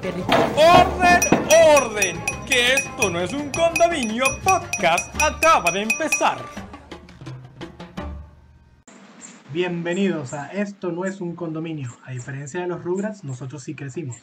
perrito. 0.00 0.28
¡Orden, 0.56 1.20
orden! 1.76 2.16
Que 2.46 2.74
esto 2.74 3.10
no 3.10 3.20
es 3.20 3.32
un 3.32 3.50
condominio 3.50 4.24
podcast 4.44 5.14
acaba 5.22 5.70
de 5.70 5.82
empezar. 5.82 6.38
Bienvenidos 9.52 10.34
a 10.34 10.52
Esto 10.52 10.92
no 10.92 11.04
es 11.04 11.20
un 11.20 11.34
condominio. 11.34 11.96
A 12.04 12.12
diferencia 12.12 12.60
de 12.60 12.66
los 12.66 12.82
Rugrats, 12.84 13.24
nosotros 13.24 13.62
sí 13.62 13.74
crecimos. 13.74 14.16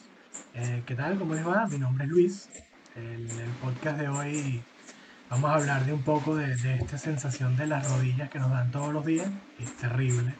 Eh, 0.54 0.82
¿Qué 0.86 0.94
tal? 0.94 1.18
¿Cómo 1.18 1.34
les 1.34 1.46
va? 1.46 1.66
Mi 1.66 1.78
nombre 1.78 2.04
es 2.04 2.10
Luis. 2.10 2.48
El, 2.94 3.28
el 3.28 3.50
podcast 3.62 3.98
de 3.98 4.08
hoy 4.08 4.62
vamos 5.28 5.50
a 5.50 5.54
hablar 5.54 5.84
de 5.84 5.92
un 5.92 6.02
poco 6.02 6.36
de, 6.36 6.56
de 6.56 6.76
esta 6.76 6.96
sensación 6.98 7.56
de 7.56 7.66
las 7.66 7.90
rodillas 7.90 8.30
que 8.30 8.38
nos 8.38 8.50
dan 8.50 8.70
todos 8.70 8.92
los 8.92 9.04
días. 9.04 9.28
Es 9.58 9.76
terrible, 9.76 10.34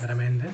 tremenda. 0.00 0.46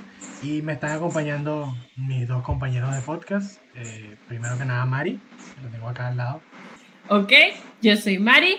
Y 0.42 0.62
me 0.62 0.72
están 0.72 0.92
acompañando 0.92 1.74
mis 1.96 2.26
dos 2.26 2.42
compañeros 2.42 2.94
de 2.94 3.02
podcast. 3.02 3.60
Eh, 3.74 4.16
primero 4.26 4.56
que 4.56 4.64
nada, 4.64 4.86
Mari, 4.86 5.20
que 5.56 5.62
lo 5.62 5.68
tengo 5.68 5.88
acá 5.88 6.08
al 6.08 6.16
lado. 6.16 6.40
Ok, 7.08 7.32
yo 7.82 7.96
soy 7.96 8.18
Mari. 8.18 8.56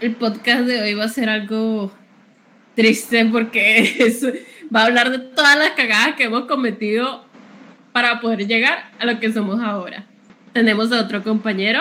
El 0.00 0.14
podcast 0.16 0.60
de 0.62 0.80
hoy 0.82 0.94
va 0.94 1.04
a 1.04 1.08
ser 1.08 1.28
algo 1.28 1.92
triste 2.76 3.24
porque 3.26 3.78
es- 4.06 4.24
va 4.74 4.82
a 4.82 4.86
hablar 4.86 5.10
de 5.10 5.18
todas 5.18 5.58
las 5.58 5.70
cagadas 5.70 6.14
que 6.16 6.24
hemos 6.24 6.44
cometido 6.46 7.24
para 7.92 8.20
poder 8.20 8.46
llegar 8.46 8.90
a 9.00 9.04
lo 9.04 9.18
que 9.18 9.32
somos 9.32 9.60
ahora. 9.60 10.06
Tenemos 10.52 10.92
a 10.92 11.00
otro 11.00 11.22
compañero, 11.22 11.80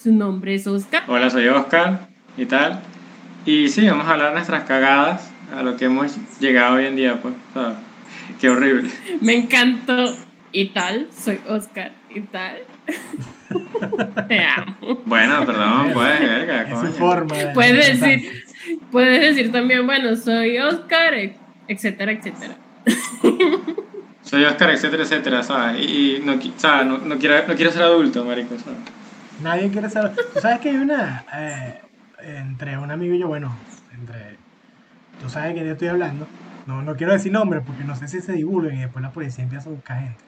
su 0.00 0.12
nombre 0.12 0.54
es 0.54 0.66
Oscar. 0.66 1.02
Hola, 1.08 1.28
soy 1.28 1.48
Oscar 1.48 2.06
y 2.36 2.46
tal. 2.46 2.80
Y 3.44 3.68
sí, 3.68 3.86
vamos 3.88 4.06
a 4.06 4.12
hablar 4.12 4.28
de 4.28 4.34
nuestras 4.34 4.64
cagadas, 4.64 5.30
a 5.56 5.62
lo 5.62 5.76
que 5.76 5.86
hemos 5.86 6.16
llegado 6.38 6.76
hoy 6.76 6.86
en 6.86 6.96
día, 6.96 7.20
pues. 7.20 7.34
sea, 7.54 7.74
qué 8.40 8.48
horrible. 8.50 8.90
Me 9.20 9.34
encantó 9.36 10.16
y 10.52 10.68
tal, 10.70 11.08
soy 11.16 11.40
Oscar 11.48 11.92
y 12.14 12.20
tal. 12.22 12.58
Te 14.28 14.44
amo. 14.44 15.00
Bueno, 15.04 15.44
perdón, 15.46 15.90
pues, 15.92 16.20
verga, 16.20 16.62
Es 16.62 16.78
su 16.80 16.86
forma 16.98 17.36
de- 17.36 17.46
Puedes 17.48 18.00
decir, 18.00 18.44
puedes 18.90 19.20
decir 19.20 19.52
también, 19.52 19.86
bueno, 19.86 20.14
soy 20.16 20.58
Oscar, 20.58 21.14
e- 21.14 21.36
etcétera, 21.68 22.12
etcétera. 22.12 22.56
Soy 24.22 24.44
Oscar, 24.44 24.70
etcétera, 24.70 25.02
etcétera, 25.02 25.42
¿sabes? 25.42 25.80
Y, 25.84 26.16
y 26.16 26.20
no, 26.24 26.38
¿sabes? 26.56 26.86
No, 26.86 26.98
no 26.98 27.18
quiero, 27.18 27.48
no 27.48 27.54
quiero 27.56 27.72
ser 27.72 27.82
adulto, 27.82 28.24
marico, 28.24 28.56
¿sabes? 28.58 28.78
Nadie 29.42 29.70
quiere 29.70 29.90
saber. 29.90 30.12
Tú 30.34 30.40
sabes 30.40 30.60
que 30.60 30.68
hay 30.70 30.76
una. 30.76 31.24
eh, 31.34 31.80
entre 32.22 32.78
un 32.78 32.90
amigo 32.92 33.14
y 33.14 33.18
yo, 33.18 33.26
bueno, 33.28 33.56
entre. 33.92 34.36
Tú 35.20 35.28
sabes 35.28 35.48
de 35.48 35.54
quién 35.54 35.66
yo 35.66 35.72
estoy 35.72 35.88
hablando. 35.88 36.28
No, 36.70 36.82
no 36.82 36.94
quiero 36.94 37.12
decir 37.12 37.32
nombres 37.32 37.64
porque 37.66 37.82
no 37.82 37.96
sé 37.96 38.06
si 38.06 38.20
se 38.20 38.32
divulgan 38.32 38.76
y 38.76 38.80
después 38.82 39.02
la 39.02 39.10
policía 39.10 39.42
empieza 39.42 39.68
a 39.68 39.72
buscar 39.72 39.98
gente. 39.98 40.22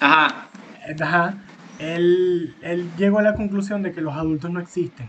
Ajá, 0.00 0.48
Eh, 0.88 0.96
Ajá. 0.98 1.34
Él, 1.78 2.54
él 2.62 2.88
llegó 2.96 3.18
a 3.18 3.22
la 3.22 3.34
conclusión 3.34 3.82
de 3.82 3.92
que 3.92 4.00
los 4.00 4.14
adultos 4.14 4.50
no 4.50 4.60
existen. 4.60 5.06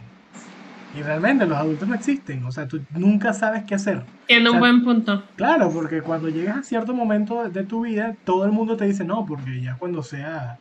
Y 0.94 1.02
realmente 1.02 1.46
los 1.46 1.58
adultos 1.58 1.88
no 1.88 1.96
existen. 1.96 2.44
O 2.44 2.52
sea, 2.52 2.68
tú 2.68 2.82
nunca 2.94 3.32
sabes 3.32 3.64
qué 3.64 3.76
hacer. 3.76 4.04
Tiene 4.28 4.50
O 4.50 4.52
sea, 4.52 4.54
un 4.54 4.60
buen 4.60 4.84
punto. 4.84 5.24
Claro, 5.38 5.70
porque 5.72 6.02
cuando 6.02 6.28
llegas 6.28 6.58
a 6.58 6.64
cierto 6.64 6.94
momento 6.94 7.48
de, 7.50 7.64
tu 7.64 7.86
vida, 7.86 8.14
todo 8.26 8.44
el 8.44 8.52
mundo 8.52 8.76
te 8.76 8.86
dice 8.86 9.06
no, 9.06 9.26
porque 9.26 9.62
ya 9.62 9.78
cuando 9.78 10.04
sea, 10.04 10.58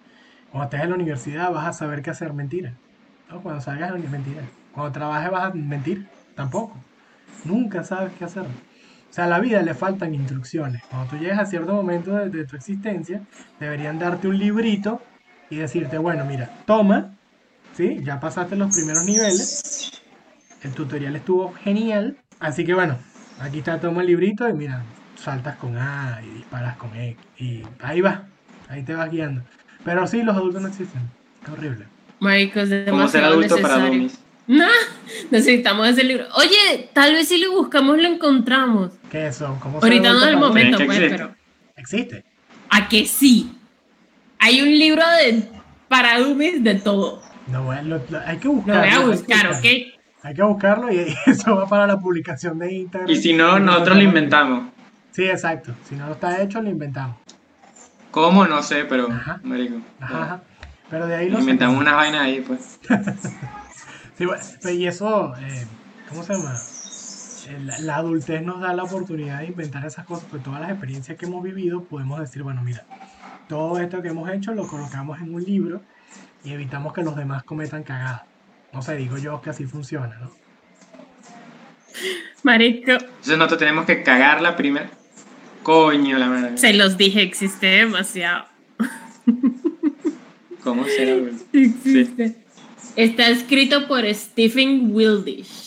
cuando 0.52 0.64
estés 0.66 0.82
en 0.82 0.90
la 0.90 0.94
universidad 0.94 1.50
vas 1.50 1.66
a 1.66 1.72
saber 1.72 2.02
qué 2.02 2.10
hacer, 2.10 2.32
mentira. 2.32 2.72
No, 3.28 3.40
cuando 3.40 3.60
salgas 3.60 3.92
de 3.92 3.98
la 3.98 4.10
mentira. 4.10 4.42
Cuando 4.72 4.92
trabajes 4.92 5.30
vas 5.32 5.44
a 5.46 5.54
mentir, 5.54 6.06
tampoco. 6.36 6.76
Nunca 7.44 7.82
sabes 7.82 8.12
qué 8.16 8.24
hacer. 8.24 8.44
O 9.14 9.16
sea, 9.16 9.26
a 9.26 9.28
la 9.28 9.38
vida 9.38 9.62
le 9.62 9.74
faltan 9.74 10.12
instrucciones. 10.12 10.82
Cuando 10.90 11.08
tú 11.10 11.16
llegas 11.18 11.38
a 11.38 11.46
cierto 11.46 11.72
momento 11.72 12.16
de, 12.16 12.30
de 12.30 12.44
tu 12.46 12.56
existencia, 12.56 13.20
deberían 13.60 13.96
darte 13.96 14.26
un 14.26 14.36
librito 14.36 15.00
y 15.50 15.58
decirte, 15.58 15.98
bueno, 15.98 16.24
mira, 16.24 16.50
toma, 16.66 17.14
¿sí? 17.76 18.00
Ya 18.02 18.18
pasaste 18.18 18.56
los 18.56 18.74
primeros 18.74 19.04
niveles. 19.04 20.02
El 20.64 20.72
tutorial 20.72 21.14
estuvo 21.14 21.52
genial. 21.52 22.16
Así 22.40 22.64
que 22.64 22.74
bueno, 22.74 22.98
aquí 23.39 23.58
está, 23.58 23.78
toma 23.78 24.00
el 24.00 24.08
librito 24.08 24.48
y 24.48 24.52
mira, 24.52 24.83
saltas 25.14 25.58
con 25.58 25.78
A 25.78 26.20
y 26.20 26.39
disparas 26.39 26.77
con 26.77 26.92
X. 26.96 27.16
Y 27.39 27.62
ahí 27.84 28.00
va, 28.00 28.24
ahí 28.68 28.83
te 28.83 28.94
vas 28.94 29.12
guiando. 29.12 29.42
Pero 29.84 30.08
sí, 30.08 30.24
los 30.24 30.34
adultos 30.34 30.60
no 30.60 30.66
existen. 30.66 31.02
Qué 31.44 31.52
horrible. 31.52 31.86
Marico, 32.18 32.58
es 32.58 32.68
¿cómo 32.90 33.06
ser 33.06 33.22
demasiado 33.22 33.27
adulto 33.34 33.58
para 33.60 33.77
necesario. 33.77 33.92
dummies? 33.92 34.18
No, 34.46 34.66
necesitamos 35.30 35.89
ese 35.89 36.05
libro. 36.05 36.27
Oye, 36.36 36.90
tal 36.92 37.14
vez 37.14 37.28
si 37.28 37.39
lo 37.39 37.52
buscamos 37.52 37.96
lo 37.96 38.08
encontramos. 38.08 38.90
¿Qué 39.14 39.29
eso? 39.29 39.57
¿Cómo 39.61 39.79
Ahorita 39.80 40.13
no 40.13 40.23
es 40.23 40.27
el 40.27 40.36
momento, 40.39 40.77
pues, 40.85 40.98
existe. 40.98 41.17
pero 41.17 41.35
Existe. 41.77 42.25
a 42.69 42.89
que 42.89 43.07
sí. 43.07 43.57
Hay 44.41 44.61
un 44.61 44.70
libro 44.77 45.02
de 45.08 45.48
para 45.86 46.19
dummies 46.19 46.64
de 46.64 46.75
todo. 46.75 47.23
No, 47.47 47.63
bueno, 47.63 47.83
lo- 47.97 48.02
lo- 48.11 48.27
hay 48.27 48.39
que 48.39 48.48
Lo 48.48 48.55
buscarlo. 48.55 48.80
voy 48.80 48.89
a 48.89 48.92
hay 48.92 48.98
que 48.98 49.07
buscar, 49.07 49.47
buscarlo. 49.48 49.58
¿ok? 49.58 50.25
Hay 50.25 50.35
que 50.35 50.42
buscarlo 50.42 50.92
y 50.92 51.17
eso 51.27 51.55
va 51.55 51.69
para 51.69 51.86
la 51.86 51.97
publicación 52.01 52.58
de 52.58 52.73
Instagram. 52.75 53.08
Y 53.08 53.14
si 53.14 53.35
no, 53.35 53.61
nosotros 53.61 53.98
lo 53.98 54.02
inventamos. 54.02 54.73
Sí, 55.13 55.23
exacto. 55.27 55.73
Si 55.89 55.95
no 55.95 56.11
está 56.11 56.42
hecho, 56.42 56.61
lo 56.61 56.69
inventamos. 56.69 57.17
¿Cómo? 58.11 58.48
No 58.48 58.64
sé, 58.64 58.85
pero, 58.85 59.08
Ajá. 59.13 59.39
marico. 59.45 59.77
Ajá, 60.01 60.23
ajá. 60.25 60.42
Pero 60.91 61.07
de 61.07 61.14
ahí 61.14 61.31
lo 61.31 61.39
Inventamos 61.39 61.81
unas 61.81 61.95
vainas 61.95 62.20
ahí, 62.23 62.41
pues. 62.41 62.81
Sí, 64.19 64.27
bueno, 64.27 64.42
pero 64.61 64.75
y 64.75 64.86
eso, 64.89 65.35
eh, 65.39 65.67
¿cómo 66.08 66.23
se 66.25 66.35
llama? 66.35 66.57
Eh, 67.48 67.58
La, 67.64 67.78
la 67.78 67.96
adultez 67.96 68.42
nos 68.42 68.60
da 68.60 68.72
la 68.74 68.84
oportunidad 68.84 69.40
de 69.40 69.46
inventar 69.46 69.84
esas 69.86 70.05
cosas, 70.06 70.27
pues 70.30 70.42
todas 70.42 70.60
las 70.60 70.70
experiencias 70.70 71.16
que 71.18 71.27
hemos 71.27 71.42
vivido 71.42 71.84
podemos 71.84 72.20
decir, 72.20 72.42
bueno, 72.42 72.62
mira, 72.62 72.84
todo 73.48 73.78
esto 73.78 74.00
que 74.02 74.08
hemos 74.08 74.30
hecho 74.30 74.55
lo 74.55 74.66
colocamos 74.66 75.20
en 75.20 75.34
un 75.34 75.42
libro 75.44 75.83
y 76.44 76.52
evitamos 76.52 76.92
que 76.92 77.02
los 77.02 77.16
demás 77.16 77.42
cometan 77.44 77.83
cagadas. 77.83 78.22
No 78.72 78.83
sé, 78.83 78.96
digo 78.96 79.18
yo 79.18 79.40
que 79.40 79.50
así 79.50 79.64
funciona, 79.64 80.16
¿no? 80.20 80.30
Marico, 82.42 82.90
Entonces 82.92 83.38
nosotros 83.38 83.58
tenemos 83.58 83.86
que 83.86 84.02
cagarla 84.02 84.56
primero. 84.56 84.86
Coño, 85.62 86.18
la 86.18 86.27
madre. 86.27 86.58
se 86.58 86.74
los 86.74 86.98
dije, 86.98 87.22
existe 87.22 87.66
demasiado. 87.66 88.46
¿Cómo 90.62 90.84
ser 90.84 91.10
adulto? 91.10 91.44
Existe. 91.52 92.36
Está 92.96 93.28
escrito 93.28 93.86
por 93.88 94.04
Stephen 94.14 94.90
Wildish. 94.94 95.64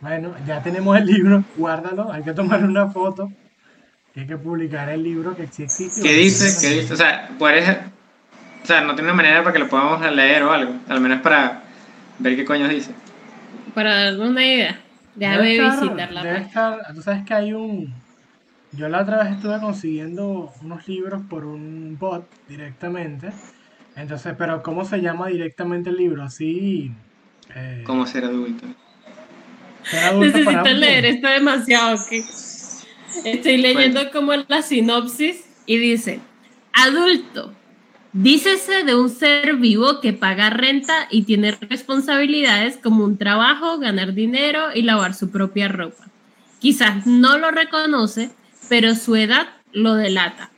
Bueno, 0.00 0.34
ya 0.46 0.62
tenemos 0.62 0.96
el 0.96 1.06
libro, 1.06 1.44
guárdalo, 1.56 2.12
hay 2.12 2.22
que 2.22 2.32
tomar 2.32 2.62
una 2.64 2.88
foto, 2.88 3.30
hay 4.14 4.26
que 4.26 4.36
publicar 4.36 4.88
el 4.90 5.02
libro 5.02 5.34
que 5.36 5.46
sí 5.48 5.64
existe. 5.64 6.02
¿Qué 6.02 6.12
dice? 6.14 6.56
¿Qué 6.60 6.80
dice? 6.80 6.94
O 6.94 6.96
sea, 6.96 7.30
puedes, 7.38 7.68
o 8.62 8.66
sea, 8.66 8.80
no 8.82 8.94
tiene 8.94 9.10
una 9.10 9.16
manera 9.16 9.42
para 9.42 9.52
que 9.52 9.58
lo 9.58 9.68
podamos 9.68 10.00
leer 10.12 10.42
o 10.44 10.52
algo. 10.52 10.74
Al 10.88 11.00
menos 11.00 11.20
para 11.20 11.62
ver 12.18 12.36
qué 12.36 12.44
coño 12.44 12.68
dice. 12.68 12.92
Para 13.74 14.04
darme 14.12 14.28
una 14.28 14.44
idea. 14.46 14.80
Déjame 15.16 15.42
Debe 15.48 15.56
estar- 15.66 15.80
visitar 15.82 16.12
la 16.12 16.22
debe 16.22 16.34
página. 16.42 16.46
estar- 16.76 16.94
tú 16.94 17.02
sabes 17.02 17.24
que 17.24 17.34
hay 17.34 17.52
un. 17.52 17.92
Yo 18.72 18.88
la 18.88 19.00
otra 19.00 19.24
vez 19.24 19.32
estuve 19.32 19.58
consiguiendo 19.60 20.52
unos 20.62 20.86
libros 20.86 21.22
por 21.28 21.44
un 21.44 21.96
bot 21.98 22.24
directamente. 22.48 23.30
Entonces, 23.96 24.34
pero 24.38 24.62
¿cómo 24.62 24.84
se 24.84 25.00
llama 25.00 25.26
directamente 25.28 25.90
el 25.90 25.96
libro? 25.96 26.22
Así. 26.22 26.92
Eh, 27.56 27.82
¿Cómo 27.84 28.06
ser 28.06 28.24
adulto? 28.26 28.64
Necesito 30.18 30.68
leer 30.68 31.04
esto 31.06 31.28
demasiado. 31.28 31.98
Estoy 33.24 33.56
leyendo 33.56 34.10
como 34.10 34.32
la 34.34 34.62
sinopsis 34.62 35.44
y 35.66 35.78
dice, 35.78 36.20
adulto, 36.72 37.52
dícese 38.12 38.84
de 38.84 38.94
un 38.94 39.10
ser 39.10 39.56
vivo 39.56 40.00
que 40.00 40.12
paga 40.12 40.50
renta 40.50 41.08
y 41.10 41.22
tiene 41.22 41.52
responsabilidades 41.52 42.76
como 42.76 43.04
un 43.04 43.18
trabajo, 43.18 43.78
ganar 43.78 44.14
dinero 44.14 44.68
y 44.74 44.82
lavar 44.82 45.14
su 45.14 45.30
propia 45.30 45.68
ropa. 45.68 46.06
Quizás 46.58 47.06
no 47.06 47.38
lo 47.38 47.50
reconoce, 47.50 48.30
pero 48.68 48.94
su 48.94 49.16
edad 49.16 49.48
lo 49.72 49.94
delata. 49.94 50.50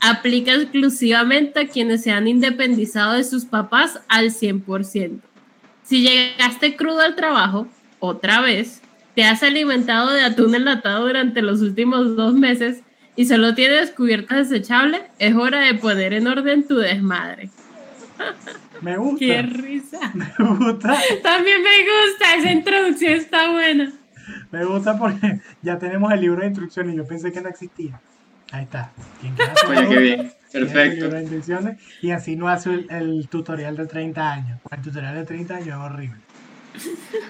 Aplica 0.00 0.54
exclusivamente 0.54 1.60
a 1.60 1.68
quienes 1.68 2.02
se 2.02 2.10
han 2.10 2.26
independizado 2.26 3.12
de 3.12 3.24
sus 3.24 3.44
papás 3.44 4.00
al 4.08 4.30
100%. 4.30 5.20
Si 5.84 6.02
llegaste 6.02 6.76
crudo 6.76 7.00
al 7.00 7.14
trabajo, 7.14 7.68
otra 8.04 8.40
vez, 8.40 8.82
te 9.14 9.22
has 9.22 9.44
alimentado 9.44 10.10
de 10.10 10.22
atún 10.22 10.56
enlatado 10.56 11.06
durante 11.06 11.40
los 11.40 11.60
últimos 11.60 12.16
dos 12.16 12.34
meses 12.34 12.82
y 13.14 13.26
solo 13.26 13.54
tienes 13.54 13.92
cubiertas 13.92 14.50
desechables, 14.50 15.02
es 15.20 15.36
hora 15.36 15.60
de 15.60 15.74
poner 15.74 16.12
en 16.12 16.26
orden 16.26 16.66
tu 16.66 16.78
desmadre. 16.78 17.48
Me 18.80 18.96
gusta. 18.96 19.18
¡Qué 19.20 19.42
risa! 19.42 20.00
Me 20.14 20.26
gusta. 20.36 20.98
También 21.22 21.62
me 21.62 22.08
gusta, 22.08 22.34
esa 22.38 22.50
introducción 22.50 23.12
está 23.12 23.52
buena. 23.52 23.92
Me 24.50 24.64
gusta 24.64 24.98
porque 24.98 25.40
ya 25.62 25.78
tenemos 25.78 26.12
el 26.12 26.22
libro 26.22 26.40
de 26.40 26.48
instrucciones. 26.48 26.96
Yo 26.96 27.06
pensé 27.06 27.30
que 27.30 27.40
no 27.40 27.50
existía. 27.50 28.00
Ahí 28.50 28.64
está. 28.64 28.90
Oye, 29.68 29.88
qué 29.88 29.98
bien. 29.98 30.32
el 30.52 30.66
Perfecto. 30.66 31.04
libro 31.04 31.16
de 31.16 31.20
instrucciones 31.20 31.80
y 32.00 32.10
así 32.10 32.34
no 32.34 32.48
hace 32.48 32.70
el, 32.70 32.86
el 32.90 33.28
tutorial 33.28 33.76
de 33.76 33.86
30 33.86 34.32
años. 34.32 34.60
El 34.72 34.82
tutorial 34.82 35.14
de 35.14 35.24
30 35.24 35.54
años 35.54 35.68
es 35.68 35.74
horrible. 35.74 36.31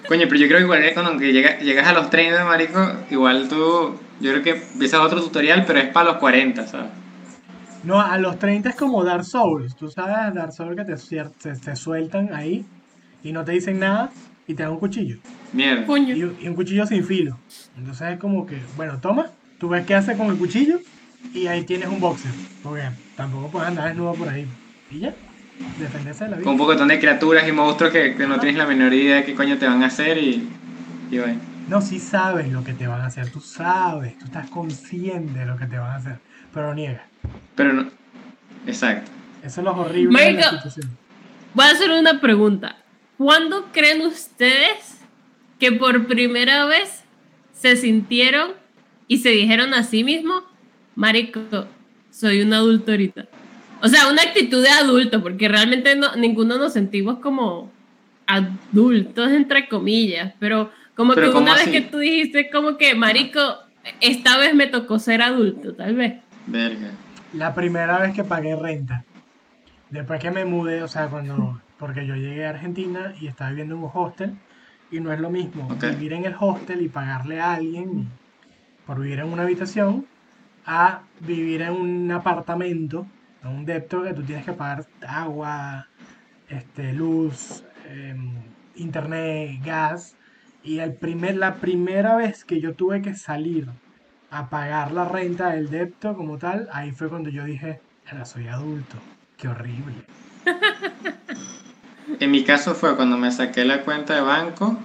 Coño, 0.07 0.25
pero 0.27 0.35
yo 0.39 0.47
creo 0.47 0.57
que 0.59 0.63
igual 0.63 0.83
es 0.83 0.93
cuando 0.93 1.17
que 1.17 1.31
llega- 1.31 1.59
llegas 1.59 1.87
a 1.87 1.93
los 1.93 2.09
30, 2.09 2.45
marico, 2.45 2.79
igual 3.11 3.47
tú, 3.49 3.97
yo 4.19 4.31
creo 4.31 4.43
que 4.43 4.49
empiezas 4.51 4.99
otro 5.01 5.21
tutorial, 5.21 5.63
pero 5.65 5.79
es 5.79 5.87
para 5.89 6.11
los 6.11 6.17
40, 6.17 6.67
¿sabes? 6.67 6.87
No, 7.83 7.99
a 7.99 8.17
los 8.17 8.39
30 8.39 8.69
es 8.69 8.75
como 8.75 9.03
Dark 9.03 9.25
Souls. 9.25 9.75
Tú 9.75 9.89
sabes 9.89 10.33
Dark 10.33 10.53
Souls 10.53 10.75
que 10.77 10.85
te, 10.85 10.95
te, 11.41 11.55
te 11.59 11.75
sueltan 11.75 12.33
ahí 12.33 12.63
y 13.23 13.33
no 13.33 13.43
te 13.43 13.51
dicen 13.51 13.79
nada 13.79 14.09
y 14.47 14.53
te 14.53 14.63
dan 14.63 14.71
un 14.71 14.79
cuchillo. 14.79 15.17
Mierda. 15.51 15.85
Coño. 15.85 16.15
Y, 16.15 16.23
un- 16.23 16.37
y 16.41 16.47
un 16.47 16.55
cuchillo 16.55 16.85
sin 16.85 17.03
filo. 17.05 17.37
Entonces 17.77 18.07
es 18.13 18.19
como 18.19 18.45
que, 18.45 18.57
bueno, 18.77 18.99
toma, 19.01 19.27
tú 19.59 19.67
ves 19.67 19.85
qué 19.85 19.95
hace 19.95 20.15
con 20.15 20.27
el 20.27 20.37
cuchillo 20.37 20.79
y 21.33 21.47
ahí 21.47 21.63
tienes 21.63 21.89
un 21.89 21.99
boxer. 21.99 22.31
Porque 22.63 22.83
tampoco 23.17 23.49
puedes 23.49 23.67
andar 23.67 23.89
desnudo 23.89 24.13
por 24.13 24.29
ahí. 24.29 24.47
Y 24.89 24.99
ya, 24.99 25.13
defenderse 25.79 26.25
de 26.25 26.29
la 26.31 26.37
vida. 26.37 26.43
Con 26.43 26.53
un 26.53 26.59
pocotón 26.59 26.87
de 26.87 26.99
criaturas 26.99 27.47
y 27.47 27.51
monstruos 27.51 27.91
que, 27.91 28.15
que 28.15 28.27
no 28.27 28.39
tienes 28.39 28.57
la 28.57 28.65
menor 28.65 28.93
idea 28.93 29.17
de 29.17 29.25
qué 29.25 29.35
coño 29.35 29.57
te 29.57 29.67
van 29.67 29.83
a 29.83 29.87
hacer 29.87 30.17
y. 30.17 30.47
Y 31.11 31.19
bueno. 31.19 31.39
No, 31.67 31.81
sí 31.81 31.99
sabes 31.99 32.51
lo 32.51 32.63
que 32.63 32.73
te 32.73 32.87
van 32.87 33.01
a 33.01 33.05
hacer, 33.05 33.31
tú 33.31 33.39
sabes, 33.39 34.17
tú 34.19 34.25
estás 34.25 34.49
consciente 34.49 35.39
de 35.39 35.45
lo 35.45 35.57
que 35.57 35.65
te 35.65 35.77
van 35.77 35.91
a 35.91 35.95
hacer, 35.95 36.17
pero 36.53 36.67
lo 36.67 36.75
niegas. 36.75 37.03
Pero 37.55 37.73
no. 37.73 37.89
Exacto. 38.67 39.09
Eso 39.43 39.61
es 39.61 39.65
lo 39.65 39.75
horrible 39.75 40.19
de 40.19 40.31
la 40.33 40.41
Marico. 40.41 40.55
situación. 40.57 40.97
Voy 41.53 41.65
a 41.65 41.71
hacer 41.71 41.91
una 41.91 42.19
pregunta. 42.19 42.77
¿Cuándo 43.17 43.69
creen 43.71 44.01
ustedes 44.01 44.99
que 45.59 45.71
por 45.71 46.07
primera 46.07 46.65
vez 46.65 47.03
se 47.53 47.75
sintieron 47.77 48.51
y 49.07 49.19
se 49.19 49.29
dijeron 49.29 49.73
a 49.73 49.83
sí 49.83 50.03
mismos, 50.03 50.43
Marico, 50.95 51.41
soy 52.11 52.41
un 52.41 52.53
adulto 52.53 52.91
ahorita? 52.91 53.25
O 53.83 53.89
sea, 53.89 54.09
una 54.09 54.21
actitud 54.21 54.63
de 54.63 54.69
adulto, 54.69 55.21
porque 55.21 55.49
realmente 55.49 55.93
no, 55.97 56.15
ninguno 56.15 56.57
nos 56.57 56.71
sentimos 56.71 57.19
como 57.19 57.69
adultos, 58.25 59.29
entre 59.29 59.67
comillas, 59.67 60.33
pero 60.39 60.71
como 60.95 61.13
Pero 61.13 61.27
que 61.27 61.33
¿cómo 61.33 61.43
una 61.43 61.55
vez 61.55 61.63
así? 61.63 61.71
que 61.73 61.81
tú 61.81 61.97
dijiste 61.97 62.49
como 62.49 62.77
que, 62.77 62.95
Marico, 62.95 63.41
esta 63.99 64.37
vez 64.37 64.55
me 64.55 64.67
tocó 64.67 64.99
ser 64.99 65.21
adulto, 65.21 65.73
tal 65.73 65.95
vez. 65.95 66.13
Verga. 66.47 66.91
La 67.33 67.53
primera 67.53 67.99
vez 67.99 68.13
que 68.13 68.23
pagué 68.23 68.55
renta, 68.55 69.03
después 69.89 70.21
que 70.21 70.31
me 70.31 70.45
mudé, 70.45 70.81
o 70.81 70.87
sea, 70.87 71.09
cuando, 71.09 71.59
porque 71.77 72.07
yo 72.07 72.15
llegué 72.15 72.45
a 72.45 72.51
Argentina 72.51 73.13
y 73.19 73.27
estaba 73.27 73.49
viviendo 73.49 73.75
en 73.75 73.83
un 73.83 73.91
hostel, 73.93 74.33
y 74.91 75.01
no 75.01 75.11
es 75.11 75.19
lo 75.19 75.29
mismo 75.29 75.67
vivir 75.75 76.13
en 76.13 76.23
el 76.23 76.35
hostel 76.39 76.83
y 76.83 76.87
pagarle 76.87 77.41
a 77.41 77.55
alguien 77.55 78.07
por 78.85 79.01
vivir 79.01 79.19
en 79.19 79.25
una 79.25 79.43
habitación, 79.43 80.05
a 80.65 81.01
vivir 81.19 81.63
en 81.63 81.73
un 81.73 82.11
apartamento, 82.11 83.05
un 83.49 83.65
depto 83.65 84.03
que 84.03 84.13
tú 84.13 84.23
tienes 84.23 84.45
que 84.45 84.53
pagar 84.53 84.85
agua, 85.07 85.87
este, 86.49 86.93
luz, 86.93 87.63
em, 87.89 88.31
internet, 88.75 89.59
gas. 89.63 90.15
Y 90.63 90.79
el 90.79 90.93
primer, 90.93 91.35
la 91.35 91.55
primera 91.55 92.15
vez 92.15 92.45
que 92.45 92.61
yo 92.61 92.73
tuve 92.73 93.01
que 93.01 93.13
salir 93.15 93.67
a 94.31 94.49
pagar 94.49 94.91
la 94.91 95.05
renta 95.05 95.49
del 95.51 95.69
depto 95.69 96.15
como 96.15 96.37
tal, 96.37 96.69
ahí 96.71 96.91
fue 96.91 97.09
cuando 97.09 97.29
yo 97.29 97.43
dije, 97.43 97.81
ahora 98.09 98.25
soy 98.25 98.47
adulto, 98.47 98.95
qué 99.37 99.47
horrible. 99.47 99.93
En 102.19 102.31
mi 102.31 102.43
caso 102.43 102.75
fue 102.75 102.95
cuando 102.97 103.17
me 103.17 103.31
saqué 103.31 103.63
la 103.63 103.81
cuenta 103.83 104.13
de 104.13 104.21
banco 104.21 104.77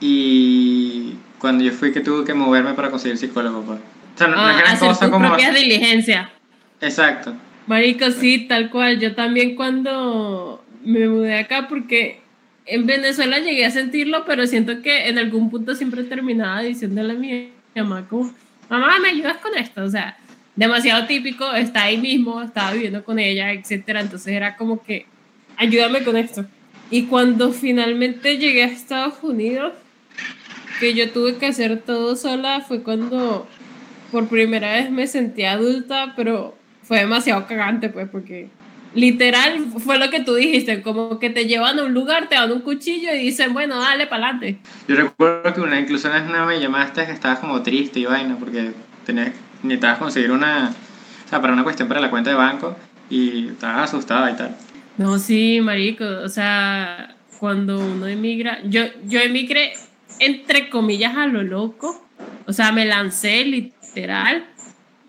y 0.00 1.16
cuando 1.38 1.62
yo 1.64 1.72
fui 1.72 1.92
que 1.92 2.00
tuve 2.00 2.24
que 2.24 2.32
moverme 2.34 2.72
para 2.74 2.90
conseguir 2.90 3.18
psicólogo. 3.18 3.62
Pues. 3.62 3.78
O 3.78 4.18
sea, 4.18 4.28
no, 4.28 4.36
no 4.36 4.42
Ah, 4.42 4.50
es 4.52 4.56
gran 4.58 4.72
hacer 4.76 4.88
cosa 4.88 5.10
como. 5.10 5.28
propias 5.28 5.54
diligencias. 5.54 6.28
Exacto. 6.80 7.34
Marico, 7.66 8.10
sí, 8.10 8.46
tal 8.48 8.70
cual. 8.70 8.98
Yo 8.98 9.14
también 9.14 9.54
cuando 9.54 10.64
me 10.84 11.08
mudé 11.08 11.38
acá, 11.38 11.68
porque 11.68 12.20
en 12.66 12.86
Venezuela 12.86 13.38
llegué 13.38 13.64
a 13.64 13.70
sentirlo, 13.70 14.24
pero 14.24 14.46
siento 14.46 14.82
que 14.82 15.08
en 15.08 15.18
algún 15.18 15.50
punto 15.50 15.74
siempre 15.74 16.04
terminaba 16.04 16.62
diciéndole 16.62 17.12
a 17.12 17.16
mi 17.16 17.52
mamá 17.74 18.06
como, 18.08 18.32
mamá, 18.68 18.98
¿me 19.00 19.08
ayudas 19.08 19.38
con 19.38 19.56
esto? 19.56 19.82
O 19.84 19.90
sea, 19.90 20.16
demasiado 20.56 21.06
típico, 21.06 21.52
está 21.52 21.84
ahí 21.84 21.98
mismo, 21.98 22.42
estaba 22.42 22.72
viviendo 22.72 23.04
con 23.04 23.18
ella, 23.18 23.52
etcétera. 23.52 24.00
Entonces 24.00 24.34
era 24.34 24.56
como 24.56 24.82
que, 24.82 25.06
ayúdame 25.56 26.02
con 26.02 26.16
esto. 26.16 26.44
Y 26.90 27.04
cuando 27.04 27.52
finalmente 27.52 28.36
llegué 28.38 28.64
a 28.64 28.66
Estados 28.66 29.14
Unidos, 29.22 29.72
que 30.78 30.94
yo 30.94 31.10
tuve 31.10 31.36
que 31.36 31.46
hacer 31.46 31.80
todo 31.80 32.16
sola, 32.16 32.60
fue 32.60 32.82
cuando 32.82 33.48
por 34.10 34.28
primera 34.28 34.74
vez 34.74 34.90
me 34.90 35.06
sentí 35.06 35.44
adulta, 35.44 36.12
pero 36.16 36.56
fue 36.82 36.98
demasiado 36.98 37.46
cagante, 37.46 37.88
pues, 37.88 38.08
porque 38.08 38.48
literal 38.94 39.66
fue 39.78 39.98
lo 39.98 40.10
que 40.10 40.20
tú 40.20 40.34
dijiste, 40.34 40.82
como 40.82 41.18
que 41.18 41.30
te 41.30 41.46
llevan 41.46 41.78
a 41.78 41.84
un 41.84 41.94
lugar, 41.94 42.28
te 42.28 42.34
dan 42.34 42.52
un 42.52 42.60
cuchillo 42.60 43.14
y 43.14 43.18
dicen, 43.18 43.52
bueno, 43.52 43.80
dale 43.80 44.06
para 44.06 44.28
adelante. 44.28 44.58
Yo 44.88 44.96
recuerdo 44.96 45.54
que 45.54 45.60
una, 45.60 45.80
incluso 45.80 46.10
vez 46.10 46.22
una 46.28 46.44
me 46.44 46.60
llamaste 46.60 47.06
que 47.06 47.12
estabas 47.12 47.38
como 47.38 47.62
triste 47.62 48.00
y 48.00 48.04
vaina 48.04 48.36
porque 48.38 48.72
tenías, 49.04 49.32
necesitabas 49.62 49.98
conseguir 49.98 50.30
una, 50.30 50.74
o 51.24 51.28
sea, 51.28 51.40
para 51.40 51.52
una 51.52 51.64
cuestión 51.64 51.88
para 51.88 52.00
la 52.00 52.10
cuenta 52.10 52.30
de 52.30 52.36
banco 52.36 52.76
y 53.08 53.48
estabas 53.48 53.90
asustada 53.90 54.30
y 54.30 54.34
tal. 54.34 54.56
No, 54.98 55.18
sí, 55.18 55.60
marico, 55.62 56.04
o 56.04 56.28
sea, 56.28 57.16
cuando 57.38 57.78
uno 57.78 58.06
emigra, 58.06 58.58
yo, 58.64 58.82
yo 59.06 59.20
emigré 59.20 59.72
entre 60.18 60.68
comillas 60.68 61.16
a 61.16 61.26
lo 61.26 61.42
loco, 61.42 62.06
o 62.46 62.52
sea, 62.52 62.72
me 62.72 62.84
lancé 62.84 63.44
literal. 63.44 64.44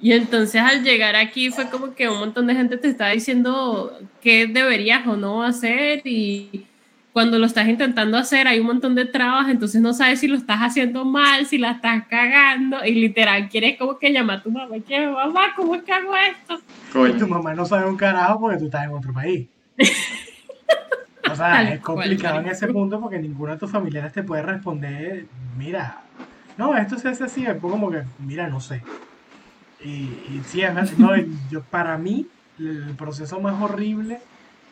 Y 0.04 0.12
entonces 0.12 0.62
al 0.62 0.84
llegar 0.84 1.16
aquí 1.16 1.50
fue 1.50 1.70
como 1.70 1.96
que 1.96 2.10
un 2.10 2.20
montón 2.20 2.46
de 2.46 2.54
gente 2.56 2.76
te 2.76 2.90
está 2.90 3.08
diciendo 3.12 3.98
qué 4.22 4.48
deberías 4.48 5.08
o 5.08 5.16
no 5.16 5.44
hacer 5.44 6.02
y 6.04 6.66
cuando 7.14 7.40
lo 7.40 7.46
estás 7.46 7.70
intentando 7.70 8.18
hacer 8.18 8.46
hay 8.50 8.60
un 8.60 8.66
montón 8.66 8.96
de 8.96 9.06
trabas, 9.06 9.48
entonces 9.48 9.82
no 9.82 9.94
sabes 9.94 10.20
si 10.20 10.28
lo 10.28 10.36
estás 10.36 10.60
haciendo 10.60 11.06
mal, 11.06 11.46
si 11.46 11.58
la 11.58 11.72
estás 11.72 12.04
cagando 12.10 12.84
y 12.84 12.96
literal 12.96 13.48
quieres 13.48 13.78
como 13.78 13.98
que 13.98 14.12
llamar 14.12 14.40
a 14.40 14.44
tu 14.44 14.52
mamá, 14.52 14.76
que 14.86 15.08
mamá, 15.08 15.54
¿cómo 15.56 15.74
es 15.76 15.84
que 15.84 15.94
hago 15.94 16.12
esto? 16.18 16.56
Y 16.56 17.14
tu 17.14 17.20
Coño. 17.20 17.28
mamá 17.28 17.54
no 17.54 17.66
sabe 17.66 17.88
un 17.90 17.96
carajo 17.96 18.42
porque 18.42 18.58
tú 18.58 18.66
estás 18.66 18.84
en 18.84 18.92
otro 18.92 19.14
país. 19.14 19.48
O 21.32 21.36
sea, 21.38 21.52
Tal 21.54 21.68
es 21.70 21.80
cual, 21.80 21.98
complicado 22.00 22.40
en 22.42 22.48
ese 22.48 22.68
punto 22.68 23.00
porque 23.00 23.18
ninguno 23.18 23.54
de 23.54 23.58
tus 23.58 23.72
familiares 23.72 24.12
te 24.12 24.24
puede 24.24 24.42
responder, 24.42 25.26
mira, 25.58 26.02
no, 26.58 26.76
esto 26.76 26.98
se 27.00 27.08
hace 27.08 27.24
así, 27.24 27.44
después 27.46 27.72
como 27.72 27.90
que, 27.90 28.04
mira, 28.20 28.50
no 28.50 28.60
sé. 28.60 28.82
Y, 29.84 29.90
y 29.90 30.42
sí, 30.46 30.62
es 30.62 30.74
verdad, 30.74 30.92
no, 30.98 31.16
yo, 31.50 31.62
para 31.64 31.98
mí, 31.98 32.28
el 32.60 32.96
proceso 32.96 33.40
más 33.40 33.62
horrible 33.62 34.20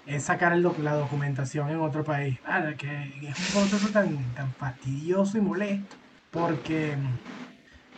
es 0.05 0.23
sacar 0.23 0.55
la 0.57 0.93
documentación 0.93 1.69
en 1.69 1.79
otro 1.79 2.03
país. 2.03 2.39
Ah, 2.45 2.63
que 2.77 2.87
es 3.21 3.55
un 3.55 3.61
proceso 3.61 3.89
tan, 3.89 4.17
tan 4.33 4.51
fastidioso 4.53 5.37
y 5.37 5.41
molesto 5.41 5.95
porque, 6.31 6.95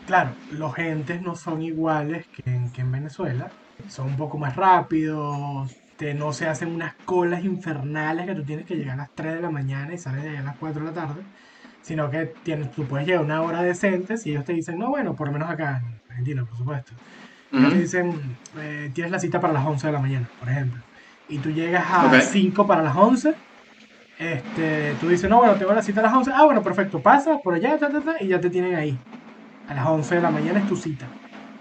claro, 0.07 0.31
los 0.51 0.73
gentes 0.73 1.21
no 1.21 1.35
son 1.35 1.61
iguales 1.61 2.25
que 2.27 2.43
en, 2.51 2.91
Venezuela. 2.91 3.49
Son 3.87 4.07
un 4.07 4.17
poco 4.17 4.37
más 4.37 4.55
rápidos, 4.55 5.75
te, 5.97 6.13
no 6.13 6.33
se 6.33 6.47
hacen 6.47 6.69
unas 6.69 6.95
colas 7.05 7.43
infernales 7.43 8.25
que 8.25 8.35
tú 8.35 8.43
tienes 8.43 8.65
que 8.65 8.75
llegar 8.75 8.93
a 8.93 9.03
las 9.03 9.11
3 9.11 9.35
de 9.35 9.41
la 9.41 9.49
mañana 9.49 9.93
y 9.93 9.97
sales 9.97 10.23
de 10.23 10.29
allá 10.29 10.39
a 10.39 10.43
las 10.43 10.57
4 10.57 10.81
de 10.81 10.87
la 10.87 10.93
tarde, 10.93 11.21
sino 11.81 12.09
que 12.09 12.33
tienes, 12.43 12.71
tú 12.71 12.85
puedes 12.85 13.07
llegar 13.07 13.23
una 13.23 13.41
hora 13.41 13.61
decente 13.61 14.17
si 14.17 14.31
ellos 14.31 14.45
te 14.45 14.53
dicen, 14.53 14.79
no, 14.79 14.89
bueno, 14.89 15.15
por 15.15 15.27
lo 15.27 15.33
menos 15.33 15.49
acá 15.49 15.81
Argentina, 16.13 16.45
por 16.45 16.57
supuesto. 16.57 16.93
Ellos 17.51 17.71
te 17.71 17.79
dicen, 17.79 18.37
eh, 18.57 18.89
tienes 18.93 19.11
la 19.11 19.19
cita 19.19 19.39
para 19.39 19.53
las 19.53 19.65
11 19.65 19.85
de 19.87 19.93
la 19.93 19.99
mañana, 19.99 20.27
por 20.39 20.49
ejemplo, 20.49 20.81
y 21.29 21.37
tú 21.37 21.51
llegas 21.51 21.85
a 21.87 22.07
Ok. 22.07 22.21
5 22.21 22.65
para 22.65 22.81
las 22.81 22.95
11, 22.95 23.35
este, 24.19 24.93
tú 24.99 25.09
dices, 25.09 25.29
no, 25.29 25.37
bueno, 25.37 25.53
tengo 25.55 25.73
la 25.73 25.81
cita 25.83 25.99
a 25.99 26.03
las 26.03 26.13
11, 26.13 26.31
ah, 26.33 26.45
bueno, 26.45 26.63
perfecto, 26.63 26.99
pasa 26.99 27.37
por 27.43 27.53
allá, 27.53 27.77
ta, 27.77 27.89
ta, 27.89 28.01
ta, 28.01 28.15
y 28.23 28.27
ya 28.27 28.39
te 28.39 28.49
tienen 28.49 28.75
ahí. 28.75 28.97
A 29.69 29.73
las 29.75 29.85
11 29.85 30.15
de 30.15 30.21
la 30.21 30.31
mañana 30.31 30.59
es 30.59 30.67
tu 30.67 30.75
cita. 30.75 31.05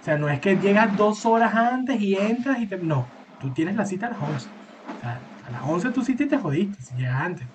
O 0.01 0.05
sea, 0.05 0.17
no 0.19 0.29
es 0.29 0.41
que 0.41 0.57
llegas 0.57 0.97
dos 0.97 1.25
horas 1.27 1.55
antes 1.55 2.01
y 2.01 2.15
entras 2.17 2.59
y 2.61 2.67
te... 2.67 2.77
No, 2.79 3.07
tú 3.41 3.51
tienes 3.51 3.77
la 3.77 3.87
cita 3.87 4.07
a 4.07 4.11
las 4.11 4.19
11. 4.21 4.49
O 4.97 5.01
sea, 5.01 5.19
a 5.47 5.51
las 5.51 5.63
11 5.63 5.91
tu 5.91 6.03
cita 6.03 6.25
y 6.25 6.29
te 6.29 6.39
jodiste 6.39 6.83
si 6.83 6.95
llegas 6.97 7.21
antes. 7.21 7.47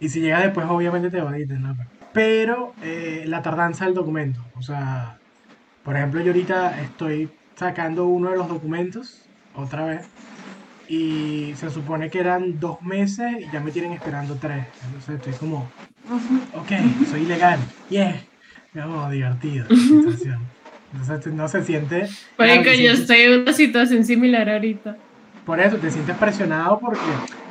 Y 0.00 0.08
si 0.08 0.20
llegas 0.20 0.42
después, 0.42 0.66
obviamente 0.68 1.10
te 1.10 1.20
jodiste, 1.20 1.54
¿no? 1.54 1.76
Pero 2.12 2.74
eh, 2.82 3.24
la 3.26 3.42
tardanza 3.42 3.84
del 3.84 3.94
documento. 3.94 4.40
O 4.56 4.62
sea, 4.62 5.18
por 5.86 5.96
ejemplo, 5.96 6.20
yo 6.20 6.32
ahorita 6.32 6.82
estoy 6.82 7.30
sacando 7.56 8.06
uno 8.08 8.32
de 8.32 8.36
los 8.38 8.48
documentos, 8.48 9.30
otra 9.54 9.86
vez, 9.86 10.10
y 10.88 11.54
se 11.56 11.70
supone 11.70 12.10
que 12.10 12.20
eran 12.20 12.60
dos 12.60 12.82
meses 12.82 13.36
y 13.40 13.50
ya 13.52 13.60
me 13.60 13.72
tienen 13.72 13.92
esperando 13.92 14.38
tres. 14.38 14.66
Entonces 14.84 15.16
estoy 15.16 15.34
como, 15.34 15.72
ok, 16.54 16.72
soy 17.10 17.22
ilegal, 17.22 17.60
yeah. 17.88 18.22
Como 18.72 19.10
divertido 19.10 19.66
la 19.68 19.76
situación. 19.76 20.52
Entonces 20.92 21.32
no 21.34 21.48
se 21.48 21.64
siente... 21.64 22.08
Claro, 22.36 22.62
te 22.62 22.82
yo 22.82 22.92
estoy 22.92 23.20
en 23.20 23.42
una 23.42 23.52
situación 23.52 24.04
similar 24.04 24.48
ahorita. 24.50 24.96
por 25.44 25.60
eso 25.60 25.78
te 25.78 25.90
sientes 25.90 26.16
presionado 26.16 26.78
porque, 26.80 27.00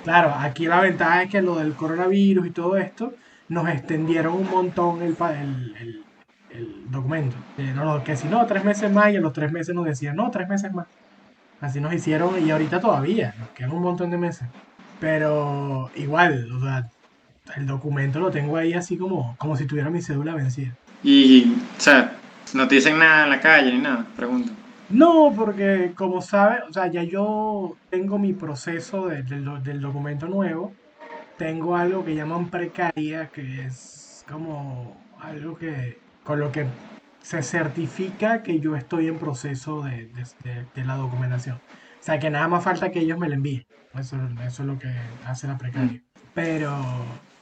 claro, 0.03 0.33
aquí 0.37 0.65
la 0.67 0.81
ventaja 0.81 1.23
es 1.23 1.31
que 1.31 1.41
lo 1.41 1.57
del 1.57 1.75
coronavirus 1.75 2.47
y 2.47 2.51
todo 2.51 2.77
esto 2.77 3.13
nos 3.49 3.69
extendieron 3.69 4.33
un 4.35 4.49
montón 4.49 5.01
el, 5.01 5.15
pa- 5.15 5.39
el, 5.39 5.75
el- 5.79 6.04
el 6.55 6.91
documento. 6.91 7.35
Eh, 7.57 7.71
no, 7.75 7.85
no, 7.85 8.03
que 8.03 8.15
si 8.15 8.27
no, 8.27 8.45
tres 8.45 8.63
meses 8.63 8.91
más 8.91 9.11
y 9.11 9.17
a 9.17 9.21
los 9.21 9.33
tres 9.33 9.51
meses 9.51 9.73
nos 9.75 9.85
decían, 9.85 10.15
no, 10.15 10.29
tres 10.31 10.47
meses 10.47 10.73
más. 10.73 10.87
Así 11.61 11.79
nos 11.79 11.93
hicieron 11.93 12.45
y 12.45 12.51
ahorita 12.51 12.79
todavía, 12.79 13.33
nos 13.39 13.49
quedan 13.49 13.71
un 13.71 13.81
montón 13.81 14.09
de 14.11 14.17
meses. 14.17 14.47
Pero 14.99 15.89
igual, 15.95 16.47
o 16.51 16.59
sea, 16.61 16.85
el 17.55 17.65
documento 17.65 18.19
lo 18.19 18.31
tengo 18.31 18.57
ahí 18.57 18.73
así 18.73 18.97
como, 18.97 19.35
como 19.37 19.55
si 19.55 19.65
tuviera 19.65 19.89
mi 19.89 20.01
cédula 20.01 20.35
vencida. 20.35 20.73
Y, 21.03 21.53
o 21.77 21.81
sea, 21.81 22.13
no 22.53 22.67
te 22.67 22.75
dicen 22.75 22.97
nada 22.97 23.23
en 23.25 23.29
la 23.29 23.39
calle 23.39 23.71
ni 23.71 23.79
nada, 23.79 24.05
pregunto. 24.15 24.51
No, 24.89 25.33
porque 25.35 25.93
como 25.95 26.21
sabes, 26.21 26.59
o 26.69 26.73
sea, 26.73 26.87
ya 26.87 27.03
yo 27.03 27.75
tengo 27.89 28.19
mi 28.19 28.33
proceso 28.33 29.07
de- 29.07 29.23
del 29.23 29.81
documento 29.81 30.27
nuevo. 30.27 30.73
Tengo 31.37 31.75
algo 31.75 32.05
que 32.05 32.15
llaman 32.15 32.49
precaria, 32.49 33.27
que 33.27 33.65
es 33.65 34.23
como 34.31 34.95
algo 35.19 35.57
que 35.57 35.97
con 36.25 36.39
lo 36.41 36.51
que 36.51 36.65
se 37.21 37.41
certifica 37.41 38.43
que 38.43 38.59
yo 38.59 38.75
estoy 38.75 39.07
en 39.07 39.17
proceso 39.17 39.81
de, 39.83 40.07
de- 40.07 40.25
de- 40.43 40.65
de 40.75 40.85
la 40.85 40.95
documentación. 40.95 41.55
O 41.55 42.03
sea, 42.05 42.19
que 42.19 42.29
nada 42.29 42.47
más 42.49 42.63
falta 42.63 42.91
que 42.91 42.99
ellos 42.99 43.17
me 43.17 43.29
la 43.29 43.35
envíen. 43.35 43.65
Eso, 43.97 44.17
eso 44.45 44.61
es 44.63 44.67
lo 44.67 44.77
que 44.77 44.89
hace 45.25 45.47
la 45.47 45.57
precaria. 45.57 46.01
Pero, 46.33 46.77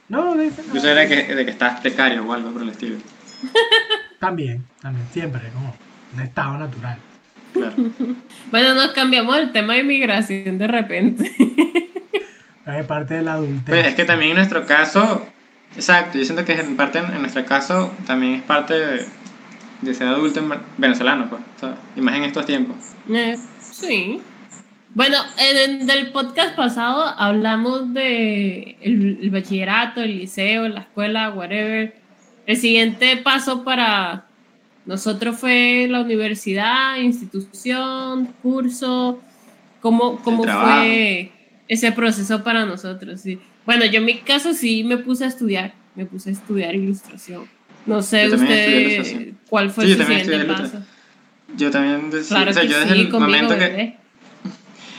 no, 0.08 0.36
de, 0.36 0.50
Yo 0.72 0.80
sé 0.80 0.94
de 0.94 1.08
que, 1.08 1.34
de 1.34 1.44
que 1.44 1.50
estás 1.50 1.80
precario 1.80 2.24
o 2.24 2.32
algo 2.32 2.52
por 2.52 2.62
el 2.62 2.68
estilo. 2.68 2.96
también, 4.20 4.64
también, 4.80 5.06
siempre, 5.12 5.40
como 5.52 5.74
un 6.14 6.20
estado 6.20 6.56
natural. 6.58 6.98
Claro. 7.52 7.74
Bueno, 8.50 8.74
nos 8.74 8.92
cambiamos 8.92 9.36
el 9.36 9.50
tema 9.52 9.74
de 9.74 9.80
inmigración 9.80 10.58
de 10.58 10.66
repente. 10.68 11.32
Es 12.66 12.86
parte 12.86 13.14
de 13.14 13.22
la 13.22 13.34
adultez. 13.34 13.64
Pues 13.66 13.86
es 13.88 13.94
que 13.94 14.04
también 14.06 14.30
en 14.30 14.36
nuestro 14.38 14.64
caso, 14.64 15.26
exacto, 15.76 16.18
yo 16.18 16.24
siento 16.24 16.44
que 16.44 16.52
en 16.52 16.76
parte 16.76 16.98
en, 16.98 17.20
nuestro 17.20 17.44
caso 17.44 17.92
también 18.06 18.34
es 18.34 18.42
parte 18.42 18.74
de, 18.74 19.06
de 19.82 19.94
ser 19.94 20.08
adulto 20.08 20.40
en- 20.40 20.52
venezolano, 20.76 21.28
pues, 21.28 21.42
o 21.56 21.60
sea, 21.60 21.76
y 21.96 22.00
más 22.00 22.16
en 22.16 22.24
estos 22.24 22.46
tiempos. 22.46 22.76
Eh, 23.10 23.36
sí. 23.60 24.20
Bueno, 24.94 25.16
en 25.38 25.90
el 25.90 26.12
podcast 26.12 26.54
pasado 26.54 27.02
hablamos 27.18 27.92
de 27.92 28.76
el, 28.80 29.18
el 29.22 29.30
bachillerato, 29.30 30.00
el 30.02 30.18
liceo, 30.18 30.68
la 30.68 30.80
escuela, 30.82 31.30
whatever. 31.30 31.96
El 32.46 32.56
siguiente 32.56 33.16
paso 33.16 33.64
para 33.64 34.26
nosotros 34.86 35.36
fue 35.36 35.88
la 35.90 36.00
universidad, 36.00 36.96
institución, 36.98 38.26
curso. 38.42 39.20
¿Cómo, 39.80 40.18
cómo 40.22 40.44
fue 40.44 41.32
ese 41.66 41.90
proceso 41.90 42.44
para 42.44 42.64
nosotros? 42.64 43.20
Sí. 43.20 43.40
Bueno, 43.66 43.84
yo 43.86 43.98
en 43.98 44.04
mi 44.04 44.18
caso 44.18 44.52
sí 44.52 44.84
me 44.84 44.98
puse 44.98 45.24
a 45.24 45.28
estudiar, 45.28 45.74
me 45.94 46.06
puse 46.06 46.30
a 46.30 46.32
estudiar 46.32 46.74
ilustración. 46.74 47.46
No 47.86 48.02
sé 48.02 48.28
usted 48.28 49.32
cuál 49.48 49.70
fue 49.70 49.86
Sí, 49.86 49.96
también 49.96 50.24
siguiente 50.24 50.52
paso. 50.52 50.82
Yo 51.56 51.70
también, 51.70 52.10
Claro 52.10 52.50
o 52.50 52.54
sea, 52.54 52.62
que 52.62 52.68
yo 52.68 52.78
desde 52.78 52.94
sí, 52.94 53.00
el 53.00 53.10
momento 53.10 53.56
que. 53.56 53.96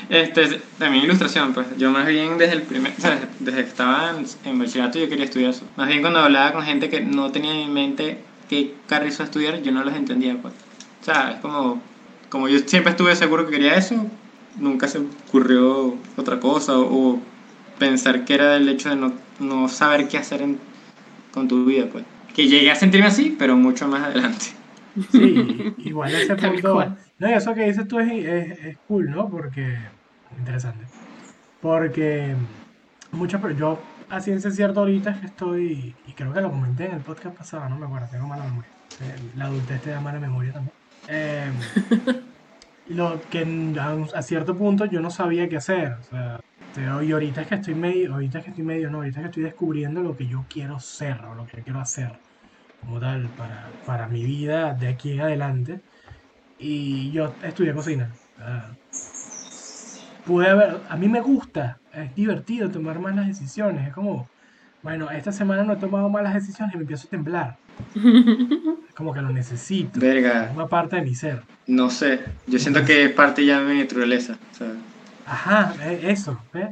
Este, 0.08 0.62
también 0.78 1.06
ilustración, 1.06 1.56
pues. 1.56 1.66
Yo 1.80 1.90
más 1.90 2.06
bien 2.06 2.38
desde 2.38 2.54
el 2.54 2.62
primer, 2.62 2.94
o 2.96 3.02
sea, 3.02 3.28
desde 3.40 3.64
que 3.64 3.70
estaba 3.70 4.12
en, 4.12 4.26
en 4.48 4.60
bachillerato 4.60 5.00
yo 5.00 5.10
quería 5.10 5.26
estudiar 5.26 5.50
eso. 5.50 5.66
Más 5.78 5.88
bien 5.88 6.02
cuando 6.02 6.20
hablaba 6.20 6.54
con 6.54 6.64
gente 6.64 6.90
que 6.90 7.02
no 7.02 7.32
tenía 7.32 7.60
en 7.60 7.74
mente 7.74 8.20
qué 8.48 8.76
carrizo 8.88 9.24
estudiar, 9.24 9.64
yo 9.64 9.72
no 9.72 9.84
los 9.84 9.96
entendía, 9.96 10.38
pues. 10.40 10.54
O 11.02 11.06
sea, 11.06 11.32
es 11.32 11.40
como, 11.40 11.82
como 12.30 12.48
yo 12.48 12.60
siempre 12.60 12.92
estuve 12.92 13.16
seguro 13.16 13.48
que 13.48 13.54
quería 13.54 13.76
eso, 13.76 14.06
nunca 14.58 14.88
se 14.88 15.00
ocurrió 15.00 15.98
otra 16.18 16.40
cosa 16.40 16.78
o, 16.78 17.14
o 17.14 17.22
pensar 17.80 18.26
que 18.26 18.34
era 18.36 18.56
el 18.56 18.68
hecho 18.70 18.90
de 18.90 18.96
no, 18.96 19.14
no 19.40 19.68
saber 19.70 20.08
qué 20.08 20.18
hacer 20.18 20.42
en- 20.42 20.60
con 21.32 21.48
tu 21.48 21.66
vida, 21.66 21.86
pues. 21.92 22.06
Que 22.34 22.48
llegué 22.48 22.72
a 22.72 22.76
sentirme 22.76 23.08
así, 23.08 23.36
pero 23.38 23.56
mucho 23.56 23.88
más 23.88 24.04
adelante. 24.04 24.46
Sí, 25.12 25.74
igual 25.80 26.14
ese 26.16 26.36
punto. 26.36 26.96
No, 27.20 27.30
y 27.30 27.34
eso 27.34 27.54
que 27.54 27.66
dices 27.66 27.88
tú 27.88 28.00
es, 28.00 28.12
es, 28.12 28.60
es 28.66 28.78
cool, 28.88 29.10
¿no? 29.12 29.30
Porque. 29.30 29.78
Interesante. 30.38 30.86
Porque. 31.62 32.36
Muchas 33.12 33.42
pero 33.42 33.56
yo, 33.56 33.80
a 34.10 34.20
ciencia 34.20 34.52
cierta, 34.52 34.80
ahorita 34.82 35.12
es 35.12 35.18
que 35.20 35.26
estoy. 35.28 35.96
Y 36.08 36.12
creo 36.14 36.34
que 36.34 36.42
lo 36.42 36.50
comenté 36.52 36.86
en 36.86 36.94
el 36.96 37.02
podcast 37.02 37.38
pasado, 37.38 37.70
no 37.70 37.78
me 37.78 37.86
acuerdo, 37.86 38.08
tengo 38.12 38.28
mala 38.28 38.44
memoria. 38.44 38.70
La 39.36 39.46
adultez 39.46 39.82
te 39.82 39.90
da 39.92 40.00
mala 40.02 40.20
memoria 40.20 40.54
también. 40.54 40.74
Eh, 41.08 41.52
lo 42.90 43.20
que 43.30 43.40
a, 43.80 43.94
un- 43.96 44.10
a 44.14 44.22
cierto 44.22 44.56
punto 44.58 44.86
yo 44.86 45.02
no 45.02 45.10
sabía 45.10 45.48
qué 45.50 45.58
hacer. 45.58 45.94
O 46.00 46.04
sea, 46.04 46.40
pero- 46.76 47.02
y 47.02 47.12
ahorita 47.12 47.42
es 47.42 47.48
que 47.48 47.56
estoy 47.56 47.76
medio. 47.76 48.14
Ahorita 48.14 48.40
es 48.40 48.44
que 48.44 48.50
estoy 48.52 48.66
medio, 48.66 48.90
no, 48.90 48.98
ahorita 48.98 49.20
es 49.20 49.24
que 49.24 49.30
estoy 49.30 49.44
descubriendo 49.44 50.02
lo 50.04 50.16
que 50.16 50.28
yo 50.28 50.46
quiero 50.50 50.80
ser 50.80 51.18
o 51.24 51.34
lo 51.36 51.46
que 51.48 51.62
quiero 51.64 51.80
hacer 51.80 52.12
como 52.82 53.00
tal 53.00 53.28
para, 53.38 53.70
para 53.86 54.08
mi 54.08 54.24
vida 54.24 54.74
de 54.74 54.88
aquí 54.90 55.14
en 55.14 55.22
adelante. 55.22 55.80
Y 56.60 57.12
yo 57.12 57.34
estudié 57.44 57.74
cocina. 57.74 58.12
Ah, 58.40 58.72
pude 60.26 60.50
haber, 60.50 60.78
a 60.90 60.96
mí 60.98 61.08
me 61.08 61.22
gusta, 61.22 61.78
es 61.94 62.14
divertido 62.16 62.70
tomar 62.70 63.00
malas 63.00 63.28
decisiones. 63.28 63.88
Es 63.88 63.94
como, 63.94 64.28
bueno, 64.84 65.10
esta 65.12 65.32
semana 65.32 65.64
no 65.64 65.74
he 65.74 65.78
tomado 65.78 66.10
malas 66.10 66.34
decisiones 66.34 66.74
y 66.76 66.78
me 66.78 66.84
empiezo 66.84 67.08
a 67.08 67.10
temblar. 67.12 67.58
Es 68.88 68.94
como 68.96 69.14
que 69.14 69.22
lo 69.22 69.30
necesito. 69.30 70.00
Es 70.00 70.00
Verga, 70.00 70.52
una 70.56 70.68
parte 70.68 70.96
de 70.96 71.02
mi 71.02 71.14
ser. 71.16 71.42
no 71.68 71.90
sé. 71.90 72.22
Yo 72.48 72.58
siento 72.60 72.86
que 72.86 73.04
es 73.06 73.12
parte 73.12 73.46
ya 73.46 73.60
de 73.62 73.74
mi 73.74 73.80
naturaleza. 73.82 74.38
O 74.54 74.56
sea, 74.56 74.72
Ajá, 75.26 75.74
eso, 75.84 76.40
¿ves? 76.54 76.70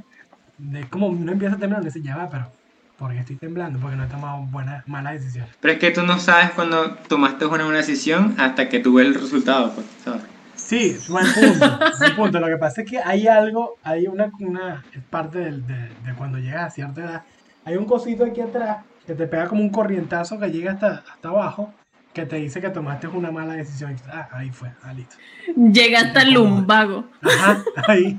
De 0.58 0.88
como 0.90 1.08
uno 1.08 1.32
empieza 1.32 1.56
a 1.56 1.60
temblar, 1.60 1.84
dice, 1.84 2.02
ya 2.02 2.16
va, 2.18 2.30
pero 2.30 2.52
porque 2.98 3.20
estoy 3.20 3.36
temblando, 3.36 3.80
porque 3.80 3.96
no 3.96 4.04
he 4.04 4.08
tomado 4.08 4.42
buenas, 4.44 4.88
malas 4.88 5.14
decisiones. 5.14 5.52
Pero 5.60 5.74
es 5.74 5.80
que 5.80 5.92
tú 5.92 6.04
no 6.04 6.20
sabes 6.20 6.52
cuando 6.52 6.92
tomaste 7.08 7.46
una 7.46 7.64
buena 7.64 7.80
decisión 7.80 8.36
hasta 8.38 8.70
que 8.70 8.80
tú 8.80 8.94
ves 8.96 9.08
el 9.08 9.16
resultado, 9.16 9.72
pues, 9.74 9.88
¿sabes? 10.04 10.22
Sí, 10.56 10.98
buen 11.10 11.26
punto, 11.34 11.80
buen 12.00 12.16
punto. 12.16 12.40
Lo 12.40 12.48
que 12.48 12.58
pasa 12.58 12.82
es 12.84 12.90
que 12.90 13.00
hay 13.00 13.28
algo, 13.28 13.76
hay 13.84 14.06
una, 14.08 14.32
una 14.40 14.84
parte 15.10 15.40
del- 15.40 15.66
de, 15.68 15.74
de 16.06 16.14
cuando 16.16 16.38
llegas 16.38 16.68
a 16.68 16.70
cierta 16.70 17.02
edad. 17.02 17.24
Hay 17.66 17.76
un 17.76 17.86
cosito 17.86 18.24
aquí 18.24 18.40
atrás 18.40 18.86
que 19.06 19.16
te 19.16 19.28
pega 19.28 19.48
como 19.48 19.62
un 19.62 19.70
corrientazo 19.70 20.40
que 20.40 20.52
llega 20.52 20.74
hasta, 20.74 21.04
hasta 21.12 21.28
abajo, 21.30 21.74
que 22.13 22.25
te 22.25 22.36
dice 22.38 22.62
que 22.62 22.70
tomaste 22.70 23.08
una 23.08 23.32
mala 23.32 23.53
decisión. 23.53 23.96
Ah, 24.08 24.29
ahí 24.32 24.51
fue, 24.51 24.70
ah, 24.84 24.93
listo. 24.93 25.15
Llega 25.55 26.00
hasta 26.00 26.22
el 26.22 26.34
lumbago. 26.34 27.10
Ajá, 27.22 27.63
ahí. 27.88 28.17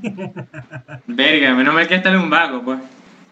Verga, 1.06 1.54
menos 1.54 1.74
mal 1.74 1.86
que 1.86 1.94
está 1.94 2.10
el 2.10 2.16
lumbago, 2.16 2.62
pues. 2.64 2.80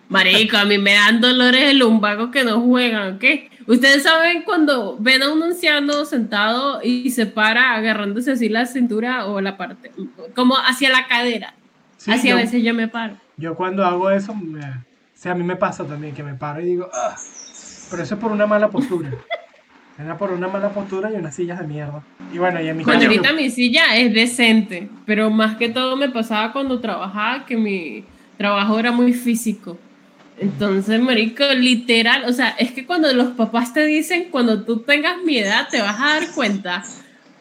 Marico, 0.08 0.58
a 0.58 0.64
mí 0.64 0.78
me 0.78 0.94
dan 0.94 1.20
dolores 1.20 1.70
el 1.70 1.78
lumbago 1.78 2.30
que 2.30 2.44
no 2.44 2.60
juegan, 2.60 3.14
¿ok? 3.14 3.24
Ustedes 3.66 4.02
saben 4.02 4.42
cuando 4.42 4.96
ven 4.98 5.22
a 5.22 5.32
un 5.32 5.42
anciano 5.42 6.04
sentado 6.04 6.80
y 6.82 7.10
se 7.10 7.26
para 7.26 7.74
agarrándose 7.74 8.32
así 8.32 8.48
la 8.48 8.66
cintura 8.66 9.26
o 9.26 9.40
la 9.40 9.56
parte, 9.56 9.90
como 10.34 10.56
hacia 10.56 10.90
la 10.90 11.06
cadera. 11.06 11.54
Sí, 11.96 12.12
así 12.12 12.28
yo, 12.28 12.34
a 12.34 12.40
veces 12.40 12.62
yo 12.62 12.74
me 12.74 12.88
paro. 12.88 13.14
yo 13.36 13.54
cuando 13.54 13.86
hago 13.86 14.10
eso, 14.10 14.34
me, 14.34 14.60
o 14.60 14.84
sea, 15.14 15.32
a 15.32 15.34
mí 15.34 15.44
me 15.44 15.56
pasa 15.56 15.84
también 15.84 16.14
que 16.14 16.22
me 16.22 16.34
paro 16.34 16.60
y 16.60 16.66
digo, 16.66 16.90
ah, 16.92 17.16
pero 17.90 18.02
eso 18.02 18.14
es 18.14 18.20
por 18.20 18.32
una 18.32 18.46
mala 18.46 18.68
postura. 18.68 19.10
Era 19.98 20.16
por 20.16 20.32
una 20.32 20.48
mala 20.48 20.70
postura 20.70 21.10
y 21.12 21.14
unas 21.16 21.34
sillas 21.34 21.58
de 21.60 21.66
mierda. 21.66 22.02
Y 22.32 22.38
bueno, 22.38 22.60
y 22.62 22.68
en 22.68 22.76
mi 22.78 22.84
Bueno, 22.84 23.00
caso- 23.00 23.10
ahorita 23.12 23.32
mi 23.34 23.50
silla 23.50 23.96
es 23.96 24.12
decente, 24.14 24.88
pero 25.06 25.30
más 25.30 25.56
que 25.56 25.68
todo 25.68 25.96
me 25.96 26.08
pasaba 26.08 26.52
cuando 26.52 26.80
trabajaba 26.80 27.44
que 27.44 27.56
mi 27.56 28.04
trabajo 28.38 28.78
era 28.78 28.90
muy 28.90 29.12
físico. 29.12 29.78
Entonces, 30.38 31.00
marico, 31.00 31.44
literal, 31.54 32.24
o 32.26 32.32
sea, 32.32 32.48
es 32.58 32.72
que 32.72 32.86
cuando 32.86 33.12
los 33.12 33.28
papás 33.28 33.72
te 33.74 33.84
dicen, 33.84 34.28
cuando 34.30 34.64
tú 34.64 34.78
tengas 34.80 35.18
mi 35.24 35.38
edad, 35.38 35.68
te 35.70 35.80
vas 35.80 36.00
a 36.00 36.14
dar 36.20 36.30
cuenta, 36.34 36.82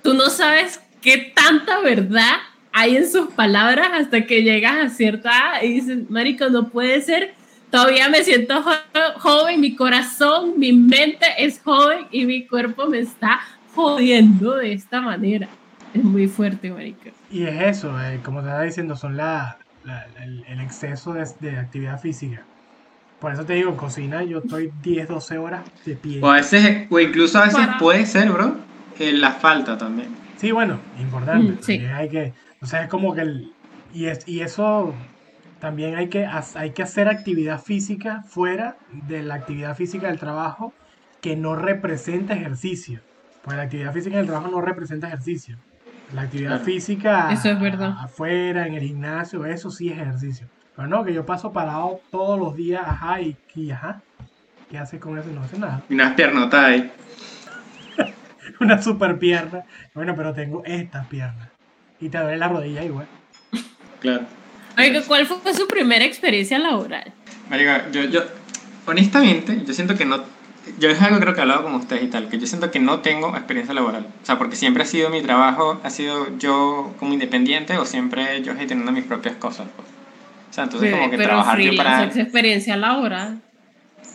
tú 0.04 0.14
no 0.14 0.30
sabes 0.30 0.82
qué 1.02 1.32
tanta 1.34 1.80
verdad 1.80 2.36
hay 2.74 2.98
en 2.98 3.10
sus 3.10 3.30
palabras 3.34 3.88
hasta 3.94 4.26
que 4.26 4.44
llegas 4.44 4.76
a 4.78 4.90
cierta 4.90 5.30
edad 5.30 5.64
y 5.64 5.74
dices, 5.74 6.10
marico, 6.10 6.50
no 6.50 6.70
puede 6.70 7.02
ser, 7.02 7.34
todavía 7.72 8.10
me 8.10 8.24
siento 8.24 8.62
jo- 8.62 9.20
joven, 9.20 9.60
mi 9.62 9.76
corazón, 9.76 10.54
mi 10.58 10.74
mente 10.74 11.26
es 11.38 11.60
joven 11.64 12.06
y 12.12 12.26
mi 12.26 12.46
cuerpo 12.46 12.88
me 12.88 13.00
está 13.00 13.40
jodiendo 13.74 14.56
de 14.56 14.74
esta 14.74 15.02
manera. 15.02 15.48
Es 15.94 16.04
muy 16.04 16.28
fuerte, 16.28 16.72
marico. 16.72 17.10
Y 17.32 17.44
es 17.44 17.78
eso, 17.78 18.00
eh, 18.02 18.20
como 18.24 18.42
te 18.42 18.48
estaba 18.48 18.64
diciendo, 18.64 18.96
son 18.96 19.18
la, 19.18 19.58
la- 19.84 20.06
el, 20.22 20.44
el 20.48 20.60
exceso 20.62 21.14
de, 21.14 21.28
de 21.40 21.58
actividad 21.58 22.00
física. 22.00 22.44
Por 23.20 23.32
eso 23.34 23.46
te 23.46 23.54
digo, 23.54 23.70
en 23.70 23.76
cocina 23.76 24.24
yo 24.24 24.40
estoy 24.40 24.72
10, 24.82 25.08
12 25.08 25.38
horas 25.38 25.62
de 25.86 25.96
pie. 25.96 26.20
O 26.24 26.30
a 26.32 26.36
veces, 26.36 26.88
o 26.90 27.00
incluso 27.00 27.38
a 27.40 27.44
veces 27.46 27.60
Para. 27.60 27.78
puede 27.78 28.06
ser, 28.06 28.32
bro, 28.32 28.56
eh, 29.00 29.12
la 29.14 29.32
falta 29.32 29.78
también. 29.78 30.10
Sí, 30.38 30.52
bueno, 30.52 30.80
importante. 31.00 31.54
Mm, 31.54 31.58
sí. 31.62 31.78
Hay 31.86 32.10
que, 32.10 32.34
o 32.62 32.66
sea, 32.66 32.84
es 32.84 32.90
como 32.90 33.14
que 33.14 33.22
el, 33.22 33.52
y, 33.94 34.06
es, 34.06 34.28
y 34.28 34.40
eso 34.42 34.96
también 35.62 35.96
hay 35.96 36.10
que, 36.10 36.26
ha- 36.26 36.44
hay 36.56 36.72
que 36.72 36.84
hacer 36.84 37.08
actividad 37.08 37.62
física 37.62 38.24
fuera 38.28 38.76
de 39.08 39.24
la 39.24 39.36
actividad 39.36 39.76
física 39.78 40.08
del 40.08 40.20
trabajo 40.20 40.74
que 41.22 41.36
no 41.38 41.56
representa 41.56 42.34
ejercicio. 42.34 43.00
Pues 43.44 43.56
la 43.56 43.64
actividad 43.64 43.94
física 43.94 44.18
del 44.18 44.26
trabajo 44.26 44.50
no 44.50 44.60
representa 44.60 45.08
ejercicio. 45.08 45.58
La 46.14 46.24
actividad 46.24 46.50
Claro. 46.50 46.66
física 46.66 47.32
Eso 47.32 47.50
es 47.50 47.60
verdad. 47.60 47.96
afuera, 48.02 48.68
en 48.68 48.74
el 48.74 48.82
gimnasio, 48.84 49.46
eso 49.46 49.72
sí 49.72 49.90
es 49.90 49.98
ejercicio. 50.00 50.48
Pero 50.76 50.88
no, 50.88 51.04
que 51.06 51.14
yo 51.14 51.26
paso 51.26 51.54
parado 51.54 52.02
todos 52.12 52.38
los 52.40 52.56
días, 52.56 52.84
ajá, 52.86 53.22
y, 53.22 53.38
y 53.56 53.72
ajá. 53.72 54.02
¿Qué 54.70 54.78
haces 54.78 55.00
con 55.00 55.18
eso? 55.18 55.30
No 55.30 55.42
hace 55.42 55.60
nada. 55.60 55.82
Unas 55.90 56.14
piernotas 56.14 56.64
ahí. 56.66 56.92
Una 58.60 58.82
super 58.82 59.18
pierna. 59.20 59.64
Bueno, 59.94 60.16
pero 60.16 60.34
tengo 60.34 60.64
estas 60.66 61.06
piernas. 61.08 61.50
Y 62.00 62.10
te 62.10 62.18
duele 62.18 62.38
la 62.38 62.48
rodilla 62.48 62.84
igual. 62.84 63.06
Claro. 64.00 64.26
Oiga, 64.78 65.02
¿cuál 65.08 65.28
fue 65.28 65.54
su 65.54 65.68
primera 65.68 66.06
experiencia 66.06 66.58
laboral? 66.60 67.12
Marica, 67.50 67.90
yo, 67.92 68.06
yo, 68.06 68.24
honestamente, 68.86 69.62
yo 69.66 69.74
siento 69.74 69.96
que 69.96 70.06
no, 70.06 70.24
yo 70.80 70.90
es 70.90 71.02
algo 71.02 71.20
creo 71.20 71.34
que 71.34 71.40
he 71.40 71.42
hablado 71.42 71.64
con 71.64 71.76
ustedes 71.76 72.04
y 72.04 72.08
tal, 72.08 72.30
que 72.30 72.40
yo 72.40 72.48
siento 72.48 72.72
que 72.72 72.80
no 72.80 73.00
tengo 73.00 73.36
experiencia 73.36 73.74
laboral. 73.74 74.08
O 74.22 74.26
sea, 74.26 74.38
porque 74.38 74.56
siempre 74.56 74.84
ha 74.84 74.86
sido 74.86 75.10
mi 75.10 75.22
trabajo, 75.22 75.80
ha 75.84 75.90
sido 75.90 76.38
yo 76.38 76.94
como 77.00 77.14
independiente 77.14 77.78
o 77.78 77.86
siempre 77.86 78.42
yo 78.42 78.56
gestionando 78.56 78.92
mis 78.92 79.04
propias 79.04 79.36
cosas. 79.36 79.68
Pues. 79.76 79.88
O 80.50 80.54
sea, 80.54 80.66
entonces 80.66 80.92
como 80.92 81.10
que 81.10 81.18
pero 81.18 81.30
trabajar 81.30 81.60
yo 81.60 81.76
para... 81.76 82.06
es 82.06 82.18
experiencia 82.18 82.76
laboral. 82.76 83.42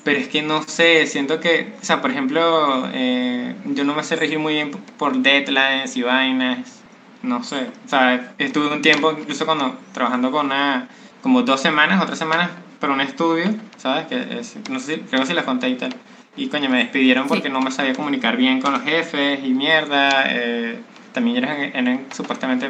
Pero 0.04 0.20
es 0.20 0.28
que 0.28 0.42
no 0.42 0.62
sé, 0.62 1.06
siento 1.06 1.40
que, 1.40 1.72
o 1.80 1.84
sea, 1.84 2.00
por 2.00 2.12
ejemplo, 2.12 2.88
eh, 2.92 3.56
yo 3.64 3.82
no 3.82 3.94
me 3.94 4.04
sé 4.04 4.14
regir 4.14 4.38
muy 4.38 4.54
bien 4.54 4.70
por 4.70 5.16
deadlines 5.16 5.96
y 5.96 6.02
vainas, 6.02 6.75
no 7.26 7.42
sé. 7.42 7.68
O 7.85 7.88
sea, 7.88 8.33
estuve 8.38 8.68
un 8.68 8.83
tiempo 8.83 9.12
incluso 9.18 9.45
cuando 9.45 9.78
trabajando 9.92 10.30
con 10.30 10.47
una, 10.47 10.88
como 11.23 11.42
dos 11.42 11.61
semanas 11.61 12.02
o 12.02 12.06
tres 12.06 12.18
semanas 12.18 12.50
para 12.80 12.92
un 12.92 13.00
estudio, 13.00 13.54
¿sabes? 13.76 14.06
Que 14.06 14.38
es, 14.38 14.56
no 14.71 14.78
sé 14.80 14.95
si, 14.97 15.00
creo 15.02 15.21
que 15.21 15.26
sí 15.26 15.35
la 15.35 15.45
conté 15.45 15.68
y 15.68 15.75
tal. 15.76 15.95
Y 16.37 16.49
coño, 16.49 16.68
me 16.68 16.78
despidieron 16.78 17.26
porque 17.28 17.49
Sí. 17.49 17.52
no 17.52 17.61
me 17.61 17.71
sabía 17.71 17.95
comunicar 17.95 18.37
bien 18.37 18.61
con 18.61 18.73
los 18.73 18.83
jefes 18.83 19.40
y 19.42 19.50
mierda. 19.50 20.25
eh, 20.28 20.78
también 21.12 21.38
eran, 21.38 21.61
eran 21.75 22.06
supuestamente... 22.14 22.66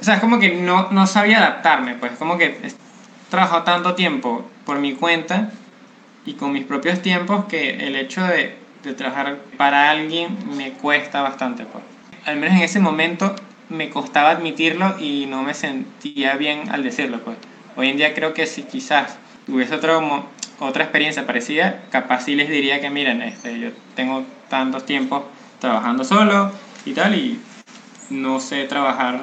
O 0.00 0.02
sea, 0.04 0.14
es 0.14 0.20
como 0.20 0.38
que 0.38 0.54
no, 0.54 0.88
no 0.90 1.06
sabía 1.06 1.36
adaptarme, 1.38 1.94
pues 1.96 2.12
como 2.12 2.38
que 2.38 2.46
he 2.46 2.72
trabajado 3.28 3.62
tanto 3.64 3.94
tiempo 3.94 4.50
por 4.64 4.78
mi 4.78 4.94
cuenta 4.94 5.50
y 6.24 6.32
con 6.32 6.52
mis 6.52 6.64
propios 6.64 7.02
tiempos 7.02 7.44
que 7.44 7.86
el 7.86 7.96
hecho 7.96 8.22
de, 8.24 8.56
de 8.82 8.94
trabajar 8.94 9.36
para 9.58 9.90
alguien 9.90 10.38
me 10.56 10.72
cuesta 10.72 11.20
bastante. 11.20 11.66
Pues. 11.66 11.84
Al 12.24 12.38
menos 12.38 12.56
en 12.56 12.62
ese 12.62 12.80
momento 12.80 13.34
me 13.70 13.88
costaba 13.88 14.30
admitirlo 14.30 14.96
y 14.98 15.26
no 15.26 15.42
me 15.42 15.54
sentía 15.54 16.34
bien 16.36 16.68
al 16.70 16.82
decirlo. 16.82 17.20
Pues. 17.20 17.38
Hoy 17.76 17.88
en 17.88 17.96
día 17.96 18.14
creo 18.14 18.34
que 18.34 18.46
si 18.46 18.64
quizás 18.64 19.16
tuviese 19.46 19.74
otro, 19.74 20.26
otra 20.58 20.84
experiencia 20.84 21.26
parecida, 21.26 21.82
capaz 21.90 22.24
sí 22.24 22.34
les 22.34 22.50
diría 22.50 22.80
que 22.80 22.90
miren, 22.90 23.22
este, 23.22 23.58
yo 23.58 23.70
tengo 23.94 24.24
tantos 24.48 24.84
tiempos 24.84 25.22
trabajando 25.60 26.04
solo 26.04 26.52
y 26.84 26.92
tal 26.92 27.14
y 27.14 27.40
no 28.10 28.40
sé 28.40 28.64
trabajar, 28.66 29.20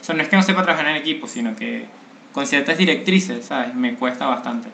o 0.00 0.04
sea, 0.04 0.14
no 0.14 0.22
es 0.22 0.28
que 0.28 0.36
no 0.36 0.42
sepa 0.42 0.62
trabajar 0.62 0.88
en 0.88 0.96
equipo, 0.96 1.26
sino 1.28 1.54
que 1.54 1.86
con 2.32 2.46
ciertas 2.46 2.78
directrices, 2.78 3.44
¿sabes? 3.46 3.74
Me 3.74 3.94
cuesta 3.94 4.26
bastante. 4.26 4.68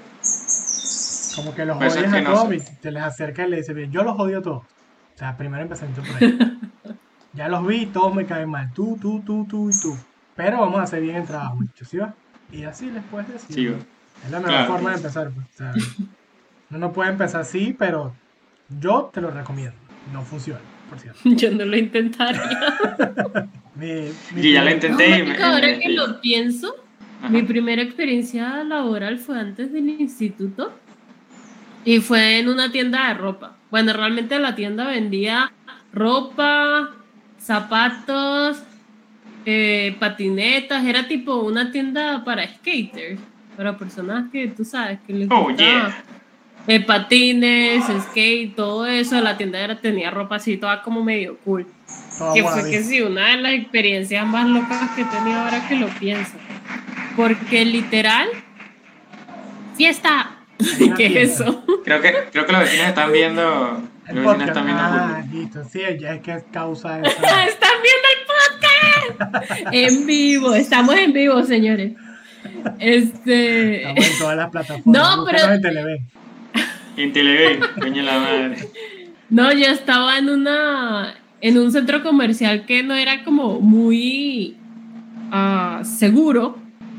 Como 1.35 1.54
que 1.54 1.64
los 1.64 1.76
odias 1.76 2.12
a 2.12 2.21
no 2.21 2.35
todos 2.35 2.62
sé. 2.62 2.78
te 2.80 2.92
les 2.92 3.02
acercas 3.02 3.47
y 3.47 3.50
le 3.50 3.56
dices, 3.56 3.75
"Bien, 3.75 3.90
yo 3.90 4.04
los 4.04 4.18
odio 4.18 4.38
a 4.38 4.42
todos. 4.42 4.62
O 4.64 5.18
sea, 5.18 5.37
primero 5.37 5.62
empezando 5.62 6.02
por 6.02 6.23
ahí. 6.23 6.38
ya 7.34 7.48
los 7.48 7.66
vi, 7.66 7.86
todos 7.86 8.14
me 8.14 8.26
caen 8.26 8.50
mal. 8.50 8.72
Tú, 8.74 8.98
tú, 9.00 9.22
tú, 9.24 9.46
tú 9.48 9.70
y 9.70 9.72
tú. 9.80 9.96
Pero 10.36 10.60
vamos 10.60 10.80
a 10.80 10.82
hacer 10.84 11.00
bien 11.02 11.16
el 11.16 11.26
trabajo, 11.26 11.56
muchachos, 11.56 11.88
¿sí 11.88 11.96
va? 11.98 12.14
Y 12.50 12.64
así 12.64 12.90
les 12.90 13.02
puedes 13.04 13.28
decir. 13.32 13.54
Sí, 13.54 13.66
va. 13.66 13.76
Es 14.24 14.30
la 14.30 14.38
mejor 14.38 14.50
Claro. 14.54 14.72
forma 14.72 14.90
de 14.90 14.96
empezar. 14.96 15.30
Pues. 15.30 15.46
O 15.46 15.56
sea, 15.56 15.72
uno 16.70 16.78
no 16.78 16.92
puede 16.92 17.10
empezar 17.10 17.40
así, 17.42 17.74
pero 17.78 18.14
yo 18.80 19.10
te 19.12 19.20
lo 19.20 19.30
recomiendo. 19.30 19.76
No 20.12 20.22
funciona, 20.22 20.60
por 20.88 20.98
cierto. 20.98 21.20
Yo 21.24 21.50
no 21.52 21.64
lo 21.64 21.76
intentaría. 21.76 22.42
Mi, 23.74 24.52
ya 24.52 24.62
lo 24.64 24.70
intenté 24.70 25.42
ahora 25.42 25.66
me- 25.68 25.78
que 25.78 25.88
lo 25.90 26.20
pienso, 26.20 26.74
Ajá. 27.20 27.30
mi 27.30 27.42
primera 27.42 27.80
experiencia 27.82 28.62
laboral 28.64 29.18
fue 29.18 29.38
antes 29.40 29.72
del 29.72 29.88
instituto 29.88 30.72
y 31.84 32.00
fue 32.00 32.38
en 32.38 32.48
una 32.48 32.70
tienda 32.70 33.08
de 33.08 33.14
ropa. 33.14 33.56
Bueno, 33.70 33.92
realmente 33.94 34.38
la 34.38 34.54
tienda 34.54 34.86
vendía 34.86 35.52
ropa, 35.92 36.90
zapatos, 37.42 38.62
eh, 39.44 39.96
patinetas, 39.99 40.84
era 40.84 41.08
tipo 41.08 41.37
una 41.37 41.72
tienda 41.72 42.22
para 42.25 42.46
skaters, 42.46 43.20
para 43.56 43.76
personas 43.76 44.30
que 44.30 44.49
tú 44.49 44.64
sabes 44.64 44.99
que 45.06 45.12
les 45.12 45.28
Oh, 45.30 45.44
gusta 45.44 45.62
yeah. 45.62 46.04
eh, 46.68 46.80
patines, 46.80 47.84
skate, 48.11 48.54
todo 48.54 48.87
eso. 48.87 49.20
La 49.20 49.37
tienda 49.37 49.58
era, 49.58 49.80
tenía 49.80 50.11
ropa 50.11 50.37
así 50.37 50.56
toda 50.56 50.82
como 50.82 51.02
medio 51.02 51.37
cool. 51.44 51.66
Que 52.34 52.42
fue 52.44 52.70
que 52.70 52.82
sí, 52.84 53.00
una 53.00 53.30
de 53.30 53.37
las 53.38 53.52
experiencias 53.54 54.25
más 54.26 54.46
locas 54.49 54.90
que 54.94 55.02
he 55.02 55.04
tenido 55.06 55.40
ahora 55.40 55.66
que 55.68 55.75
lo 55.76 55.88
pienso. 55.88 56.34
Porque 57.16 57.64
literal, 57.64 58.28
fiesta. 59.76 60.37
¿Qué 60.96 61.06
es 61.06 61.32
eso? 61.32 61.64
Creo 61.84 62.00
que, 62.00 62.14
creo 62.30 62.46
que 62.46 62.52
los 62.52 62.61
vecinos 62.61 62.87
están 62.87 63.11
viendo. 63.12 63.83
El 64.18 64.25
podcast. 64.25 64.55
viendo 64.64 64.83
Ah, 64.83 65.22
listo. 65.33 65.64
Sí, 65.64 65.81
ya 66.01 66.14
es 66.14 66.20
que 66.22 66.33
es 66.33 66.44
causa 66.53 66.98
de 66.98 67.09
esa. 67.09 67.44
Están 67.46 67.70
viendo 67.83 68.09
el 68.12 68.27
podcast. 68.27 69.72
En 69.72 70.07
vivo, 70.07 70.55
estamos 70.55 70.94
en 70.96 71.12
vivo, 71.12 71.42
señores. 71.44 71.92
Este. 72.79 73.79
Estamos 73.83 74.07
en 74.07 74.18
todas 74.18 74.37
las 74.37 74.51
plataformas. 74.51 74.87
No, 75.18 75.25
pero- 75.25 75.53
en 75.53 75.62
Televen. 75.62 75.98
En 76.96 77.12
Televen, 77.12 77.61
coño 77.81 78.03
la 78.03 78.18
madre. 78.18 78.57
No, 79.31 79.53
yo 79.53 79.66
estaba 79.66 80.18
en 80.18 80.29
una 80.29 81.14
en 81.40 81.59
un 81.59 81.72
centro 81.72 82.03
comercial 82.03 82.66
que 82.66 82.83
no 82.83 82.94
era 82.94 83.25
como 83.25 83.61
muy 83.61 84.57
ah, 85.31 85.81
seguro 85.85 86.59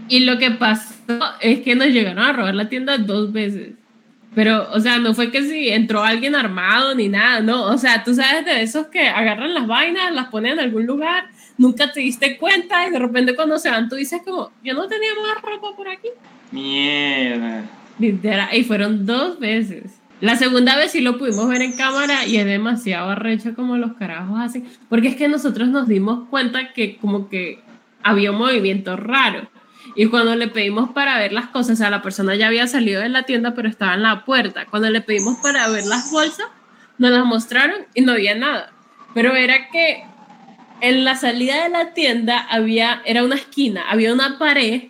y 0.10 0.22
lo 0.22 0.38
que 0.40 0.52
pasó 0.52 0.94
es 1.42 1.60
que 1.62 1.76
nos 1.76 1.88
llegaron 1.88 2.24
a 2.24 2.34
robar 2.34 2.56
la 2.56 2.70
tienda 2.70 2.98
dos 2.98 3.32
veces. 3.32 3.74
Pero, 4.36 4.68
o 4.72 4.80
sea, 4.80 4.98
no 4.98 5.14
fue 5.14 5.32
que 5.32 5.44
si 5.44 5.70
entró 5.70 6.04
alguien 6.04 6.36
armado 6.36 6.96
ni 6.96 7.08
nada, 7.08 7.40
no. 7.42 7.66
O 7.66 7.78
sea, 7.78 8.04
tú 8.04 8.16
sabes 8.16 8.46
de 8.46 8.62
esos 8.64 8.88
que 8.88 9.08
agarran 9.08 9.54
las 9.54 9.68
vainas, 9.68 10.14
las 10.14 10.28
ponen 10.28 10.54
en 10.54 10.60
algún 10.60 10.86
lugar, 10.86 11.26
nunca 11.58 11.92
te 11.92 12.00
diste 12.00 12.38
cuenta 12.38 12.88
y 12.88 12.92
de 12.92 13.00
repente 13.00 13.36
cuando 13.36 13.60
se 13.60 13.70
van 13.70 13.90
tú 13.90 13.96
dices 13.96 14.22
como, 14.26 14.52
yo 14.64 14.74
no 14.74 14.88
tenía 14.88 15.10
más 15.22 15.42
ropa 15.42 15.76
por 15.76 15.88
aquí. 15.88 16.10
Mierda. 16.52 17.64
Literal, 18.00 18.50
y 18.54 18.64
fueron 18.64 19.06
dos 19.06 19.40
veces. 19.40 20.00
La 20.24 20.38
segunda 20.38 20.78
vez 20.78 20.92
sí 20.92 21.02
lo 21.02 21.18
pudimos 21.18 21.50
ver 21.50 21.62
en 21.62 21.76
cámara 21.76 22.26
y 22.26 22.38
es 22.38 22.46
demasiado 22.46 23.10
arrecho 23.10 23.54
como 23.56 23.76
los 23.78 23.94
carajos 23.96 24.40
hacen. 24.40 24.66
Porque 24.88 25.10
es 25.10 25.16
que 25.16 25.28
nosotros 25.28 25.68
nos 25.68 25.88
dimos 25.88 26.30
cuenta 26.30 26.72
que 26.72 26.96
como 26.98 27.28
que 27.28 27.60
había 28.02 28.32
un 28.32 28.38
movimiento 28.38 28.96
raro. 28.96 29.50
Y 29.96 30.08
cuando 30.08 30.36
le 30.36 30.48
pedimos 30.48 30.92
para 30.92 31.18
ver 31.20 31.34
las 31.34 31.48
cosas, 31.48 31.74
o 31.74 31.76
sea, 31.76 31.90
la 31.90 32.02
persona 32.02 32.36
ya 32.36 32.48
había 32.48 32.68
salido 32.68 33.02
de 33.02 33.10
la 33.10 33.24
tienda, 33.24 33.54
pero 33.54 33.70
estaba 33.70 33.94
en 33.94 34.04
la 34.04 34.26
puerta. 34.26 34.66
Cuando 34.66 34.90
le 34.90 35.02
pedimos 35.02 35.38
para 35.40 35.68
ver 35.70 35.86
las 35.86 36.12
bolsas, 36.12 36.48
nos 36.98 37.12
las 37.12 37.26
mostraron 37.26 37.86
y 37.94 38.02
no 38.02 38.14
había 38.14 38.36
nada. 38.36 38.72
Pero 39.14 39.36
era 39.36 39.70
que 39.70 40.04
en 40.82 41.06
la 41.06 41.16
salida 41.16 41.64
de 41.64 41.70
la 41.70 41.94
tienda 41.94 42.40
había, 42.40 43.02
era 43.06 43.24
una 43.24 43.36
esquina, 43.36 43.84
había 43.90 44.14
una 44.14 44.38
pared 44.40 44.90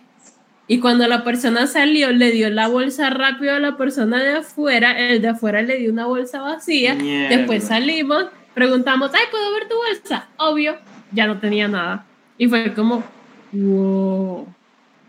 y 0.66 0.80
cuando 0.80 1.06
la 1.06 1.24
persona 1.24 1.66
salió, 1.66 2.10
le 2.10 2.30
dio 2.30 2.48
la 2.48 2.68
bolsa 2.68 3.10
rápido 3.10 3.54
a 3.54 3.58
la 3.58 3.76
persona 3.76 4.22
de 4.22 4.38
afuera, 4.38 4.98
el 4.98 5.20
de 5.20 5.28
afuera 5.28 5.60
le 5.60 5.76
dio 5.76 5.92
una 5.92 6.06
bolsa 6.06 6.40
vacía, 6.40 6.94
Mierda. 6.94 7.36
después 7.36 7.64
salimos, 7.64 8.26
preguntamos, 8.54 9.10
ay, 9.12 9.26
¿puedo 9.30 9.52
ver 9.52 9.68
tu 9.68 9.74
bolsa? 9.76 10.28
Obvio, 10.38 10.76
ya 11.12 11.26
no 11.26 11.38
tenía 11.38 11.68
nada. 11.68 12.06
Y 12.38 12.48
fue 12.48 12.72
como, 12.72 13.04
wow, 13.52 14.48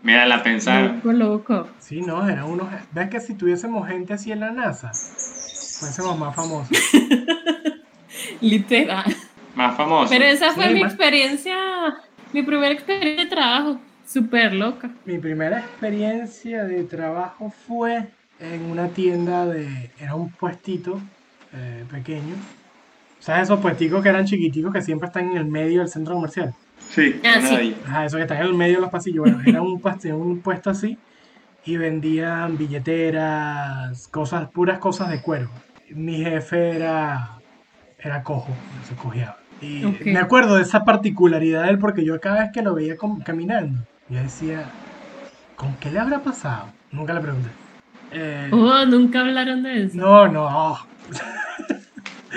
Mira, 0.06 0.24
la 0.24 0.40
pensaron. 0.42 0.96
loco, 0.96 1.12
loco. 1.12 1.68
Sí, 1.80 2.00
no, 2.00 2.28
eran 2.28 2.44
unos. 2.44 2.68
¿Ves 2.92 3.10
que 3.10 3.18
si 3.20 3.34
tuviésemos 3.34 3.88
gente 3.88 4.12
así 4.14 4.30
en 4.30 4.38
la 4.38 4.52
NASA, 4.52 4.92
fuésemos 4.92 6.16
más 6.16 6.34
famosos? 6.34 6.70
Literal. 8.40 9.04
Más 9.54 9.76
famoso. 9.76 10.10
Pero 10.10 10.24
esa 10.26 10.52
fue 10.52 10.68
Sí, 10.68 10.74
mi 10.74 10.82
más- 10.82 10.92
experiencia, 10.92 11.56
mi 12.32 12.42
primera 12.42 12.72
experiencia 12.72 13.24
de 13.24 13.30
trabajo, 13.30 13.80
súper 14.06 14.52
loca. 14.52 14.90
Mi 15.04 15.18
primera 15.18 15.58
experiencia 15.60 16.64
de 16.64 16.84
trabajo 16.84 17.52
fue 17.66 18.06
en 18.38 18.70
una 18.70 18.88
tienda 18.88 19.46
de. 19.46 19.90
Era 19.98 20.14
un 20.14 20.30
puestito 20.30 21.00
eh, 21.52 21.84
pequeño. 21.90 22.34
¿Sabes 23.18 23.44
esos 23.44 23.58
puesticos 23.60 24.02
que 24.02 24.08
eran 24.10 24.24
chiquiticos 24.24 24.72
que 24.72 24.82
siempre 24.82 25.08
están 25.08 25.30
en 25.30 25.36
el 25.38 25.46
medio 25.46 25.80
del 25.80 25.88
centro 25.88 26.14
comercial? 26.14 26.54
Sí, 26.90 27.20
Ah, 27.24 27.40
sí. 27.40 27.76
Ajá, 27.86 28.04
eso 28.06 28.16
que 28.16 28.22
están 28.22 28.38
en 28.38 28.44
el 28.46 28.54
medio 28.54 28.76
de 28.76 28.80
los 28.82 28.90
pasillos. 28.90 29.20
Bueno, 29.24 29.40
era 29.46 29.60
un, 29.62 29.80
puesto, 29.80 30.08
un 30.16 30.40
puesto 30.40 30.70
así 30.70 30.98
y 31.64 31.76
vendían 31.76 32.56
billeteras, 32.56 34.08
cosas, 34.08 34.48
puras 34.50 34.78
cosas 34.78 35.10
de 35.10 35.20
cuero. 35.20 35.50
Mi 35.90 36.22
jefe 36.22 36.70
era, 36.76 37.38
era 37.98 38.22
cojo, 38.22 38.54
se 38.88 38.94
cojeaba. 38.94 39.38
Y 39.60 39.82
me 40.04 40.18
acuerdo 40.18 40.56
de 40.56 40.62
esa 40.62 40.84
particularidad 40.84 41.64
de 41.64 41.70
él 41.70 41.78
porque 41.78 42.04
yo 42.04 42.20
cada 42.20 42.40
vez 42.42 42.50
que 42.52 42.62
lo 42.62 42.74
veía 42.74 42.94
caminando, 43.24 43.82
yo 44.08 44.22
decía, 44.22 44.64
¿con 45.56 45.74
qué 45.76 45.90
le 45.90 45.98
habrá 45.98 46.20
pasado? 46.20 46.66
Nunca 46.92 47.14
le 47.14 47.20
pregunté. 47.20 47.48
Eh, 48.12 48.50
Oh, 48.52 48.84
nunca 48.86 49.20
hablaron 49.20 49.62
de 49.62 49.84
eso. 49.84 49.96
no, 49.96 50.28
no. 50.28 50.78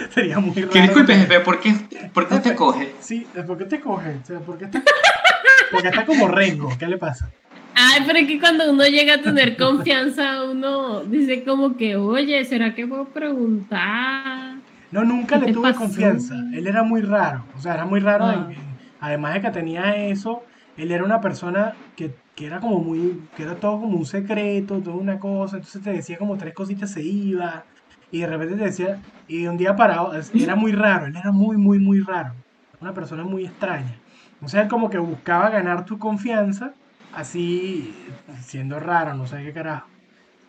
Sería 0.14 0.40
muy 0.40 0.54
raro. 0.56 0.70
Que 0.72 0.82
disculpe, 0.82 1.14
jefe, 1.16 1.40
¿por 1.42 1.60
qué, 1.60 1.74
por 2.14 2.28
qué 2.28 2.36
usted 2.36 2.56
coge? 2.56 2.94
Sí, 3.00 3.26
¿por 3.46 3.58
qué 3.58 3.66
te 3.66 3.80
coge? 3.80 4.18
O 4.22 4.26
sea, 4.26 4.40
¿por 4.40 4.58
qué 4.58 4.66
está, 4.66 4.84
porque 5.72 5.88
está 5.90 6.06
como 6.06 6.28
rengo. 6.28 6.70
¿Qué 6.78 6.88
le 6.88 6.98
pasa? 6.98 7.30
Ay, 7.76 8.04
pero 8.06 8.20
es 8.20 8.28
que 8.28 8.40
cuando 8.40 8.70
uno 8.72 8.84
llega 8.86 9.16
a 9.16 9.22
tener 9.22 9.56
confianza, 9.56 10.44
uno 10.44 11.02
dice 11.06 11.44
como 11.44 11.78
que, 11.78 11.96
oye, 11.96 12.44
¿será 12.46 12.76
que 12.76 12.86
puedo 12.88 13.06
preguntar? 13.06 14.56
No, 14.92 15.04
nunca 15.04 15.36
¿Qué 15.36 15.42
le 15.42 15.48
te 15.48 15.54
tuve 15.54 15.70
pasó? 15.70 15.80
confianza. 15.82 16.36
Él 16.54 16.68
era 16.68 16.84
muy 16.84 17.02
raro. 17.02 17.46
O 17.58 17.62
sea, 17.62 17.76
era 17.76 17.86
muy 17.86 18.00
raro. 18.00 18.26
Ah. 18.26 18.34
en- 18.50 18.52
en- 18.56 18.70
además 19.00 19.36
de 19.36 19.42
que 19.42 19.52
tenía 19.52 19.96
eso, 20.08 20.44
él 20.78 20.92
era 20.92 21.04
una 21.04 21.22
persona 21.22 21.74
que, 21.96 22.14
que 22.36 22.48
era 22.48 22.60
como 22.60 22.80
muy. 22.80 23.22
que 23.38 23.44
era 23.44 23.56
todo 23.56 23.80
como 23.82 23.98
un 23.98 24.06
secreto, 24.06 24.80
toda 24.80 24.96
una 24.98 25.20
cosa. 25.20 25.58
Entonces 25.58 25.82
te 25.84 25.92
decía 25.94 26.18
como 26.18 26.38
tres 26.38 26.54
cositas, 26.54 26.92
se 26.92 27.02
iba. 27.04 27.64
Y 28.12 28.22
de 28.22 28.28
repente 28.28 28.56
te 28.56 28.64
decía, 28.64 29.00
y 29.28 29.44
de 29.44 29.50
un 29.50 29.58
día 29.58 29.76
parado, 29.76 30.12
era 30.34 30.56
muy 30.56 30.72
raro, 30.72 31.06
él 31.06 31.16
era 31.16 31.32
muy, 31.32 31.58
muy, 31.58 31.80
muy 31.80 32.00
raro. 32.02 32.34
Una 32.82 32.94
persona 32.94 33.24
muy 33.24 33.46
extraña. 33.46 33.96
O 34.42 34.48
sea, 34.48 34.62
él 34.64 34.68
como 34.68 34.90
que 34.90 34.98
buscaba 34.98 35.50
ganar 35.50 35.86
tu 35.86 36.00
confianza, 36.00 36.74
así 37.14 37.94
siendo 38.42 38.80
raro, 38.80 39.14
no 39.14 39.28
sé 39.28 39.44
qué 39.44 39.54
carajo. 39.54 39.88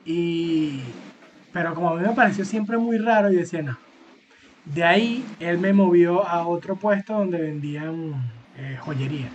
Y. 0.04 0.80
Pero 1.52 1.74
como 1.74 1.90
a 1.90 1.96
mí 1.96 2.02
me 2.06 2.14
pareció 2.14 2.44
siempre 2.44 2.78
muy 2.78 2.96
raro, 2.98 3.30
yo 3.30 3.38
decía, 3.40 3.62
no. 3.62 3.76
De 4.64 4.84
ahí 4.84 5.24
él 5.40 5.58
me 5.58 5.72
movió 5.72 6.26
a 6.26 6.46
otro 6.46 6.76
puesto 6.76 7.14
donde 7.14 7.40
vendían 7.42 8.14
eh, 8.56 8.76
joyería. 8.80 9.28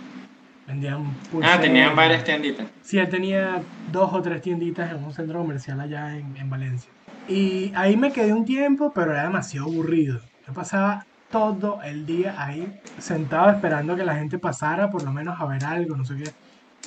Vendían 0.66 1.04
Ah, 1.04 1.28
pulseras. 1.30 1.60
tenían 1.60 1.94
varias 1.94 2.24
tienditas. 2.24 2.66
Sí, 2.82 2.98
él 2.98 3.08
tenía 3.08 3.60
dos 3.92 4.12
o 4.14 4.22
tres 4.22 4.40
tienditas 4.40 4.90
en 4.90 5.04
un 5.04 5.12
centro 5.12 5.38
comercial 5.40 5.78
allá 5.80 6.16
en, 6.16 6.36
en 6.36 6.48
Valencia. 6.48 6.90
Y 7.28 7.72
ahí 7.74 7.96
me 7.96 8.12
quedé 8.12 8.32
un 8.32 8.44
tiempo, 8.44 8.92
pero 8.94 9.12
era 9.12 9.24
demasiado 9.24 9.66
aburrido. 9.66 10.20
Yo 10.46 10.52
pasaba 10.52 11.04
todo 11.30 11.80
el 11.82 12.06
día 12.06 12.34
ahí, 12.38 12.80
sentado 12.98 13.50
esperando 13.50 13.96
que 13.96 14.04
la 14.04 14.14
gente 14.14 14.38
pasara, 14.38 14.90
por 14.90 15.02
lo 15.02 15.12
menos 15.12 15.40
a 15.40 15.46
ver 15.46 15.64
algo, 15.64 15.96
no 15.96 16.04
sé 16.04 16.16
qué. 16.16 16.30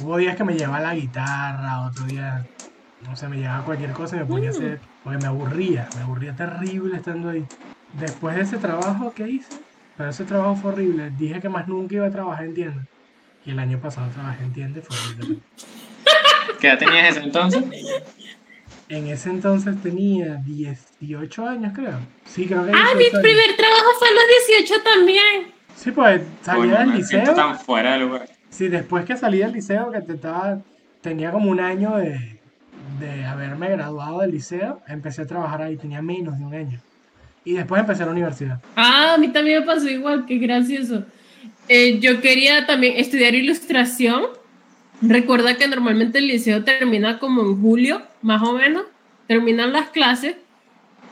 Hubo 0.01 0.17
días 0.17 0.37
que 0.37 0.45
me 0.45 0.57
llevaba 0.57 0.79
la 0.79 0.95
guitarra, 0.95 1.81
otro 1.81 2.05
día, 2.05 2.45
no 3.05 3.15
sé, 3.15 3.27
me 3.27 3.37
llevaba 3.37 3.65
cualquier 3.65 3.91
cosa 3.91 4.15
y 4.15 4.19
me 4.19 4.25
ponía 4.25 4.49
a 4.49 4.51
hacer, 4.51 4.79
porque 5.03 5.17
me 5.17 5.27
aburría, 5.27 5.89
me 5.97 6.03
aburría 6.03 6.33
terrible 6.33 6.97
estando 6.97 7.29
ahí. 7.29 7.45
Después 7.99 8.35
de 8.35 8.43
ese 8.43 8.57
trabajo, 8.57 9.11
¿qué 9.13 9.27
hice? 9.27 9.49
Pero 9.97 10.09
ese 10.09 10.23
trabajo 10.23 10.55
fue 10.55 10.71
horrible. 10.71 11.09
Dije 11.09 11.41
que 11.41 11.49
más 11.49 11.67
nunca 11.67 11.95
iba 11.95 12.07
a 12.07 12.11
trabajar 12.11 12.45
en 12.45 12.53
tienda. 12.53 12.85
Y 13.45 13.51
el 13.51 13.59
año 13.59 13.79
pasado 13.79 14.09
trabajé 14.11 14.45
en 14.45 14.53
tienda 14.53 14.79
y 14.79 14.81
fue 14.81 14.95
horrible. 14.95 15.39
¿Qué 16.61 16.67
edad 16.67 16.77
tenías 16.77 17.09
ese 17.09 17.25
entonces? 17.25 17.63
En 18.89 19.07
ese 19.07 19.29
entonces 19.29 19.75
tenía 19.83 20.41
18 20.45 21.47
años, 21.47 21.73
creo. 21.75 21.99
Sí, 22.25 22.45
creo 22.47 22.65
que 22.65 22.71
Ah, 22.73 22.89
mi 22.95 23.03
18 23.03 23.17
años. 23.17 23.21
primer 23.21 23.55
trabajo 23.55 23.89
fue 23.99 24.07
a 24.07 24.11
los 24.11 24.23
18 24.57 24.83
también. 24.83 25.47
Sí, 25.75 25.91
pues 25.91 26.21
salí 26.41 26.69
del 26.69 26.87
me 26.87 26.95
liceo. 26.97 27.33
tan 27.35 27.59
fuera 27.59 27.97
lugar. 27.97 28.27
Sí, 28.49 28.67
después 28.67 29.05
que 29.05 29.15
salí 29.15 29.37
del 29.39 29.53
liceo, 29.53 29.91
que 29.91 30.01
te 30.01 30.13
estaba, 30.13 30.59
tenía 31.01 31.31
como 31.31 31.51
un 31.51 31.59
año 31.59 31.97
de, 31.97 32.39
de 32.99 33.25
haberme 33.25 33.69
graduado 33.69 34.21
del 34.21 34.31
liceo, 34.31 34.81
empecé 34.87 35.21
a 35.21 35.27
trabajar 35.27 35.61
ahí, 35.61 35.77
tenía 35.77 36.01
menos 36.01 36.37
de 36.39 36.45
un 36.45 36.53
año. 36.55 36.81
Y 37.45 37.53
después 37.53 37.79
empecé 37.79 38.03
la 38.05 38.11
universidad. 38.11 38.59
Ah, 38.75 39.13
a 39.13 39.17
mí 39.19 39.27
también 39.29 39.59
me 39.61 39.65
pasó 39.65 39.87
igual, 39.87 40.25
qué 40.25 40.37
gracioso. 40.39 41.03
Eh, 41.67 41.99
yo 41.99 42.19
quería 42.21 42.65
también 42.65 42.95
estudiar 42.97 43.35
ilustración. 43.35 44.23
Recuerda 45.01 45.55
que 45.55 45.67
normalmente 45.67 46.17
el 46.19 46.27
liceo 46.27 46.63
termina 46.63 47.19
como 47.19 47.41
en 47.41 47.61
julio, 47.61 48.01
más 48.21 48.41
o 48.41 48.53
menos. 48.53 48.83
Terminan 49.27 49.71
las 49.71 49.89
clases. 49.89 50.35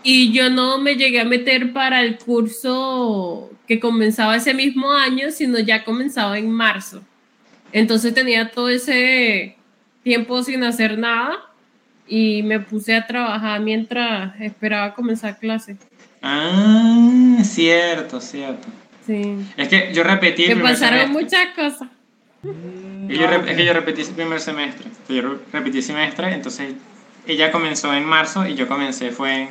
Y 0.04 0.32
yo 0.32 0.50
no 0.50 0.78
me 0.78 0.95
llegué 0.95 1.21
a 1.21 1.26
meter 1.26 1.73
para 1.73 2.02
el 2.02 2.17
curso 2.17 3.50
que 3.67 3.80
comenzaba 3.80 4.36
ese 4.36 4.54
mismo 4.54 4.91
año, 4.91 5.32
sino 5.32 5.60
ya 5.60 5.84
comenzaba 5.84 6.38
en 6.38 6.50
marzo. 6.50 7.02
Entonces 7.71 8.13
tenía 8.13 8.52
todo 8.52 8.69
ese 8.69 9.56
tiempo 10.04 10.41
sin 10.43 10.63
hacer 10.63 10.97
nada 10.97 11.38
y 12.08 12.41
me 12.43 12.60
puse 12.60 12.95
a 12.95 13.06
trabajar 13.06 13.60
mientras 13.60 14.39
esperaba 14.39 14.93
comenzar 14.93 15.38
clases. 15.39 15.78
Ah, 16.21 17.39
cierto, 17.43 18.21
cierto. 18.21 18.67
Sí. 19.06 19.36
Es 19.58 19.67
que 19.67 19.91
yo 19.93 20.04
repetí 20.04 20.47
Me 20.47 20.56
pasaron 20.58 21.00
semestre. 21.00 21.23
muchas 21.23 21.47
cosas. 21.56 21.89
Mm, 22.43 23.12
Y 23.12 23.17
yo 23.17 23.26
ah, 23.28 23.32
re- 23.32 23.38
ok. 23.38 23.47
Es 23.47 23.58
que 23.58 23.65
yo 23.65 23.73
repetí 23.73 24.02
ese 24.02 24.13
primer 24.13 24.39
semestre. 24.39 24.86
Yo 25.10 25.21
re- 25.21 25.38
repetí 25.54 25.82
semestre, 25.82 26.34
entonces 26.34 26.73
ella 27.26 27.52
comenzó 27.52 27.93
en 27.93 28.06
marzo 28.06 28.45
y 28.47 28.56
yo 28.56 28.67
comencé 28.67 29.12
fue 29.12 29.50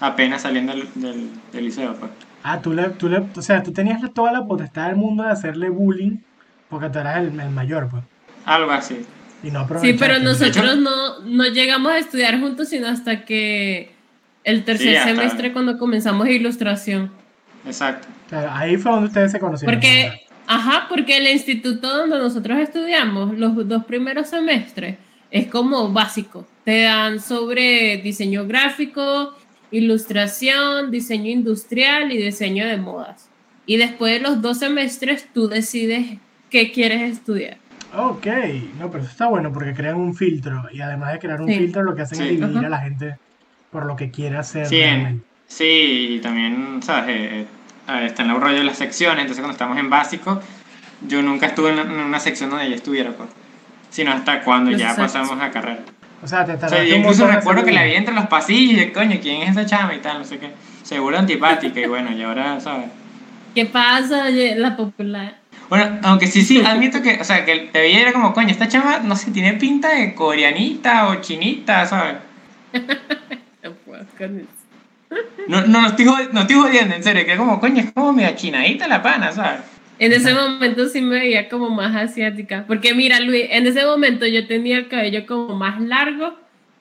apenas 0.00 0.42
saliendo 0.42 0.72
del, 0.72 0.88
del, 0.94 1.30
del 1.52 1.64
liceo. 1.64 1.94
Pues. 1.94 2.10
Ah, 2.42 2.60
tú 2.60 2.72
le, 2.72 2.84
tú 2.90 3.08
le, 3.08 3.18
o 3.18 3.42
sea, 3.42 3.62
tú 3.62 3.72
tenías 3.72 4.00
toda 4.14 4.32
la 4.32 4.44
potestad 4.46 4.86
del 4.86 4.96
mundo 4.96 5.24
de 5.24 5.30
hacerle 5.30 5.68
bullying 5.68 6.18
porque 6.70 6.88
tú 6.90 6.98
eras 6.98 7.18
el, 7.18 7.38
el 7.38 7.50
mayor, 7.50 7.88
pues. 7.90 8.02
Algo 8.44 8.70
así. 8.70 9.04
Y 9.42 9.50
no 9.50 9.68
Sí, 9.80 9.92
pero 9.98 10.18
nosotros 10.18 10.78
no, 10.78 11.20
no 11.20 11.44
llegamos 11.46 11.92
a 11.92 11.98
estudiar 11.98 12.40
juntos, 12.40 12.68
sino 12.68 12.88
hasta 12.88 13.24
que 13.24 13.92
el 14.42 14.64
tercer 14.64 14.98
Sí, 14.98 15.04
semestre 15.08 15.52
cuando 15.52 15.78
comenzamos 15.78 16.28
ilustración. 16.28 17.10
Exacto. 17.66 18.08
Claro, 18.28 18.50
ahí 18.52 18.76
fue 18.76 18.90
donde 18.90 19.06
ustedes 19.08 19.30
se 19.32 19.38
conocieron. 19.38 19.74
Porque, 19.74 20.22
ajá, 20.48 20.86
porque 20.88 21.18
el 21.18 21.28
instituto 21.28 21.88
donde 21.96 22.18
nosotros 22.18 22.58
estudiamos, 22.58 23.38
los 23.38 23.68
dos 23.68 23.84
primeros 23.84 24.28
semestres, 24.28 24.96
es 25.30 25.46
como 25.46 25.92
básico. 25.92 26.46
Te 26.64 26.82
dan 26.82 27.20
sobre 27.20 27.98
diseño 27.98 28.46
gráfico, 28.46 29.36
ilustración, 29.70 30.90
diseño 30.90 31.30
industrial 31.30 32.12
y 32.12 32.16
diseño 32.18 32.66
de 32.66 32.76
modas. 32.76 33.28
Y 33.66 33.76
después 33.76 34.12
de 34.14 34.20
los 34.20 34.40
dos 34.40 34.58
semestres 34.58 35.28
tú 35.34 35.48
decides 35.48 36.18
qué 36.50 36.72
quieres 36.72 37.12
estudiar. 37.12 37.58
Ok, 37.96 38.26
no, 38.78 38.90
pero 38.90 39.02
eso 39.02 39.12
está 39.12 39.26
bueno 39.28 39.52
porque 39.52 39.72
crean 39.74 39.96
un 39.96 40.14
filtro 40.14 40.64
y 40.72 40.80
además 40.80 41.12
de 41.14 41.18
crear 41.18 41.40
un 41.40 41.48
Sí. 41.48 41.54
filtro 41.58 41.82
lo 41.82 41.94
que 41.94 42.02
hacen 42.02 42.20
es 42.22 42.28
dividir 42.30 42.56
Ajá. 42.58 42.66
a 42.66 42.70
la 42.70 42.78
gente 42.80 43.16
por 43.70 43.86
lo 43.86 43.96
que 43.96 44.10
quiere 44.10 44.36
hacer. 44.36 44.66
Sí, 44.66 44.76
en- 44.76 44.82
realmente. 44.90 45.26
sí, 45.46 46.08
y 46.16 46.18
también, 46.20 46.80
¿sabes? 46.82 47.46
Está 47.88 48.22
en 48.22 48.30
el 48.30 48.40
rollo 48.40 48.58
de 48.58 48.64
las 48.64 48.76
secciones, 48.76 49.20
entonces 49.20 49.40
cuando 49.40 49.52
estamos 49.52 49.78
en 49.78 49.88
básico, 49.88 50.40
yo 51.06 51.22
nunca 51.22 51.46
estuve 51.46 51.70
en 51.70 51.90
una 51.90 52.20
sección 52.20 52.50
donde 52.50 52.66
ella 52.66 52.76
estuviera, 52.76 53.12
pues. 53.12 53.30
Sino 53.90 54.12
hasta 54.12 54.42
cuando 54.42 54.70
ya 54.70 54.90
Exacto. 54.90 55.02
pasamos 55.02 55.42
a 55.42 55.50
carrera. 55.50 55.80
O 56.22 56.26
sea, 56.26 56.44
te 56.44 56.52
O 56.52 56.68
sea, 56.68 56.84
yo 56.84 56.94
un 56.94 57.00
incluso 57.00 57.26
recuerdo 57.26 57.64
que 57.64 57.72
la 57.72 57.84
vi 57.84 57.94
entre 57.94 58.14
los 58.14 58.26
pasillos 58.26 58.82
y 58.82 58.90
coño, 58.90 59.18
¿quién 59.22 59.42
es 59.42 59.50
esa 59.50 59.64
chama 59.64 59.94
y 59.94 59.98
tal? 59.98 60.18
No 60.18 60.24
sé 60.24 60.38
qué. 60.38 60.50
Seguro 60.82 61.18
antipática 61.18 61.80
y 61.80 61.86
bueno, 61.86 62.12
y 62.12 62.22
ahora, 62.22 62.60
¿sabes? 62.60 62.88
¿Qué 63.54 63.64
pasa? 63.66 64.24
Oye, 64.24 64.54
La 64.56 64.76
popular. 64.76 65.36
Bueno, 65.68 65.98
aunque 66.02 66.26
sí, 66.26 66.42
sí, 66.42 66.62
admito 66.64 67.02
que, 67.02 67.20
o 67.20 67.24
sea, 67.24 67.44
que 67.44 67.68
te 67.72 67.78
veía 67.78 67.98
y 67.98 68.02
era 68.02 68.12
como, 68.12 68.32
coño, 68.32 68.48
esta 68.48 68.68
chama, 68.68 69.00
no 69.00 69.16
sé, 69.16 69.30
tiene 69.30 69.52
pinta 69.54 69.90
de 69.90 70.14
coreanita 70.14 71.08
o 71.08 71.16
chinita, 71.16 71.86
¿sabes? 71.86 72.16
No 73.62 73.72
puedo 73.72 74.04
con 74.16 74.38
eso. 74.38 74.57
No, 75.48 75.62
no, 75.62 75.80
no, 75.82 75.86
estoy, 75.88 76.06
no 76.32 76.40
estoy 76.40 76.56
jodiendo, 76.56 76.94
en 76.94 77.02
serio, 77.02 77.24
que 77.24 77.32
es 77.32 77.38
como, 77.38 77.58
coño, 77.58 77.80
es 77.80 77.92
como 77.92 78.12
media 78.12 78.34
chinadita 78.36 78.86
la 78.86 79.02
pana, 79.02 79.32
¿sabes? 79.32 79.60
En 79.98 80.12
ese 80.12 80.32
momento 80.32 80.88
sí 80.88 81.00
me 81.00 81.18
veía 81.18 81.48
como 81.48 81.70
más 81.70 81.96
asiática. 81.96 82.64
Porque 82.66 82.94
mira, 82.94 83.18
Luis, 83.18 83.46
en 83.50 83.66
ese 83.66 83.84
momento 83.84 84.26
yo 84.26 84.46
tenía 84.46 84.76
el 84.76 84.88
cabello 84.88 85.26
como 85.26 85.56
más 85.56 85.80
largo, 85.80 86.34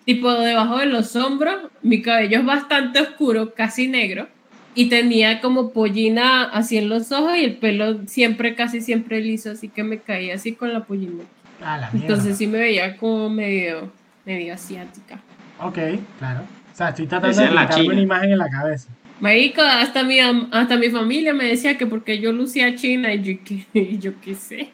tipo 0.05 0.31
debajo 0.33 0.77
de 0.77 0.85
los 0.85 1.15
hombros. 1.15 1.55
Mi 1.81 2.01
cabello 2.01 2.39
es 2.39 2.45
bastante 2.45 2.99
oscuro, 3.01 3.53
casi 3.55 3.87
negro. 3.87 4.27
Y 4.75 4.89
tenía 4.89 5.41
como 5.41 5.71
pollina 5.71 6.43
así 6.43 6.77
en 6.77 6.89
los 6.89 7.11
ojos 7.11 7.35
y 7.37 7.45
el 7.45 7.57
pelo 7.57 8.05
siempre, 8.05 8.53
casi 8.53 8.81
siempre 8.81 9.21
liso, 9.21 9.51
así 9.51 9.69
que 9.69 9.83
me 9.83 9.97
caía 9.97 10.35
así 10.35 10.53
con 10.53 10.71
la 10.71 10.83
pollina. 10.83 11.23
Ah, 11.63 11.79
la. 11.79 11.89
Entonces 11.91 12.37
sí 12.37 12.45
me 12.45 12.59
veía 12.59 12.97
como 12.97 13.31
medio, 13.31 13.91
medio 14.25 14.53
asiática. 14.53 15.19
Ok, 15.59 15.79
claro. 16.19 16.41
O 16.77 16.79
sea, 16.79 16.89
estoy 16.89 17.07
tratando 17.07 17.41
de 17.41 17.47
china. 17.69 17.91
una 17.91 18.01
imagen 18.01 18.31
en 18.33 18.37
la 18.37 18.49
cabeza. 18.51 18.87
Marico, 19.19 19.63
hasta 19.63 20.03
mi, 20.03 20.19
am- 20.19 20.47
hasta 20.51 20.77
mi 20.77 20.91
familia 20.91 21.33
me 21.33 21.45
decía 21.45 21.75
que 21.75 21.87
porque 21.87 22.19
yo 22.19 22.31
lucía 22.31 22.75
china 22.75 23.11
y 23.15 23.23
yo, 23.23 23.33
qué- 23.43 23.65
y 23.73 23.97
yo 23.97 24.11
qué 24.21 24.35
sé. 24.35 24.69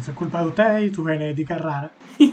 Eso 0.00 0.12
es 0.12 0.16
culpa 0.16 0.40
de 0.40 0.46
ustedes 0.48 0.88
y 0.88 0.90
tu 0.90 1.04
genética 1.04 1.58
rara. 1.58 1.90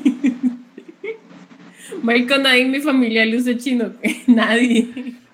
Marico, 2.01 2.37
nadie 2.37 2.61
en 2.61 2.71
mi 2.71 2.79
familia 2.79 3.25
luce 3.25 3.57
chino, 3.57 3.91
nadie. 4.27 4.87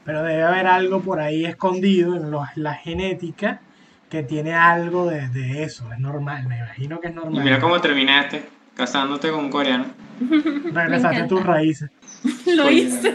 Pero 0.03 0.23
debe 0.23 0.41
haber 0.41 0.65
algo 0.65 1.01
por 1.01 1.19
ahí 1.19 1.45
escondido 1.45 2.15
en 2.15 2.31
los- 2.31 2.47
la 2.55 2.73
genética 2.73 3.61
que 4.09 4.23
tiene 4.23 4.53
algo 4.53 5.05
de, 5.05 5.29
de 5.29 5.61
eso. 5.63 5.93
Es 5.93 5.99
normal, 5.99 6.47
me 6.47 6.57
imagino 6.57 6.99
que 6.99 7.09
es 7.09 7.13
Y 7.13 7.15
normal. 7.15 7.43
mira 7.43 7.59
cómo 7.59 7.79
terminaste 7.79 8.41
casándote 8.79 9.29
con 9.29 9.41
un 9.45 9.49
coreano. 9.51 9.85
Regresaste 10.73 11.17
a 11.21 11.27
tus 11.27 11.43
raíces. 11.45 11.89
Lo 12.45 12.71
hice. 12.71 13.13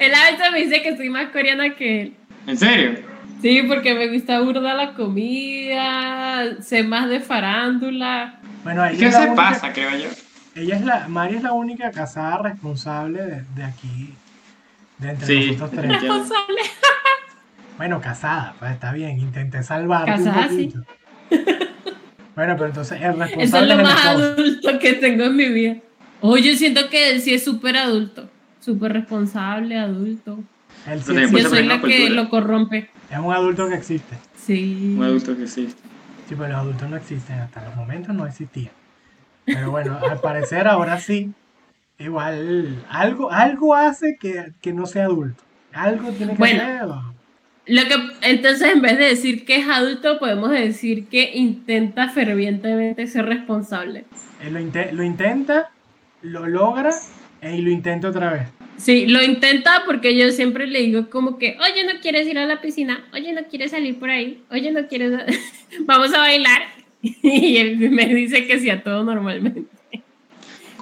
Él 0.00 0.12
a 0.14 0.30
veces 0.30 0.52
me 0.52 0.58
dice 0.64 0.82
que 0.82 0.96
soy 0.96 1.10
más 1.10 1.28
coreana 1.28 1.74
que 1.74 2.00
él. 2.02 2.14
¿En 2.46 2.56
serio? 2.56 2.98
Sí, 3.42 3.62
porque 3.68 3.94
me 3.94 4.08
gusta 4.08 4.40
burda 4.40 4.74
la 4.74 4.94
comida, 4.94 6.60
sé 6.62 6.82
más 6.82 7.08
de 7.08 7.20
farándula. 7.20 8.38
Bueno, 8.64 8.84
ella 8.86 9.06
es, 9.08 9.12
la 9.14 9.20
se 9.20 9.26
única, 9.28 9.42
pasa, 9.42 9.72
creo 9.72 9.90
yo. 9.96 10.08
ella 10.54 10.76
es 10.76 10.84
la, 10.84 11.08
Mari 11.08 11.36
es 11.36 11.42
la 11.42 11.52
única 11.52 11.90
casada 11.90 12.38
responsable 12.38 13.22
de, 13.22 13.44
de 13.54 13.64
aquí, 13.64 14.14
de 14.98 15.10
entre 15.10 15.26
Sí. 15.26 15.46
nosotros 15.52 15.70
tres. 15.72 15.90
Responsable. 16.02 16.60
Bueno, 17.78 18.00
casada, 18.00 18.54
pues 18.58 18.72
está 18.72 18.92
bien, 18.92 19.18
intenté 19.18 19.62
salvarte 19.62 20.10
Casada, 20.10 20.40
un 20.42 20.48
poquito. 20.48 20.78
Bueno, 22.36 22.54
pero 22.54 22.66
entonces 22.66 23.00
el 23.00 23.10
Eso 23.12 23.24
es 23.24 23.30
responsable 23.30 23.66
lo 23.66 23.72
es 23.72 23.78
el 23.78 23.82
más 23.84 24.06
adulto 24.06 24.78
que 24.78 24.92
tengo 24.94 25.24
en 25.24 25.36
mi 25.36 25.48
vida. 25.48 25.76
Oh, 26.20 26.36
yo 26.36 26.54
siento 26.54 26.88
que 26.88 27.10
él 27.10 27.20
sí 27.20 27.34
es 27.34 27.44
súper 27.44 27.76
adulto, 27.76 28.28
súper 28.60 28.92
responsable, 28.92 29.78
adulto. 29.78 30.38
Él 30.86 31.02
sí 31.02 31.12
existe, 31.16 31.42
Yo 31.42 31.48
soy 31.48 31.64
la 31.64 31.80
que 31.80 32.10
lo 32.10 32.28
corrompe. 32.28 32.90
es 33.10 33.18
un 33.18 33.32
adulto 33.32 33.68
que 33.68 33.74
existe. 33.74 34.16
Sí. 34.36 34.94
Un 34.96 35.04
adulto 35.04 35.36
que 35.36 35.46
sí. 35.46 35.68
Sí, 36.28 36.34
pero 36.36 36.48
los 36.48 36.56
adultos 36.58 36.88
no 36.88 36.96
existen, 36.96 37.38
hasta 37.40 37.64
los 37.64 37.74
momentos 37.76 38.14
no 38.14 38.26
existían. 38.26 38.70
Pero 39.44 39.70
bueno, 39.70 39.98
al 40.08 40.20
parecer 40.20 40.68
ahora 40.68 41.00
sí. 41.00 41.32
Igual, 41.98 42.82
algo, 42.88 43.30
algo 43.30 43.74
hace 43.74 44.16
que, 44.18 44.52
que 44.62 44.72
no 44.72 44.86
sea 44.86 45.04
adulto. 45.04 45.42
Algo 45.72 46.10
tiene 46.12 46.32
que 46.32 46.38
Bueno. 46.38 46.62
hacer. 46.62 46.88
Lo 47.70 47.82
que, 47.84 47.94
entonces, 48.22 48.72
en 48.74 48.82
vez 48.82 48.98
de 48.98 49.04
decir 49.06 49.44
que 49.44 49.56
es 49.56 49.68
adulto, 49.68 50.18
podemos 50.18 50.50
decir 50.50 51.06
que 51.06 51.30
intenta 51.34 52.08
fervientemente 52.08 53.06
ser 53.06 53.26
responsable. 53.26 54.04
Él 54.44 54.54
lo, 54.54 54.60
inte- 54.60 54.92
lo 54.92 55.02
intenta, 55.04 55.70
lo 56.22 56.46
logra 56.48 56.90
e- 57.40 57.56
y 57.56 57.60
lo 57.62 57.70
intenta 57.70 58.08
otra 58.08 58.32
vez. 58.32 58.42
Sí, 58.76 59.06
lo 59.06 59.22
intenta 59.22 59.82
porque 59.86 60.16
yo 60.16 60.30
siempre 60.32 60.66
le 60.66 60.80
digo 60.80 61.10
como 61.10 61.38
que, 61.38 61.56
oye, 61.60 61.84
no 61.84 62.00
quieres 62.00 62.26
ir 62.26 62.38
a 62.38 62.46
la 62.46 62.60
piscina, 62.60 63.04
oye, 63.12 63.32
no 63.32 63.42
quieres 63.44 63.70
salir 63.72 63.98
por 63.98 64.10
ahí, 64.10 64.42
oye, 64.50 64.72
no 64.72 64.88
quieres, 64.88 65.12
vamos 65.82 66.12
a 66.14 66.18
bailar. 66.18 66.62
Y 67.02 67.56
él 67.58 67.90
me 67.90 68.06
dice 68.14 68.46
que 68.46 68.58
sí 68.58 68.68
a 68.68 68.82
todo 68.82 69.04
normalmente. 69.04 69.62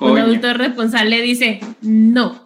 Un 0.01 0.17
adulto 0.19 0.53
responsable 0.55 1.21
dice, 1.21 1.61
no, 1.83 2.43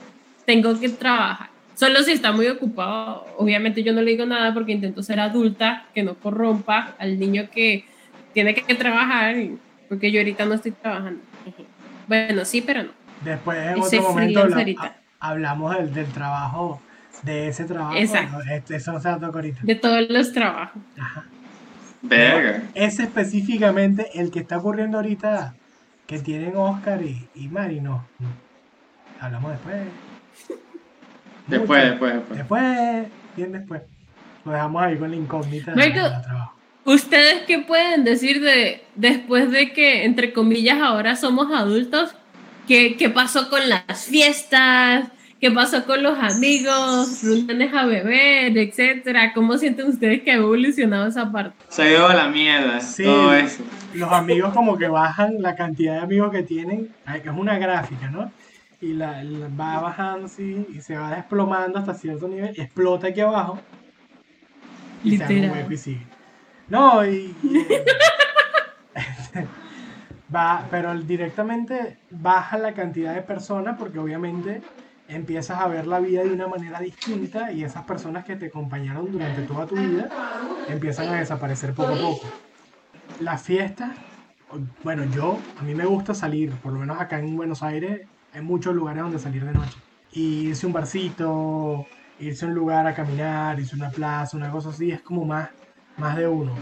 tengo 0.46 0.80
que 0.80 0.88
trabajar. 0.88 1.50
Solo 1.82 2.00
si 2.04 2.12
está 2.12 2.30
muy 2.30 2.46
ocupado, 2.46 3.26
obviamente 3.38 3.82
yo 3.82 3.92
no 3.92 4.02
le 4.02 4.12
digo 4.12 4.24
nada 4.24 4.54
porque 4.54 4.70
intento 4.70 5.02
ser 5.02 5.18
adulta, 5.18 5.86
que 5.92 6.04
no 6.04 6.14
corrompa 6.14 6.94
al 6.96 7.18
niño 7.18 7.48
que 7.52 7.84
tiene 8.32 8.54
que 8.54 8.72
trabajar, 8.76 9.34
porque 9.88 10.12
yo 10.12 10.20
ahorita 10.20 10.44
no 10.44 10.54
estoy 10.54 10.70
trabajando. 10.70 11.20
Bueno, 12.06 12.44
sí, 12.44 12.62
pero 12.62 12.84
no. 12.84 12.90
Después 13.24 13.58
en 13.58 13.78
Ese 13.78 13.98
otro 13.98 14.10
momento 14.10 14.46
hablamos 15.18 15.76
del, 15.76 15.92
del 15.92 16.06
trabajo, 16.12 16.80
de 17.24 17.48
ese 17.48 17.64
trabajo. 17.64 17.96
Exacto. 17.96 18.38
¿no? 18.38 18.52
Este- 18.54 18.76
Eso 18.76 18.92
no 18.92 19.00
se 19.00 19.08
toca 19.14 19.26
ahorita. 19.26 19.58
De 19.64 19.74
todos 19.74 20.08
los 20.08 20.32
trabajos. 20.32 20.80
Ajá. 20.96 21.24
Verga. 22.02 22.62
Ese 22.74 23.02
específicamente, 23.02 24.06
el 24.14 24.30
que 24.30 24.38
está 24.38 24.58
ocurriendo 24.58 24.98
ahorita, 24.98 25.56
que 26.06 26.20
tienen 26.20 26.54
Oscar 26.54 27.02
y, 27.02 27.28
y 27.34 27.48
Mari, 27.48 27.80
no. 27.80 28.06
no. 28.20 28.28
Hablamos 29.18 29.50
después. 29.50 29.78
Después, 31.58 31.82
después, 31.90 32.14
después. 32.14 32.38
Después, 32.38 33.06
bien 33.36 33.52
después. 33.52 33.82
Lo 34.44 34.52
dejamos 34.52 34.82
ahí 34.82 34.96
con 34.96 35.10
la 35.10 35.16
incógnita 35.16 35.72
del 35.72 35.92
trabajo. 35.92 36.54
¿Ustedes 36.84 37.42
qué 37.46 37.60
pueden 37.60 38.02
decir 38.02 38.40
de 38.40 38.82
después 38.96 39.50
de 39.50 39.72
que, 39.72 40.04
entre 40.04 40.32
comillas, 40.32 40.80
ahora 40.80 41.14
somos 41.14 41.52
adultos? 41.52 42.14
¿Qué, 42.66 42.96
qué 42.96 43.08
pasó 43.08 43.48
con 43.50 43.68
las 43.68 44.06
fiestas? 44.06 45.08
¿Qué 45.40 45.50
pasó 45.50 45.84
con 45.84 46.02
los 46.02 46.18
amigos? 46.18 47.22
Reuniones 47.22 47.74
a 47.74 47.84
beber, 47.84 48.56
etcétera. 48.56 49.32
¿Cómo 49.32 49.58
sienten 49.58 49.88
ustedes 49.88 50.22
que 50.22 50.30
ha 50.30 50.34
evolucionado 50.34 51.08
esa 51.08 51.30
parte? 51.32 51.56
Se 51.68 51.82
ha 51.82 51.90
ido 51.90 52.06
a 52.06 52.14
la 52.14 52.28
mierda. 52.28 52.80
Sí. 52.80 53.02
Todo 53.02 53.34
eso. 53.34 53.64
Los 53.92 54.12
amigos 54.12 54.52
como 54.54 54.78
que 54.78 54.86
bajan 54.86 55.42
la 55.42 55.56
cantidad 55.56 55.94
de 55.94 56.00
amigos 56.00 56.30
que 56.30 56.44
tienen, 56.44 56.94
es 57.12 57.32
una 57.36 57.58
gráfica, 57.58 58.08
¿no? 58.08 58.30
Y 58.82 58.92
la, 58.94 59.22
la- 59.22 59.48
va 59.48 59.80
bajando 59.80 60.26
así 60.26 60.66
y 60.68 60.80
se 60.80 60.98
va 60.98 61.14
desplomando 61.14 61.78
hasta 61.78 61.94
cierto 61.94 62.26
nivel, 62.28 62.52
explota 62.60 63.06
aquí 63.06 63.20
abajo 63.20 63.58
y 65.04 65.16
se 65.16 65.24
abre 65.24 65.36
un 65.36 65.40
Literal. 65.42 65.58
hueco 65.62 65.72
y 65.72 65.76
sigue. 65.78 66.06
No, 66.68 67.06
y... 67.06 67.34
y, 67.42 67.58
eh, 67.58 67.84
va, 70.34 70.66
pero 70.70 70.94
directamente 70.98 71.98
baja 72.10 72.58
la 72.58 72.74
cantidad 72.74 73.14
de 73.14 73.22
personas 73.22 73.78
porque 73.78 73.98
obviamente 73.98 74.62
empiezas 75.08 75.60
a 75.60 75.68
ver 75.68 75.86
la 75.86 76.00
vida 76.00 76.22
de 76.24 76.32
una 76.32 76.48
manera 76.48 76.80
distinta 76.80 77.52
y 77.52 77.64
esas 77.64 77.84
personas 77.84 78.24
que 78.24 78.34
te 78.36 78.46
acompañaron 78.46 79.12
durante 79.12 79.42
toda 79.42 79.66
tu 79.66 79.76
vida 79.76 80.08
empiezan 80.68 81.08
a 81.08 81.18
desaparecer 81.20 81.72
poco 81.74 81.92
a 81.92 81.98
poco. 82.00 82.26
Las 83.20 83.42
fiestas, 83.42 83.90
bueno, 84.82 85.04
yo, 85.14 85.38
a 85.58 85.62
mí 85.62 85.74
me 85.74 85.84
gusta 85.84 86.14
salir, 86.14 86.50
por 86.62 86.72
lo 86.72 86.80
menos 86.80 87.00
acá 87.00 87.18
en 87.18 87.36
Buenos 87.36 87.62
Aires, 87.62 88.08
hay 88.32 88.40
muchos 88.40 88.74
lugares 88.74 89.02
donde 89.02 89.18
salir 89.18 89.44
de 89.44 89.52
noche. 89.52 89.76
Y 90.12 90.48
irse 90.48 90.66
a 90.66 90.68
un 90.68 90.72
barcito, 90.72 91.86
irse 92.18 92.44
a 92.44 92.48
un 92.48 92.54
lugar 92.54 92.86
a 92.86 92.94
caminar, 92.94 93.58
irse 93.60 93.74
a 93.74 93.76
una 93.76 93.90
plaza, 93.90 94.36
una 94.36 94.50
cosa 94.50 94.70
así, 94.70 94.90
es 94.90 95.00
como 95.00 95.24
más, 95.24 95.50
más 95.96 96.16
de 96.16 96.26
uno. 96.26 96.54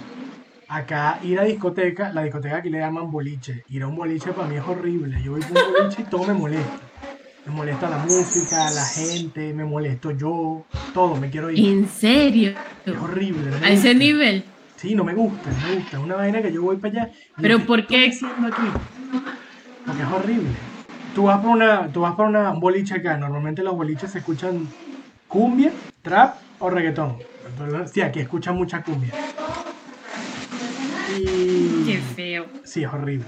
Acá 0.69 1.19
ir 1.25 1.39
a 1.41 1.45
discoteca, 1.45 2.13
la 2.13 2.23
discoteca 2.23 2.59
aquí 2.59 2.71
le 2.71 2.79
llaman 2.79 3.11
boliche. 3.11 3.65
Ir 3.69 3.83
a 3.83 3.89
un 3.89 3.97
boliche 3.97 4.33
para 4.33 4.49
mí 4.49 4.57
es 4.57 4.63
horrible. 4.63 5.21
Yo 5.23 5.33
voy 5.33 5.43
a 5.43 5.47
un 5.47 5.73
boliche 5.73 6.03
y 6.03 6.05
todo 6.05 6.25
me 6.25 6.35
molesta. 6.35 6.81
Me 7.47 7.53
molesta 7.53 7.89
la 7.89 7.99
música, 7.99 8.71
la 8.71 8.85
gente, 8.85 9.53
me 9.55 9.65
molesto 9.65 10.11
yo, 10.11 10.67
todo, 10.93 11.17
me 11.17 11.31
quiero 11.31 11.51
ir. 11.51 11.73
¿En 11.73 11.89
serio? 11.89 12.53
Es 12.85 12.97
horrible. 12.97 13.51
A 13.65 13.71
ese 13.71 13.95
nivel. 13.95 14.45
Sí, 14.77 14.95
no 14.95 15.05
me 15.05 15.15
gusta, 15.15 15.51
no 15.51 15.69
me 15.69 15.75
gusta. 15.77 15.97
Es 15.97 16.03
una 16.03 16.17
vaina 16.17 16.43
que 16.43 16.53
yo 16.53 16.63
voy 16.63 16.77
para 16.77 17.05
allá. 17.05 17.13
Pero 17.41 17.61
¿por 17.67 17.87
qué? 17.87 18.07
aquí? 18.07 18.21
Porque 19.85 20.03
es 20.03 20.09
horrible. 20.09 20.70
Tú 21.15 21.25
vas 21.25 21.39
por 21.41 21.51
una, 21.51 21.89
tú 21.89 22.01
vas 22.03 22.15
por 22.15 22.27
una 22.27 22.51
un 22.51 22.61
boliche 22.61 22.95
acá. 22.95 23.17
Normalmente 23.17 23.63
los 23.63 23.75
boliches 23.77 24.13
se 24.13 24.19
escuchan 24.19 24.69
cumbia, 25.29 25.73
trap 26.03 26.37
o 26.61 26.71
reggaetón. 26.71 27.17
Entonces, 27.49 27.91
Sí, 27.93 28.01
aquí 28.01 28.21
escuchan 28.21 28.55
mucha 28.57 28.83
cumbia. 28.83 29.13
Y 31.19 31.85
Qué 31.87 32.01
feo. 32.15 32.47
sí, 32.65 32.85
es 32.85 32.93
horrible. 32.93 33.27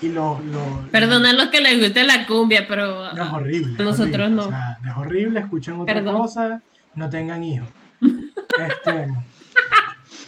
Y 0.00 0.08
los, 0.08 0.42
los 0.46 0.88
Perdona 0.90 1.30
a 1.30 1.32
los 1.34 1.48
que 1.48 1.60
les 1.60 1.78
guste 1.78 2.04
la 2.04 2.26
cumbia, 2.26 2.66
pero 2.66 3.12
No, 3.12 3.22
es 3.22 3.32
horrible. 3.32 3.72
es 3.74 3.78
Nosotros 3.84 4.14
horrible. 4.14 4.30
no. 4.30 4.42
O 4.46 4.48
sea, 4.48 4.78
es 4.88 4.96
horrible, 4.96 5.40
escuchen 5.40 5.80
otra 5.80 5.94
Perdón. 5.94 6.16
cosa, 6.16 6.62
no 6.94 7.10
tengan 7.10 7.44
hijos. 7.44 7.68
Este, 8.50 9.06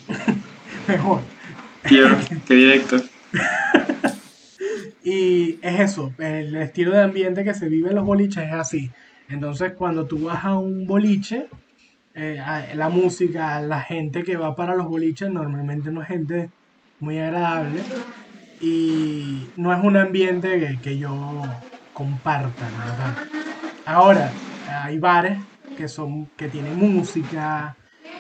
mejor. 0.89 1.21
Qué 2.47 2.55
directo. 2.55 2.97
Y 5.05 5.59
es 5.63 5.81
eso, 5.81 6.13
el 6.19 6.55
estilo 6.57 6.93
de 6.93 7.03
ambiente 7.03 7.43
que 7.45 7.55
se 7.55 7.69
vive 7.69 7.91
en 7.91 7.97
los 7.97 8.05
boliches 8.05 8.45
es 8.45 8.53
así. 8.53 8.91
Entonces, 9.29 9.73
cuando 9.77 10.07
tú 10.07 10.25
vas 10.25 10.45
a 10.45 10.57
un 10.57 10.87
boliche, 10.87 11.49
eh, 12.15 12.41
la 12.75 12.89
música, 12.89 13.61
la 13.61 13.81
gente 13.81 14.23
que 14.23 14.37
va 14.37 14.55
para 14.55 14.77
los 14.77 14.87
boliches 14.87 15.31
normalmente 15.31 15.91
no 15.91 16.03
es 16.03 16.09
gente 16.09 16.51
muy 17.01 17.19
agradable 17.19 17.83
y 18.61 19.49
no 19.57 19.73
es 19.73 19.83
un 19.83 19.97
ambiente 19.97 20.61
que, 20.61 20.81
que 20.81 20.99
yo 20.99 21.43
comparta, 21.93 22.71
la 22.71 22.85
verdad. 22.85 23.17
Ahora, 23.85 24.33
hay 24.85 24.99
bares 24.99 25.39
que 25.77 25.89
son 25.89 26.29
que 26.37 26.49
tienen 26.49 26.77
música, 26.77 27.77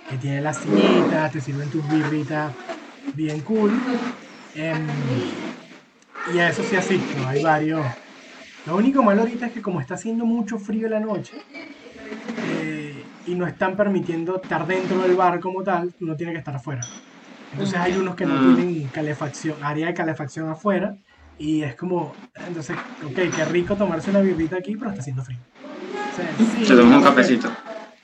que 0.08 0.16
tienen 0.16 0.42
las 0.42 0.56
sillitas, 0.56 1.30
te 1.32 1.40
sirven 1.40 1.70
tus 1.70 1.88
birritas 1.88 2.52
bien 3.14 3.40
cool. 3.42 3.72
Em, 4.54 5.51
y 6.32 6.38
a 6.38 6.48
eso 6.48 6.62
sí 6.62 6.76
asisto, 6.76 7.24
hay 7.26 7.42
varios. 7.42 7.86
Lo 8.66 8.76
único 8.76 9.02
malo 9.02 9.22
ahorita 9.22 9.46
es 9.46 9.52
que 9.52 9.62
como 9.62 9.80
está 9.80 9.94
haciendo 9.94 10.24
mucho 10.24 10.58
frío 10.58 10.86
en 10.86 10.92
la 10.92 11.00
noche 11.00 11.36
eh, 12.44 13.04
y 13.26 13.34
no 13.34 13.46
están 13.46 13.76
permitiendo 13.76 14.36
estar 14.40 14.66
dentro 14.66 14.98
del 15.00 15.14
bar 15.16 15.40
como 15.40 15.62
tal, 15.62 15.92
uno 16.00 16.16
tiene 16.16 16.32
que 16.32 16.38
estar 16.38 16.54
afuera. 16.54 16.86
Entonces 17.52 17.78
hay 17.78 17.96
unos 17.96 18.14
que 18.14 18.24
no 18.24 18.34
Mm. 18.36 18.56
tienen 18.56 18.88
calefacción, 18.88 19.62
área 19.62 19.88
de 19.88 19.94
calefacción 19.94 20.48
afuera 20.48 20.96
y 21.38 21.62
es 21.62 21.74
como, 21.74 22.14
entonces, 22.46 22.76
ok, 23.04 23.14
qué 23.34 23.44
rico 23.46 23.76
tomarse 23.76 24.10
una 24.10 24.20
birrita 24.20 24.56
aquí, 24.56 24.76
pero 24.76 24.90
está 24.90 25.00
haciendo 25.00 25.22
frío. 25.22 25.38
O 26.12 26.16
sea, 26.16 26.28
sí, 26.36 26.64
Se 26.64 26.76
toma 26.76 26.98
un 26.98 27.02
cafecito. 27.02 27.50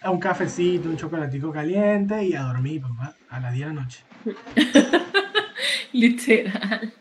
Un 0.04 0.18
cafecito, 0.20 0.88
un 0.88 0.96
chocolatico 0.96 1.52
caliente 1.52 2.24
y 2.24 2.34
a 2.34 2.42
dormir, 2.42 2.82
papá, 2.82 3.14
a 3.30 3.40
las 3.40 3.52
10 3.52 3.68
de 3.68 3.74
la 3.74 3.80
noche. 3.80 4.04
literal. 5.92 6.92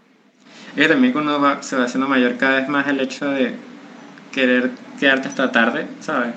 Que 0.78 0.88
también 0.88 1.12
cuando 1.12 1.42
va- 1.42 1.64
se 1.64 1.76
va 1.76 1.86
haciendo 1.86 2.08
mayor 2.08 2.38
cada 2.38 2.60
vez 2.60 2.70
más 2.70 2.88
el 2.88 3.00
hecho 3.00 3.28
de 3.32 3.54
querer 4.32 4.70
quedarte 5.00 5.28
hasta 5.28 5.52
tarde, 5.52 5.88
¿sabes? 6.00 6.36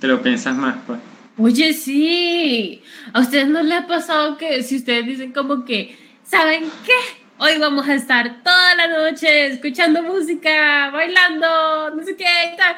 Te 0.00 0.06
lo 0.06 0.22
piensas 0.22 0.56
más, 0.56 0.76
pues. 0.86 0.98
Oye, 1.36 1.74
sí. 1.74 2.82
¿A 3.12 3.20
ustedes 3.20 3.46
no 3.48 3.62
les 3.62 3.80
ha 3.80 3.86
pasado 3.86 4.38
que 4.38 4.62
si 4.62 4.76
ustedes 4.76 5.04
dicen 5.04 5.32
como 5.32 5.66
que, 5.66 5.94
¿saben 6.24 6.64
qué? 6.86 6.92
Hoy 7.38 7.58
vamos 7.60 7.86
a 7.86 7.94
estar 7.94 8.42
toda 8.42 8.74
la 8.76 8.88
noche 8.88 9.48
escuchando 9.48 10.02
música, 10.02 10.88
bailando, 10.90 11.94
no 11.94 12.02
sé 12.02 12.16
qué 12.16 12.24
y 12.54 12.56
tal. 12.56 12.76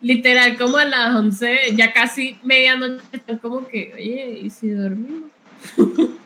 Literal, 0.00 0.56
como 0.56 0.76
a 0.76 0.84
las 0.84 1.12
11, 1.12 1.74
ya 1.74 1.92
casi 1.92 2.38
medianoche, 2.44 3.02
como 3.42 3.66
que, 3.66 3.92
oye, 3.94 4.40
¿y 4.44 4.50
si 4.50 4.70
dormimos? 4.70 5.30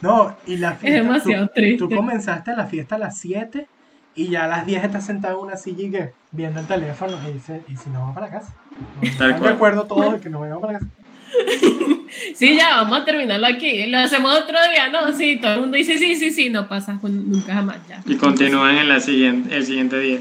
No, 0.00 0.36
y 0.46 0.56
la 0.56 0.72
fiesta. 0.74 1.02
demasiado 1.02 1.46
tú, 1.48 1.52
triste. 1.54 1.78
Tú 1.78 1.94
comenzaste 1.94 2.54
la 2.54 2.66
fiesta 2.66 2.96
a 2.96 2.98
las 2.98 3.18
7 3.18 3.66
y 4.14 4.28
ya 4.28 4.44
a 4.44 4.48
las 4.48 4.66
10 4.66 4.84
estás 4.84 5.06
sentado 5.06 5.38
en 5.38 5.46
una 5.46 5.56
silla 5.56 5.84
y 5.84 5.90
que 5.90 6.12
viendo 6.30 6.60
el 6.60 6.66
teléfono 6.66 7.16
y 7.28 7.32
dice, 7.32 7.62
¿y 7.68 7.76
si 7.76 7.90
no 7.90 8.00
vamos 8.00 8.14
para 8.14 8.30
casa? 8.30 8.54
Están 9.02 9.40
de 9.40 9.48
acuerdo 9.48 9.84
todos 9.84 10.14
de 10.14 10.20
que 10.20 10.30
nos 10.30 10.40
vayamos 10.40 10.62
para 10.62 10.78
casa. 10.78 10.90
Sí, 12.34 12.56
ya, 12.56 12.76
vamos 12.76 13.00
a 13.00 13.04
terminarlo 13.04 13.46
aquí. 13.46 13.86
Lo 13.86 13.98
hacemos 13.98 14.34
otro 14.34 14.56
día, 14.72 14.88
¿no? 14.88 15.12
Sí, 15.12 15.38
todo 15.40 15.54
el 15.54 15.60
mundo 15.60 15.76
dice 15.76 15.98
sí, 15.98 16.16
sí, 16.16 16.30
sí, 16.30 16.48
no 16.48 16.66
pasa 16.66 16.98
nunca 17.02 17.52
jamás 17.52 17.76
ya. 17.88 18.02
Y 18.06 18.16
continúan 18.16 18.76
en 18.76 18.88
la 18.88 18.98
siguiente, 19.00 19.54
el 19.54 19.66
siguiente 19.66 19.98
día. 19.98 20.20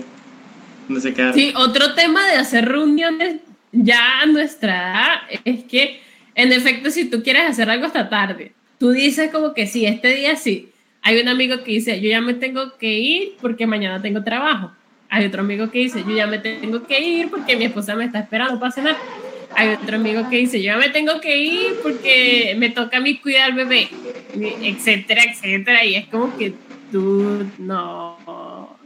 Donde 0.87 1.01
se 1.01 1.13
quedaron. 1.13 1.33
Sí, 1.33 1.53
otro 1.55 1.93
tema 1.93 2.25
de 2.27 2.35
hacer 2.35 2.67
reuniones 2.67 3.37
ya 3.71 4.21
a 4.21 4.25
nuestra 4.25 4.75
edad 4.75 5.39
es 5.45 5.63
que, 5.63 6.01
en 6.35 6.51
efecto, 6.51 6.91
si 6.91 7.05
tú 7.05 7.23
quieres 7.23 7.49
hacer 7.49 7.69
algo 7.69 7.85
hasta 7.85 8.09
tarde, 8.09 8.53
tú 8.77 8.91
dices 8.91 9.31
como 9.31 9.53
que 9.53 9.67
sí, 9.67 9.85
este 9.85 10.09
día 10.15 10.35
sí. 10.35 10.71
Hay 11.01 11.19
un 11.21 11.27
amigo 11.29 11.63
que 11.63 11.71
dice, 11.71 12.01
yo 12.01 12.09
ya 12.09 12.21
me 12.21 12.33
tengo 12.33 12.77
que 12.77 12.93
ir 12.99 13.37
porque 13.41 13.65
mañana 13.67 14.01
tengo 14.01 14.23
trabajo. 14.23 14.71
Hay 15.09 15.25
otro 15.25 15.41
amigo 15.41 15.71
que 15.71 15.79
dice, 15.79 16.03
yo 16.03 16.15
ya 16.15 16.27
me 16.27 16.39
tengo 16.39 16.85
que 16.85 16.99
ir 17.01 17.29
porque 17.29 17.55
mi 17.55 17.65
esposa 17.65 17.95
me 17.95 18.05
está 18.05 18.19
esperando 18.19 18.59
para 18.59 18.71
cenar. 18.71 18.97
hay 19.55 19.69
otro 19.69 19.95
amigo 19.95 20.29
que 20.29 20.37
dice, 20.37 20.61
yo 20.61 20.77
me 20.77 20.89
tengo 20.89 21.19
que 21.21 21.37
ir 21.37 21.75
porque 21.81 22.55
me 22.57 22.69
toca 22.69 22.97
a 22.97 22.99
mí 22.99 23.17
cuidar 23.19 23.51
al 23.51 23.53
bebé, 23.53 23.89
etcétera, 24.33 25.23
etcétera. 25.23 25.85
Y 25.85 25.95
es 25.95 26.07
como 26.07 26.35
que 26.37 26.53
tú, 26.91 27.49
no, 27.57 28.77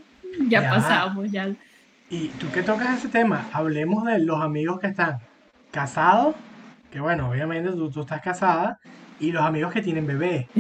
ya, 0.48 0.62
Ya. 0.62 0.70
pasamos, 0.70 1.32
ya. 1.32 1.50
Y 2.10 2.28
tú 2.40 2.52
que 2.52 2.62
tocas 2.62 3.00
ese 3.00 3.08
tema, 3.10 3.50
hablemos 3.54 4.06
de 4.06 4.20
los 4.20 4.42
amigos 4.42 4.80
que 4.80 4.88
están 4.88 5.20
casados, 5.72 6.36
que 6.92 7.00
bueno, 7.00 7.30
obviamente 7.32 7.72
tú, 7.72 7.90
tú 7.90 8.02
estás 8.02 8.22
casada, 8.22 8.80
y 9.22 9.32
los 9.32 9.44
amigos 9.44 9.72
que 9.72 9.82
tienen 9.82 10.06
bebé. 10.06 10.50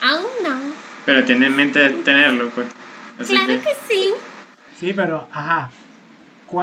Aún 0.00 0.26
no, 0.44 0.56
Pero 1.04 1.24
tiene 1.24 1.46
en 1.46 1.56
mente 1.56 1.90
tenerlo, 2.04 2.50
pues. 2.50 2.68
Así 3.18 3.34
claro 3.34 3.48
que, 3.48 3.60
que 3.60 3.74
sí. 3.88 4.10
Sí, 4.76 4.92
pero, 4.94 5.26
ajá. 5.32 5.70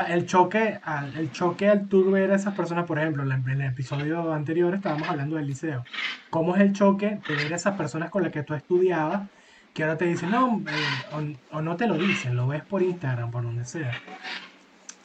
El 0.08 0.26
choque, 0.26 0.80
al, 0.84 1.16
el 1.16 1.32
choque 1.32 1.70
al 1.70 1.88
tú 1.88 2.10
ver 2.10 2.32
a 2.32 2.36
esas 2.36 2.56
personas, 2.56 2.86
por 2.86 2.98
ejemplo, 2.98 3.24
en 3.24 3.50
el 3.50 3.62
episodio 3.62 4.34
anterior 4.34 4.74
estábamos 4.74 5.08
hablando 5.10 5.36
del 5.36 5.46
liceo. 5.46 5.84
¿Cómo 6.32 6.56
es 6.56 6.62
el 6.62 6.74
choque 6.74 7.20
de 7.28 7.36
ver 7.36 7.54
a 7.54 7.56
esas 7.58 7.76
personas 7.76 8.10
con 8.10 8.24
las 8.24 8.32
que 8.32 8.42
tú 8.42 8.56
estudiabas 8.56 9.28
que 9.76 9.84
ahora 9.84 9.98
te 9.98 10.06
dicen, 10.06 10.32
no, 10.32 10.64
eh, 10.68 11.36
o, 11.52 11.58
o 11.58 11.62
no 11.62 11.76
te 11.76 11.86
lo 11.86 11.96
dicen, 11.98 12.36
lo 12.38 12.48
ves 12.48 12.64
por 12.64 12.82
Instagram, 12.82 13.30
por 13.30 13.44
donde 13.44 13.66
sea? 13.66 13.92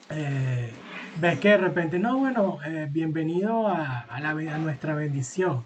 Eh, 0.08 0.72
ves 1.16 1.38
que 1.40 1.48
de 1.48 1.56
repente, 1.56 1.98
no, 1.98 2.18
bueno, 2.18 2.58
eh, 2.64 2.86
bienvenido 2.88 3.66
a, 3.66 4.06
a 4.08 4.20
la, 4.20 4.30
a 4.30 4.58
nuestra 4.58 4.94
bendición. 4.94 5.64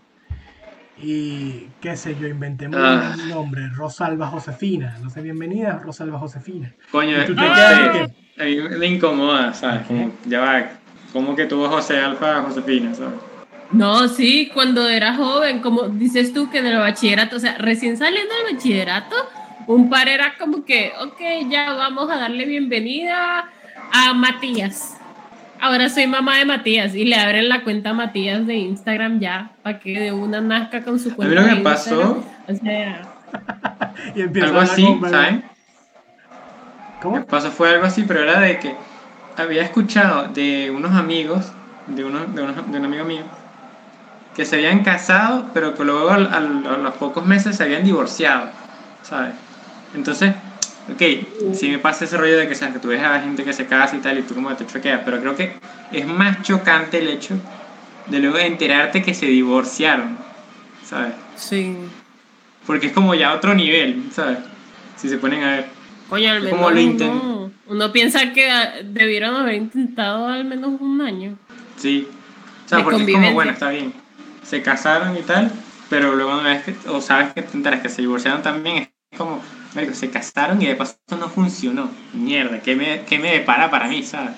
Y 1.02 1.66
qué 1.80 1.96
sé 1.96 2.16
yo, 2.20 2.28
inventemos 2.28 2.78
Ah. 2.80 3.14
un 3.18 3.28
nombre, 3.28 3.68
Rosalba 3.74 4.28
Josefina. 4.28 4.96
No 5.02 5.10
sé, 5.10 5.22
bienvenida, 5.22 5.80
Rosalba 5.84 6.18
Josefina. 6.18 6.72
coño, 6.90 7.22
¿Y 7.22 7.26
tú 7.26 7.34
no 7.34 7.42
te 7.42 7.48
quedas 7.48 7.74
sé, 7.74 8.12
que- 8.36 8.42
a 8.42 8.44
mí 8.46 8.78
me 8.78 8.86
incomoda, 8.86 9.52
¿sabes? 9.54 9.86
Como, 9.86 10.12
ya 10.26 10.40
va, 10.40 10.70
como 11.12 11.34
que 11.36 11.46
tuvo 11.46 11.68
José 11.68 11.98
Alfa 12.00 12.42
Josefina, 12.42 12.94
¿sabes? 12.94 13.14
No, 13.72 14.06
sí, 14.08 14.50
cuando 14.54 14.88
era 14.88 15.14
joven, 15.16 15.60
como 15.60 15.88
dices 15.88 16.32
tú 16.32 16.48
que 16.50 16.58
en 16.58 16.66
el 16.66 16.78
bachillerato, 16.78 17.36
o 17.36 17.40
sea, 17.40 17.56
recién 17.58 17.96
saliendo 17.96 18.32
del 18.44 18.54
bachillerato, 18.54 19.16
un 19.66 19.90
par 19.90 20.08
era 20.08 20.36
como 20.38 20.64
que, 20.64 20.92
ok, 21.02 21.48
ya 21.50 21.72
vamos 21.74 22.08
a 22.10 22.16
darle 22.16 22.44
bienvenida 22.44 23.48
a 23.92 24.14
Matías. 24.14 24.96
Ahora 25.60 25.88
soy 25.88 26.06
mamá 26.06 26.38
de 26.38 26.44
Matías 26.44 26.94
y 26.94 27.04
le 27.04 27.16
abren 27.16 27.48
la 27.48 27.62
cuenta 27.64 27.90
a 27.90 27.94
Matías 27.94 28.46
de 28.46 28.54
Instagram 28.54 29.18
ya, 29.20 29.50
para 29.62 29.78
que 29.80 29.98
de 29.98 30.12
una 30.12 30.40
nazca 30.40 30.82
con 30.82 30.98
su 30.98 31.08
A 31.08 31.10
mí 31.12 31.16
cuenta. 31.16 31.34
lo 31.34 31.42
de 31.46 31.54
que 31.56 31.60
pasó, 31.62 32.24
Instagram. 32.48 33.02
O 33.02 34.04
sea, 34.04 34.14
Y 34.14 34.40
algo 34.40 34.60
así, 34.60 35.00
¿saben? 35.10 35.44
¿Cómo? 37.00 37.16
Me 37.16 37.22
pasó 37.22 37.50
fue 37.50 37.70
algo 37.70 37.86
así, 37.86 38.02
pero 38.06 38.22
era 38.22 38.40
de 38.40 38.58
que 38.58 38.74
había 39.36 39.62
escuchado 39.62 40.28
de 40.28 40.70
unos 40.70 40.92
amigos, 40.92 41.50
de, 41.86 42.04
uno, 42.04 42.26
de, 42.26 42.42
unos- 42.42 42.70
de 42.70 42.78
un 42.78 42.84
amigo 42.84 43.04
mío, 43.04 43.22
que 44.36 44.44
se 44.44 44.56
habían 44.56 44.82
casado, 44.84 45.50
pero 45.54 45.74
que 45.74 45.84
luego 45.84 46.10
al- 46.10 46.32
al- 46.32 46.66
a 46.66 46.76
los 46.78 46.94
pocos 46.94 47.24
meses 47.24 47.56
se 47.56 47.62
habían 47.62 47.84
divorciado, 47.84 48.48
¿sabes? 49.02 49.34
Entonces, 49.94 50.34
ok, 50.92 51.54
sí 51.54 51.68
me 51.68 51.78
pasa 51.78 52.04
ese 52.04 52.16
rollo 52.16 52.36
de 52.36 52.48
que, 52.48 52.54
¿sabes? 52.54 52.74
que 52.74 52.80
tú 52.80 52.88
ves 52.88 53.02
a 53.02 53.20
gente 53.20 53.44
que 53.44 53.52
se 53.52 53.66
casa 53.66 53.96
y 53.96 54.00
tal, 54.00 54.18
y 54.18 54.22
tú 54.22 54.34
como 54.34 54.54
te 54.54 54.66
choqueas, 54.66 55.02
pero 55.04 55.20
creo 55.20 55.36
que 55.36 55.54
es 55.92 56.06
más 56.06 56.42
chocante 56.42 56.98
el 56.98 57.08
hecho 57.08 57.36
de 58.06 58.18
luego 58.18 58.38
enterarte 58.38 59.02
que 59.02 59.14
se 59.14 59.26
divorciaron, 59.26 60.18
¿sabes? 60.84 61.14
sí. 61.36 61.76
Porque 62.66 62.86
es 62.86 62.92
como 62.92 63.14
ya 63.14 63.34
otro 63.34 63.54
nivel, 63.54 64.04
¿sabes? 64.10 64.38
Si 64.96 65.08
se 65.10 65.18
ponen 65.18 65.42
a 65.42 65.50
ver. 65.50 65.66
Coño, 66.08 66.30
al 66.30 66.38
Es 66.38 66.44
menos 66.44 66.58
como 66.58 66.70
lo 66.70 66.82
uno, 66.82 67.50
uno 67.66 67.92
piensa 67.92 68.32
que 68.32 68.50
debieron 68.84 69.36
haber 69.36 69.56
intentado 69.56 70.28
al 70.28 70.46
menos 70.46 70.80
un 70.80 71.02
año. 71.02 71.36
Sí. 71.76 72.08
O 72.64 72.68
sea, 72.68 72.78
De 72.78 72.84
porque 72.84 73.02
es 73.02 73.12
como, 73.12 73.32
bueno, 73.32 73.52
está 73.52 73.68
bien. 73.68 73.92
Se 74.42 74.62
casaron 74.62 75.14
y 75.16 75.20
tal, 75.20 75.50
pero 75.90 76.14
luego 76.14 76.38
una 76.38 76.50
vez 76.50 76.64
que, 76.64 76.74
o 76.88 77.00
sabes 77.02 77.32
que 77.34 77.42
te 77.42 77.56
enteras 77.56 77.80
que 77.80 77.88
se 77.90 78.00
divorciaron 78.00 78.42
también, 78.42 78.88
es 79.10 79.18
como, 79.18 79.42
marico, 79.74 79.94
se 79.94 80.10
casaron 80.10 80.60
y 80.62 80.66
de 80.66 80.76
paso 80.76 80.96
no 81.10 81.28
funcionó. 81.28 81.90
Mierda, 82.12 82.60
¿qué 82.60 82.76
me, 82.76 83.02
qué 83.02 83.18
me 83.18 83.32
depara 83.32 83.70
para 83.70 83.88
mí, 83.88 84.02
sabes? 84.02 84.32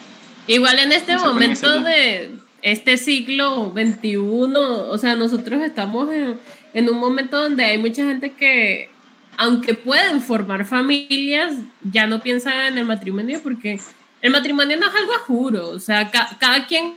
Igual 0.46 0.78
en 0.78 0.92
este 0.92 1.14
No 1.14 1.26
momento 1.32 1.80
de 1.80 2.30
este 2.62 2.96
siglo 2.96 3.72
XXI, 3.74 4.16
o 4.16 4.98
sea, 4.98 5.14
nosotros 5.16 5.60
estamos 5.62 6.12
en, 6.12 6.38
en 6.74 6.88
un 6.88 6.98
momento 6.98 7.40
donde 7.42 7.64
hay 7.64 7.78
mucha 7.78 8.04
gente 8.04 8.32
que, 8.32 8.90
aunque 9.36 9.74
pueden 9.74 10.20
formar 10.20 10.64
familias, 10.64 11.54
ya 11.82 12.06
no 12.06 12.20
piensan 12.20 12.54
en 12.72 12.78
el 12.78 12.84
matrimonio 12.86 13.40
porque 13.42 13.78
el 14.22 14.30
matrimonio 14.30 14.76
no 14.78 14.86
es 14.88 14.94
algo 14.94 15.14
a 15.14 15.18
juro, 15.18 15.68
o 15.70 15.78
sea, 15.78 16.10
ca- 16.10 16.36
cada 16.40 16.66
quien, 16.66 16.94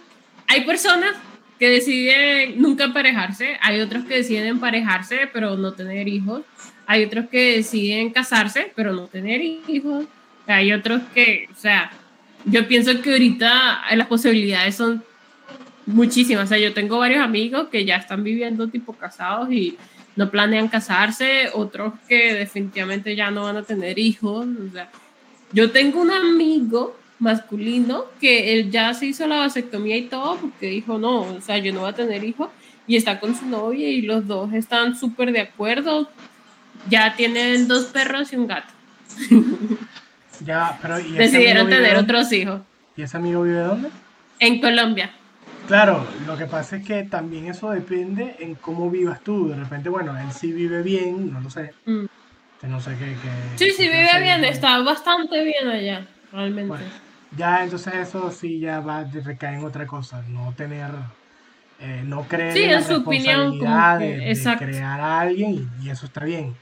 hay 0.47 0.62
personas 0.65 1.15
que 1.60 1.69
deciden 1.69 2.62
nunca 2.62 2.86
emparejarse, 2.86 3.58
hay 3.62 3.82
otros 3.82 4.06
que 4.06 4.15
deciden 4.15 4.45
emparejarse 4.47 5.30
pero 5.34 5.58
no 5.58 5.73
tener 5.73 6.08
hijos, 6.08 6.41
hay 6.89 7.06
otros 7.06 7.30
que 7.30 7.58
deciden 7.58 8.10
casarse 8.10 8.71
pero 8.75 8.93
no 8.93 9.06
tener 9.06 9.41
hijos, 9.43 10.06
hay 10.47 10.73
otros 10.73 11.04
que, 11.13 11.47
o 11.52 11.56
sea, 11.56 11.91
yo 12.45 12.67
pienso 12.67 12.99
que 12.99 13.12
ahorita 13.12 13.82
las 13.95 14.08
posibilidades 14.08 14.73
son 14.73 15.04
muchísimas. 15.86 16.45
O 16.45 16.47
sea, 16.47 16.58
yo 16.58 16.73
tengo 16.73 16.97
varios 16.97 17.21
amigos 17.21 17.67
que 17.69 17.86
ya 17.86 17.97
están 17.97 18.23
viviendo 18.23 18.69
tipo 18.69 18.93
casados 18.93 19.52
y 19.52 19.78
no 20.15 20.32
planean 20.32 20.67
casarse, 20.67 21.49
otros 21.54 21.93
que 22.08 22.34
definitivamente 22.34 23.15
ya 23.15 23.30
no 23.30 23.43
van 23.43 23.58
a 23.58 23.63
tener 23.63 23.99
hijos. 23.99 24.47
O 24.47 24.73
sea, 24.73 24.89
yo 25.54 25.69
tengo 25.69 26.02
un 26.02 26.10
amigo 26.10 26.97
masculino 27.19 28.06
que 28.19 28.54
él 28.54 28.71
ya 28.71 28.95
se 28.95 29.06
hizo 29.06 29.28
la 29.28 29.38
vasectomía 29.38 29.95
y 29.95 30.08
todo 30.08 30.38
porque 30.38 30.71
dijo, 30.71 30.97
no, 30.97 31.21
o 31.21 31.41
sea, 31.41 31.60
yo 31.60 31.71
no 31.71 31.82
voy 31.82 31.91
a 31.91 31.93
tener 31.93 32.23
hijos 32.23 32.49
y 32.88 32.95
está 32.95 33.19
con 33.19 33.36
su 33.36 33.45
novia 33.45 33.88
y 33.88 34.02
los 34.02 34.25
dos 34.25 34.52
están 34.54 34.97
súper 34.97 35.32
de 35.32 35.41
acuerdo. 35.41 36.10
Ya 36.87 37.15
tienen 37.15 37.67
dos 37.67 37.85
perros 37.85 38.31
y 38.33 38.35
un 38.35 38.47
gato. 38.47 38.73
Ya, 40.41 40.77
pero 40.81 40.97
¿y 41.01 41.11
Decidieron 41.11 41.69
tener 41.69 41.97
otros 41.97 42.31
hijos 42.31 42.61
¿Y 42.95 43.01
ese 43.01 43.17
amigo 43.17 43.43
vive 43.43 43.59
dónde? 43.59 43.89
en 44.39 44.61
Colombia. 44.61 45.11
Claro, 45.67 46.07
lo 46.25 46.37
que 46.37 46.45
pasa 46.45 46.77
es 46.77 46.85
que 46.87 47.03
también 47.03 47.47
eso 47.47 47.71
depende 47.71 48.37
en 48.39 48.55
cómo 48.55 48.89
vivas 48.89 49.19
tú. 49.21 49.49
De 49.49 49.55
repente, 49.57 49.89
bueno, 49.89 50.17
él 50.17 50.31
sí 50.31 50.53
vive 50.53 50.81
bien, 50.81 51.33
no 51.33 51.41
lo 51.41 51.49
sé. 51.49 51.73
Mm. 51.85 52.05
No 52.63 52.79
sé 52.79 52.91
qué. 52.97 53.17
qué- 53.21 53.57
Sí, 53.57 53.71
sí, 53.71 53.83
qué 53.83 53.89
vive 53.89 54.21
bien, 54.23 54.45
está 54.45 54.79
bastante 54.79 55.43
bien 55.43 55.67
allá, 55.67 56.07
realmente. 56.31 56.67
Bueno, 56.69 56.85
ya 57.37 57.63
entonces 57.65 57.93
eso 57.95 58.31
sí 58.31 58.59
ya 58.61 58.79
va 58.79 59.03
de- 59.03 59.19
recae 59.21 59.55
en 59.55 59.65
otra 59.65 59.85
cosa, 59.85 60.23
no 60.29 60.53
tener, 60.53 60.89
eh, 61.81 62.01
no 62.05 62.23
creer 62.23 62.53
Sí, 62.53 62.63
en 62.63 62.71
la 62.71 62.81
su 62.81 62.95
opinión, 62.95 63.59
que- 63.59 64.05
de, 64.05 64.55
crear 64.57 65.01
a 65.01 65.19
alguien 65.19 65.69
y, 65.81 65.85
y 65.85 65.89
eso 65.89 66.05
está 66.05 66.23
bien. 66.23 66.55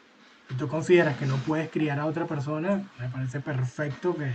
Si 0.50 0.56
tú 0.56 0.68
consideras 0.68 1.18
que 1.18 1.26
no 1.26 1.36
puedes 1.38 1.70
criar 1.70 2.00
a 2.00 2.06
otra 2.06 2.26
persona, 2.26 2.84
me 3.00 3.10
parece 3.10 3.40
perfecto 3.40 4.16
que, 4.16 4.32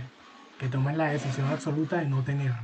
que 0.59 0.67
tomes 0.67 0.95
la 0.97 1.05
decisión 1.05 1.47
absoluta 1.47 1.97
de 1.97 2.07
no 2.07 2.21
tenerlo. 2.23 2.55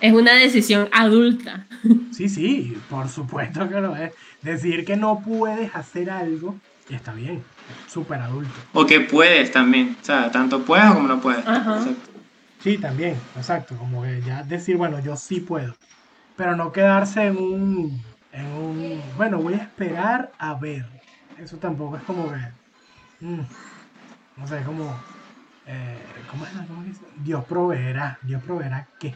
Es 0.00 0.12
una 0.12 0.34
decisión 0.34 0.88
adulta. 0.92 1.66
Sí, 2.12 2.28
sí, 2.28 2.76
por 2.90 3.08
supuesto 3.08 3.66
que 3.66 3.80
lo 3.80 3.96
es. 3.96 4.12
Decir 4.42 4.84
que 4.84 4.94
no 4.94 5.22
puedes 5.24 5.74
hacer 5.74 6.10
algo 6.10 6.54
está 6.94 7.12
bien, 7.12 7.42
súper 7.86 8.20
adulto. 8.20 8.52
O 8.72 8.86
que 8.86 9.00
puedes 9.00 9.50
también, 9.52 9.96
o 10.00 10.04
sea, 10.04 10.30
tanto 10.30 10.64
puedes 10.64 10.90
como 10.92 11.08
no 11.08 11.20
puedes. 11.20 11.46
Ajá. 11.46 11.76
Exacto. 11.78 12.10
Sí, 12.62 12.76
también, 12.76 13.16
exacto, 13.36 13.74
como 13.76 14.02
que 14.02 14.20
ya 14.20 14.42
decir, 14.42 14.76
bueno, 14.76 15.00
yo 15.00 15.16
sí 15.16 15.40
puedo, 15.40 15.74
pero 16.36 16.56
no 16.56 16.72
quedarse 16.72 17.26
en 17.26 17.38
un, 17.38 18.02
en 18.32 18.46
un, 18.46 19.02
bueno, 19.16 19.38
voy 19.38 19.54
a 19.54 19.58
esperar 19.58 20.32
a 20.38 20.54
ver. 20.54 20.84
Eso 21.38 21.56
tampoco 21.56 21.96
es 21.96 22.02
como 22.02 22.30
que, 22.30 22.38
mm, 23.20 23.40
no 24.36 24.46
sé, 24.46 24.62
como, 24.64 24.96
eh, 25.66 25.98
¿cómo 26.30 26.46
es? 26.46 26.52
¿Cómo 26.68 26.82
dice? 26.84 27.02
Dios 27.16 27.44
proveerá, 27.44 28.18
Dios 28.22 28.42
proveerá 28.42 28.88
qué. 28.98 29.14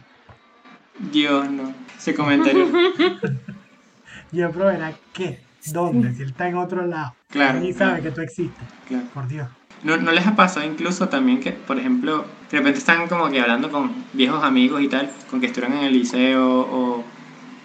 Dios, 0.99 1.51
no. 1.51 1.73
Ese 1.97 2.15
comentario. 2.15 2.69
Dios 4.31 4.53
proveerá 4.53 4.95
qué, 5.13 5.41
dónde, 5.65 6.15
si 6.15 6.23
él 6.23 6.31
está 6.31 6.49
en 6.49 6.57
otro 6.57 6.87
lado, 6.87 7.15
Claro, 7.31 7.61
ni 7.61 7.75
claro. 7.75 7.93
sabe 7.93 8.03
que 8.03 8.11
tú 8.13 8.21
existes, 8.21 8.65
claro. 8.87 9.07
por 9.13 9.27
Dios. 9.29 9.49
¿No, 9.83 9.97
¿No 9.99 10.13
les 10.13 10.27
ha 10.27 10.35
pasado 10.35 10.67
incluso 10.67 11.09
también 11.09 11.41
que, 11.41 11.53
por 11.53 11.79
ejemplo, 11.79 12.27
de 12.51 12.59
repente 12.59 12.79
están 12.79 13.07
como 13.09 13.29
que 13.31 13.41
hablando 13.41 13.71
con 13.71 14.07
viejos 14.13 14.43
amigos 14.43 14.81
y 14.83 14.89
tal, 14.89 15.11
con 15.31 15.41
que 15.41 15.47
estuvieron 15.47 15.79
en 15.79 15.85
el 15.85 15.93
liceo 15.93 16.61
o, 16.61 17.05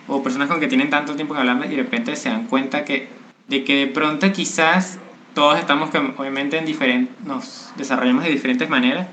o 0.08 0.24
personas 0.24 0.50
con 0.50 0.60
que 0.60 0.68
tienen 0.68 0.90
tanto 0.90 1.16
tiempo 1.16 1.34
que 1.34 1.40
hablando 1.40 1.66
y 1.66 1.70
de 1.70 1.78
repente 1.78 2.16
se 2.16 2.30
dan 2.30 2.48
cuenta 2.48 2.84
que, 2.84 3.10
de 3.48 3.64
que 3.64 3.76
de 3.86 3.88
pronto 3.88 4.32
quizás 4.34 5.00
todos 5.40 5.58
estamos 5.58 5.90
que 5.90 5.98
obviamente 5.98 6.58
en 6.58 6.66
diferentes, 6.66 7.16
nos 7.26 7.72
desarrollamos 7.78 8.26
de 8.26 8.32
diferentes 8.32 8.70
maneras. 8.70 9.08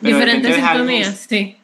pero 0.00 0.16
Diferentes 0.16 0.54
sintonías, 0.56 1.26
sí. 1.28 1.56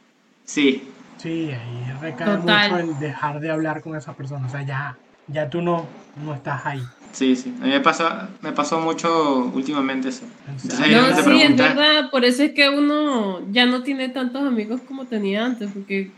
Sí, 0.44 0.82
Sí, 1.16 1.50
ahí 1.52 1.92
recae 2.00 2.36
Total. 2.36 2.70
mucho 2.72 2.82
el 2.82 2.98
dejar 2.98 3.38
de 3.38 3.50
hablar 3.50 3.80
con 3.80 3.96
esa 3.96 4.12
persona, 4.12 4.46
o 4.48 4.50
sea, 4.50 4.62
ya, 4.66 4.96
ya 5.28 5.48
tú 5.48 5.62
no, 5.62 5.86
no 6.24 6.34
estás 6.34 6.66
ahí. 6.66 6.82
sí, 7.12 7.36
sí. 7.36 7.54
A 7.60 7.64
mí 7.64 7.70
me 7.70 7.80
pasó, 7.80 8.10
me 8.40 8.50
pasó 8.50 8.80
mucho 8.80 9.50
últimamente 9.54 10.08
eso. 10.08 10.24
Entonces 10.48 10.78
No, 10.90 11.04
sí, 11.06 11.12
es 11.12 11.22
pregunta, 11.22 11.68
verdad, 11.74 12.10
por 12.10 12.24
eso 12.24 12.42
es 12.42 12.52
que 12.54 12.68
uno 12.68 13.40
ya 13.52 13.66
no 13.66 13.82
tiene 13.84 14.08
tantos 14.08 14.42
amigos 14.44 14.80
como 14.86 15.04
tenía 15.06 15.44
antes, 15.46 15.70
porque 15.72 16.10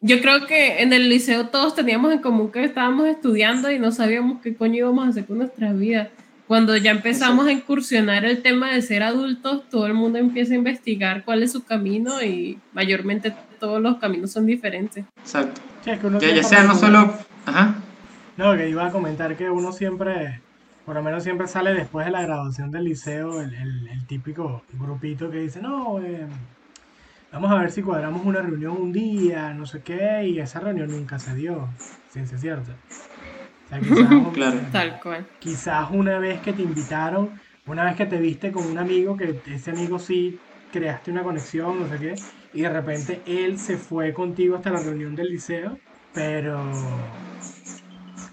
yo 0.00 0.20
creo 0.22 0.46
que 0.46 0.80
en 0.82 0.94
el 0.94 1.10
liceo 1.10 1.48
todos 1.48 1.74
teníamos 1.74 2.10
en 2.10 2.20
común 2.20 2.50
que 2.50 2.64
estábamos 2.64 3.06
estudiando 3.08 3.70
y 3.70 3.78
no 3.78 3.92
sabíamos 3.92 4.40
qué 4.40 4.54
coño 4.56 4.76
íbamos 4.76 5.06
a 5.06 5.10
hacer 5.10 5.26
con 5.26 5.36
nuestras 5.38 5.78
vidas. 5.78 6.08
Cuando 6.50 6.76
ya 6.76 6.90
empezamos 6.90 7.46
a 7.46 7.52
incursionar 7.52 8.24
el 8.24 8.42
tema 8.42 8.72
de 8.72 8.82
ser 8.82 9.04
adultos, 9.04 9.68
todo 9.70 9.86
el 9.86 9.94
mundo 9.94 10.18
empieza 10.18 10.52
a 10.52 10.56
investigar 10.56 11.24
cuál 11.24 11.44
es 11.44 11.52
su 11.52 11.62
camino 11.62 12.20
y 12.24 12.58
mayormente 12.72 13.32
todos 13.60 13.80
los 13.80 13.98
caminos 13.98 14.32
son 14.32 14.46
diferentes. 14.46 15.04
Exacto. 15.20 15.60
Sí, 15.84 15.90
es 15.90 16.00
que 16.00 16.06
uno 16.08 16.18
Ya, 16.18 16.34
ya 16.34 16.42
sea 16.42 16.64
no 16.64 16.74
solo... 16.74 17.14
Ajá. 17.46 17.76
No, 18.36 18.56
que 18.56 18.68
iba 18.68 18.84
a 18.84 18.90
comentar 18.90 19.36
que 19.36 19.48
uno 19.48 19.70
siempre, 19.70 20.40
por 20.84 20.96
lo 20.96 21.04
menos 21.04 21.22
siempre 21.22 21.46
sale 21.46 21.72
después 21.72 22.04
de 22.06 22.10
la 22.10 22.22
graduación 22.22 22.72
del 22.72 22.82
liceo, 22.82 23.40
el, 23.40 23.54
el- 23.54 23.86
el 23.86 24.04
típico 24.08 24.64
grupito 24.72 25.30
que 25.30 25.38
dice, 25.38 25.62
no, 25.62 26.00
eh, 26.00 26.26
vamos 27.30 27.52
a 27.52 27.54
ver 27.60 27.70
si 27.70 27.80
cuadramos 27.80 28.26
una 28.26 28.42
reunión 28.42 28.76
un 28.76 28.90
día, 28.92 29.54
no 29.54 29.66
sé 29.66 29.82
qué, 29.82 30.26
y 30.26 30.40
esa 30.40 30.58
reunión 30.58 30.90
nunca 30.90 31.20
se 31.20 31.32
dio, 31.32 31.68
ciencia 32.10 32.38
cierta. 32.38 32.72
Sea, 33.70 33.80
quizás, 33.80 34.08
Claro. 34.34 34.60
Tal 34.72 35.00
cual. 35.00 35.26
quizás 35.38 35.88
una 35.92 36.18
vez 36.18 36.40
que 36.40 36.52
te 36.52 36.62
invitaron, 36.62 37.30
una 37.66 37.84
vez 37.84 37.96
que 37.96 38.06
te 38.06 38.18
viste 38.18 38.52
con 38.52 38.66
un 38.66 38.78
amigo, 38.78 39.16
que 39.16 39.40
ese 39.46 39.70
amigo 39.70 39.98
sí 39.98 40.38
creaste 40.72 41.10
una 41.10 41.22
conexión, 41.22 41.80
no 41.80 41.88
sé 41.88 41.98
qué, 41.98 42.14
y 42.54 42.62
de 42.62 42.68
repente 42.70 43.22
él 43.26 43.58
se 43.58 43.76
fue 43.76 44.12
contigo 44.12 44.56
hasta 44.56 44.70
la 44.70 44.80
reunión 44.80 45.14
del 45.14 45.28
liceo, 45.30 45.78
pero 46.12 46.60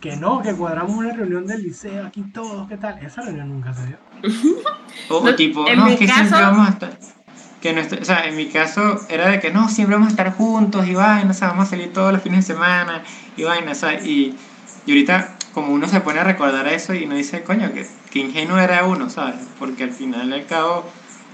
que 0.02 0.16
no, 0.16 0.42
que 0.42 0.54
cuadramos 0.54 0.92
una 0.96 1.14
reunión 1.14 1.46
del 1.48 1.64
liceo 1.64 2.06
aquí 2.06 2.24
todos, 2.32 2.68
¿qué 2.68 2.78
tal? 2.78 3.00
Esa 3.04 3.22
reunión 3.22 3.50
nunca 3.50 3.74
se 3.74 3.88
dio. 3.88 3.98
O, 5.10 5.18
o 5.18 5.24
No, 5.24 5.36
tipo, 5.36 5.68
en 5.68 5.78
no, 5.78 5.86
mi 5.86 5.94
es 5.94 6.00
que 6.00 6.08
siempre 6.08 6.42
vamos 6.42 6.68
a 6.68 6.72
estar. 6.72 6.98
Que 7.62 7.72
nuestro- 7.74 8.02
o 8.02 8.06
sea, 8.06 8.28
en 8.28 8.36
mi 8.36 8.48
caso 8.48 9.00
era 9.10 9.30
de 9.30 9.40
que 9.40 9.52
no, 9.52 9.70
siempre 9.70 9.96
vamos 9.96 10.08
a 10.10 10.12
estar 10.12 10.34
juntos 10.34 10.88
y 10.88 10.94
vaina, 10.96 11.32
o 11.32 11.34
sea, 11.34 11.50
vamos 11.50 11.68
a 11.68 11.70
salir 11.72 11.94
todos 11.94 12.12
los 12.14 12.22
fines 12.22 12.46
de 12.48 12.54
semana 12.54 13.04
y 13.36 13.44
vaina, 13.44 13.72
o 13.72 13.76
sea, 13.76 13.94
y, 13.94 14.36
y 14.88 14.92
ahorita 14.92 15.36
como 15.54 15.74
uno 15.74 15.88
se 15.88 16.02
pone 16.02 16.20
a 16.20 16.24
recordar 16.24 16.68
eso 16.68 16.96
y 16.96 17.06
uno 17.06 17.16
dice, 17.16 17.44
coño, 17.44 17.74
que, 17.74 17.86
que 18.12 18.20
ingenuo 18.20 18.58
era 18.60 18.86
uno, 18.86 19.10
¿sabes? 19.10 19.36
Porque 19.60 19.84
al 19.84 19.92
final 19.92 20.34
al 20.34 20.46
cabo, 20.48 20.86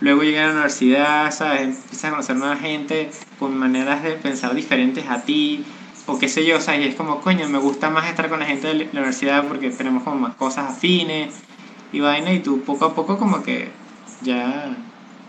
luego 0.02 0.24
llega 0.24 0.44
a 0.44 0.48
la 0.48 0.54
universidad, 0.54 1.32
¿sabes? 1.32 1.62
Empiezas 1.62 2.06
a 2.06 2.10
conocer 2.12 2.36
nueva 2.38 2.58
gente 2.58 3.12
con 3.40 3.58
maneras 3.58 4.04
de 4.04 4.14
pensar 4.14 4.56
diferentes 4.56 5.08
a 5.10 5.22
ti, 5.24 5.66
o 6.08 6.20
qué 6.20 6.28
sé 6.28 6.46
yo, 6.46 6.60
sea, 6.62 6.76
y 6.78 6.84
es 6.86 6.96
como, 6.96 7.22
coño, 7.22 7.48
me 7.50 7.60
gusta 7.60 7.90
más 7.90 8.10
estar 8.10 8.30
con 8.30 8.40
la 8.40 8.46
gente 8.46 8.68
de 8.68 8.74
la 8.76 8.90
universidad 8.92 9.48
porque 9.48 9.70
tenemos 9.70 10.04
como 10.04 10.18
más 10.18 10.36
cosas 10.36 10.70
afines 10.72 11.34
y 11.94 12.00
vaina, 12.00 12.34
y 12.34 12.40
tú 12.40 12.62
poco 12.64 12.86
a 12.86 12.96
poco 12.96 13.18
como 13.18 13.44
que 13.44 13.70
ya 14.22 14.76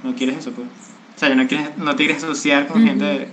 no 0.02 0.14
quieres 0.14 0.38
eso, 0.38 0.52
pues. 0.52 0.66
O 1.16 1.18
sea, 1.18 1.28
ya 1.28 1.34
no, 1.36 1.46
quieres, 1.46 1.76
no 1.78 1.90
te 1.96 2.04
quieres 2.06 2.22
asociar 2.24 2.66
con 2.66 2.82
gente 2.82 3.04
de- 3.04 3.28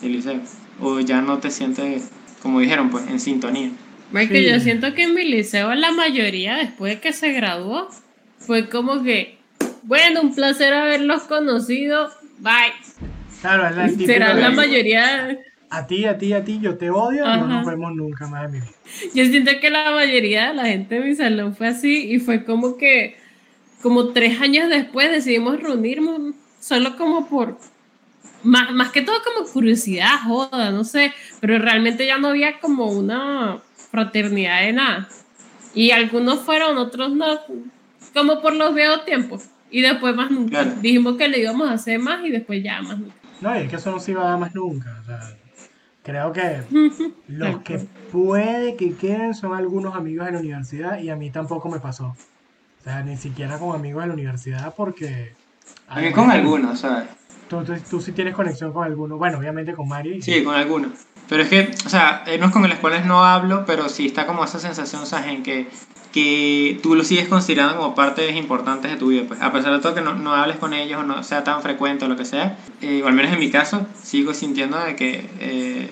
del 0.00 0.12
liceo. 0.12 0.40
O 0.80 1.00
ya 1.00 1.20
no 1.20 1.38
te 1.38 1.50
sientes, 1.50 2.10
como 2.42 2.60
dijeron, 2.60 2.90
pues, 2.90 3.06
en 3.08 3.20
sintonía. 3.20 3.70
Sí. 4.12 4.44
yo 4.44 4.60
siento 4.60 4.94
que 4.94 5.04
en 5.04 5.14
mi 5.14 5.24
liceo 5.24 5.74
la 5.74 5.90
mayoría, 5.92 6.56
después 6.56 6.94
de 6.94 7.00
que 7.00 7.12
se 7.12 7.32
graduó, 7.32 7.88
fue 8.38 8.68
como 8.68 9.02
que, 9.02 9.38
bueno, 9.82 10.20
un 10.20 10.34
placer 10.34 10.74
haberlos 10.74 11.22
conocido, 11.22 12.10
bye. 12.38 12.72
Claro, 13.40 13.66
es 13.68 13.76
la 13.76 13.88
Será 14.06 14.34
la 14.34 14.50
mayoría, 14.50 15.38
a 15.74 15.86
ti, 15.86 16.04
a 16.04 16.18
ti, 16.18 16.34
a 16.34 16.44
ti, 16.44 16.60
yo 16.60 16.76
te 16.76 16.90
odio, 16.90 17.24
no 17.24 17.30
Ajá. 17.30 17.46
nos 17.46 17.66
vemos 17.66 17.94
nunca 17.94 18.26
más 18.26 18.44
en 18.44 18.50
mi 18.52 18.60
vida. 18.60 18.72
yo 19.14 19.24
siento 19.24 19.52
que 19.58 19.70
la 19.70 19.90
mayoría 19.90 20.48
de 20.48 20.54
la 20.54 20.66
gente 20.66 20.96
de 20.96 21.00
mi 21.00 21.14
salón 21.14 21.56
fue 21.56 21.68
así 21.68 22.12
y 22.12 22.20
fue 22.20 22.44
como 22.44 22.76
que, 22.76 23.16
como 23.80 24.08
tres 24.08 24.38
años 24.42 24.68
después 24.68 25.10
decidimos 25.10 25.62
reunirnos, 25.62 26.34
solo 26.60 26.94
como 26.98 27.26
por, 27.26 27.58
más, 28.42 28.70
más 28.72 28.90
que 28.90 29.00
todo 29.00 29.16
como 29.24 29.48
curiosidad, 29.48 30.20
joda, 30.24 30.70
no 30.70 30.84
sé, 30.84 31.14
pero 31.40 31.58
realmente 31.58 32.06
ya 32.06 32.18
no 32.18 32.28
había 32.28 32.60
como 32.60 32.88
una 32.88 33.62
fraternidad 33.92 34.62
de 34.62 34.72
nada. 34.72 35.08
Y 35.74 35.92
algunos 35.92 36.40
fueron, 36.40 36.76
otros 36.78 37.12
no, 37.12 37.38
como 38.12 38.42
por 38.42 38.54
los 38.54 38.74
viejos 38.74 39.04
tiempos. 39.04 39.44
Y 39.70 39.80
después 39.80 40.14
más 40.16 40.30
nunca. 40.30 40.62
Claro. 40.64 40.80
Dijimos 40.80 41.16
que 41.16 41.28
le 41.28 41.38
íbamos 41.38 41.70
a 41.70 41.74
hacer 41.74 41.98
más 42.00 42.24
y 42.24 42.30
después 42.30 42.62
ya 42.62 42.82
más 42.82 42.98
nunca. 42.98 43.14
No, 43.40 43.54
y 43.56 43.62
es 43.62 43.70
que 43.70 43.76
eso 43.76 43.90
no 43.90 44.00
se 44.00 44.10
iba 44.10 44.22
a 44.22 44.30
dar 44.30 44.38
más 44.38 44.54
nunca. 44.54 44.98
O 45.00 45.04
sea, 45.06 45.20
creo 46.02 46.32
que 46.32 46.60
los 47.28 47.60
que 47.62 47.78
puede 48.10 48.76
que 48.76 48.94
queden 48.96 49.34
son 49.34 49.54
algunos 49.54 49.94
amigos 49.94 50.26
de 50.26 50.32
la 50.32 50.38
universidad 50.40 50.98
y 50.98 51.08
a 51.10 51.16
mí 51.16 51.30
tampoco 51.30 51.68
me 51.70 51.80
pasó. 51.80 52.08
O 52.08 52.84
sea, 52.84 53.02
ni 53.02 53.16
siquiera 53.16 53.58
con 53.58 53.74
amigos 53.74 54.02
de 54.02 54.08
la 54.08 54.14
universidad 54.14 54.74
porque... 54.76 55.34
También 55.88 56.12
con 56.12 56.30
algunos, 56.30 56.80
¿sabes? 56.80 57.04
Tú, 57.48 57.62
tú, 57.64 57.72
tú 57.88 58.00
sí 58.00 58.12
tienes 58.12 58.34
conexión 58.34 58.72
con 58.72 58.84
alguno. 58.84 59.16
Bueno, 59.16 59.38
obviamente 59.38 59.72
con 59.74 59.88
Mario. 59.88 60.14
y- 60.16 60.22
Sí, 60.22 60.42
con 60.44 60.54
algunos. 60.54 60.92
Pero 61.32 61.44
es 61.44 61.48
que, 61.48 61.70
o 61.86 61.88
sea, 61.88 62.24
hay 62.26 62.36
unos 62.36 62.50
con 62.50 62.68
los 62.68 62.78
cuales 62.78 63.06
no 63.06 63.24
hablo, 63.24 63.64
pero 63.64 63.88
sí 63.88 64.04
está 64.04 64.26
como 64.26 64.44
esa 64.44 64.58
sensación, 64.58 65.06
¿sabes? 65.06 65.28
En 65.28 65.42
que, 65.42 65.66
que 66.12 66.78
tú 66.82 66.94
los 66.94 67.06
sigues 67.06 67.26
considerando 67.26 67.74
como 67.78 67.94
partes 67.94 68.36
importantes 68.36 68.90
de 68.90 68.98
tu 68.98 69.06
vida, 69.08 69.22
pues. 69.26 69.40
A 69.40 69.50
pesar 69.50 69.72
de 69.72 69.78
todo 69.78 69.94
que 69.94 70.02
no, 70.02 70.12
no 70.12 70.34
hables 70.34 70.58
con 70.58 70.74
ellos 70.74 71.00
o 71.00 71.04
no 71.04 71.22
sea 71.22 71.42
tan 71.42 71.62
frecuente 71.62 72.04
o 72.04 72.08
lo 72.08 72.18
que 72.18 72.26
sea, 72.26 72.58
eh, 72.82 73.00
o 73.02 73.08
al 73.08 73.14
menos 73.14 73.32
en 73.32 73.38
mi 73.38 73.50
caso, 73.50 73.86
sigo 74.02 74.34
sintiendo 74.34 74.78
de 74.78 74.94
que 74.94 75.26
eh, 75.40 75.88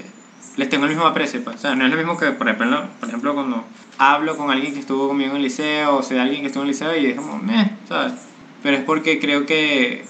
les 0.59 0.69
tengo 0.69 0.85
el 0.85 0.91
mismo 0.91 1.07
aprecio, 1.07 1.43
pues. 1.43 1.57
O 1.57 1.59
sea, 1.59 1.75
no 1.75 1.87
es 1.87 1.91
lo 1.91 1.97
mismo 1.97 2.19
que, 2.19 2.33
por 2.33 2.47
ejemplo, 2.47 2.85
por 3.01 3.09
ejemplo, 3.09 3.33
cuando 3.33 3.65
hablo 3.97 4.37
con 4.37 4.51
alguien 4.51 4.75
que 4.75 4.81
estuvo 4.81 5.09
conmigo 5.09 5.31
en 5.31 5.37
el 5.39 5.45
liceo, 5.45 5.97
o 5.97 6.03
sea, 6.03 6.23
alguien 6.23 6.43
que 6.43 6.49
estuvo 6.49 6.65
en 6.65 6.69
el 6.69 6.75
liceo 6.75 6.95
y 6.95 7.07
es 7.07 7.17
como, 7.17 7.39
meh, 7.39 7.79
¿sabes? 7.89 8.13
Pero 8.63 8.77
es 8.77 8.85
porque 8.85 9.19
creo 9.19 9.47
que 9.47 10.05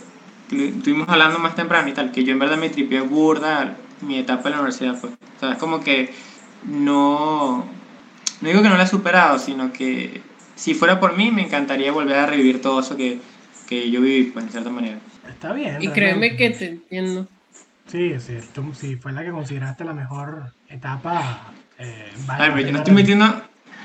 lo 0.50 0.64
estuvimos 0.64 1.08
hablando 1.08 1.38
más 1.38 1.54
temprano 1.54 1.88
y 1.88 1.92
tal, 1.92 2.10
que 2.10 2.24
yo 2.24 2.32
en 2.32 2.40
verdad 2.40 2.56
me 2.56 2.68
tripié 2.68 3.00
burda 3.00 3.76
mi 4.02 4.18
etapa 4.18 4.48
en 4.48 4.52
la 4.52 4.60
universidad, 4.60 5.00
pues. 5.00 5.12
O 5.12 5.40
sea, 5.40 5.52
es 5.52 5.58
como 5.58 5.80
que 5.80 6.12
no, 6.64 7.64
no 8.40 8.48
digo 8.48 8.62
que 8.62 8.68
no 8.68 8.76
la 8.76 8.84
he 8.84 8.88
superado, 8.88 9.38
sino 9.38 9.72
que 9.72 10.20
si 10.54 10.74
fuera 10.74 11.00
por 11.00 11.16
mí 11.16 11.30
me 11.30 11.42
encantaría 11.42 11.92
volver 11.92 12.16
a 12.16 12.26
revivir 12.26 12.60
todo 12.60 12.80
eso 12.80 12.96
que, 12.96 13.18
que 13.66 13.90
yo 13.90 14.00
viví, 14.00 14.30
pues, 14.30 14.46
de 14.46 14.52
cierta 14.52 14.70
manera. 14.70 14.98
Está 15.28 15.52
bien. 15.52 15.78
Y 15.80 15.88
créeme 15.88 16.36
que 16.36 16.50
te 16.50 16.66
entiendo. 16.66 17.26
Sí, 17.86 18.14
sí, 18.20 18.38
tú, 18.54 18.72
sí, 18.72 18.96
fue 18.96 19.12
la 19.12 19.24
que 19.24 19.30
consideraste 19.30 19.84
la 19.84 19.94
mejor 19.94 20.52
etapa. 20.68 21.52
Eh, 21.78 22.12
vale 22.26 22.52
pero 22.52 22.66
yo 22.66 22.72
no 22.72 22.78
estoy 22.78 22.94
metiendo, 22.94 23.42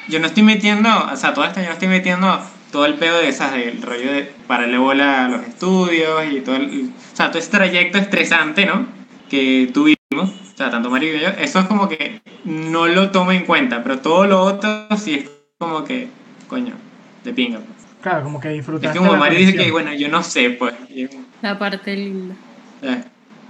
yo 0.07 0.19
no 0.19 0.27
estoy 0.27 0.43
metiendo, 0.43 0.89
o 1.11 1.15
sea, 1.15 1.33
todo 1.33 1.45
esto 1.45 1.59
yo 1.59 1.67
no 1.67 1.73
estoy 1.73 1.87
metiendo 1.87 2.39
todo 2.71 2.85
el 2.85 2.95
pedo 2.95 3.19
de 3.19 3.29
esas, 3.29 3.53
del 3.53 3.81
rollo 3.81 4.11
de 4.11 4.23
pararle 4.47 4.77
bola 4.77 5.25
a 5.25 5.29
los 5.29 5.47
estudios 5.47 6.25
y 6.31 6.41
todo 6.41 6.57
el, 6.57 6.91
o 6.91 7.15
sea, 7.15 7.29
todo 7.29 7.39
ese 7.39 7.49
trayecto 7.49 7.97
estresante, 7.97 8.65
¿no? 8.65 8.85
Que 9.29 9.71
tuvimos, 9.73 9.94
o 10.55 10.57
sea, 10.57 10.71
tanto 10.71 10.89
Mario 10.89 11.15
y 11.17 11.19
yo, 11.19 11.27
eso 11.29 11.59
es 11.59 11.65
como 11.67 11.87
que 11.89 12.21
no 12.45 12.87
lo 12.87 13.11
tomo 13.11 13.31
en 13.31 13.45
cuenta, 13.45 13.83
pero 13.83 13.99
todo 13.99 14.25
lo 14.25 14.41
otro 14.41 14.87
sí 14.97 15.15
es 15.15 15.29
como 15.59 15.83
que, 15.83 16.07
coño, 16.47 16.73
de 17.23 17.33
pinga. 17.33 17.59
pues. 17.59 17.69
Claro, 18.01 18.23
como 18.23 18.39
que 18.39 18.49
Es 18.49 18.55
disfrutaste. 18.55 18.97
como 18.97 19.13
la 19.13 19.17
Mario 19.19 19.39
dice 19.39 19.55
que, 19.55 19.71
bueno, 19.71 19.93
yo 19.93 20.07
no 20.09 20.23
sé, 20.23 20.51
pues. 20.51 20.73
es 20.89 21.09
La 21.41 21.59
parte 21.59 21.95
linda. 21.95 22.35
eh, 22.81 23.03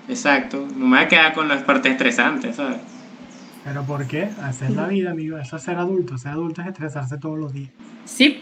exacto, 0.10 0.68
no 0.76 0.88
me 0.88 0.98
voy 0.98 1.06
a 1.06 1.08
quedar 1.08 1.34
con 1.34 1.48
las 1.48 1.62
partes 1.64 1.92
estresantes, 1.92 2.56
¿sabes? 2.56 2.78
Pero 3.64 3.84
¿por 3.84 4.06
qué? 4.08 4.30
Hacer 4.44 4.72
la 4.72 4.88
vida, 4.88 5.10
amigo. 5.12 5.40
Eso 5.40 5.56
es 5.58 5.64
ser 5.64 5.78
adulto. 5.78 6.18
Ser 6.20 6.34
adulto 6.34 6.62
es 6.62 6.68
estresarse 6.68 7.18
todos 7.18 7.40
los 7.40 7.52
días. 7.52 7.72
Sí, 8.06 8.40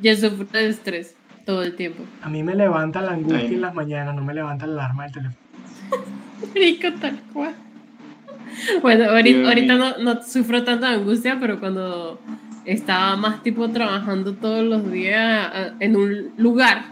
yo 0.00 0.14
sufro 0.14 0.46
de 0.52 0.68
estrés 0.68 1.14
todo 1.46 1.62
el 1.62 1.74
tiempo. 1.74 2.04
A 2.22 2.28
mí 2.28 2.42
me 2.42 2.54
levanta 2.54 3.00
la 3.00 3.12
angustia 3.12 3.40
en 3.46 3.62
las 3.62 3.72
mañanas, 3.74 4.14
no 4.14 4.22
me 4.22 4.34
levanta 4.34 4.66
la 4.66 4.84
alarma 4.84 5.04
del 5.04 5.12
teléfono. 5.12 5.36
Rico 6.54 6.88
tal 7.00 7.18
cual. 7.32 7.54
Bueno, 8.82 9.10
ahorita, 9.10 9.48
ahorita 9.48 9.74
no, 9.74 9.98
no 9.98 10.22
sufro 10.22 10.64
tanta 10.64 10.90
angustia, 10.90 11.38
pero 11.40 11.60
cuando 11.60 12.20
estaba 12.64 13.16
más 13.16 13.42
tipo 13.42 13.68
trabajando 13.70 14.34
todos 14.34 14.64
los 14.64 14.90
días 14.90 15.72
en 15.80 15.96
un 15.96 16.32
lugar 16.36 16.84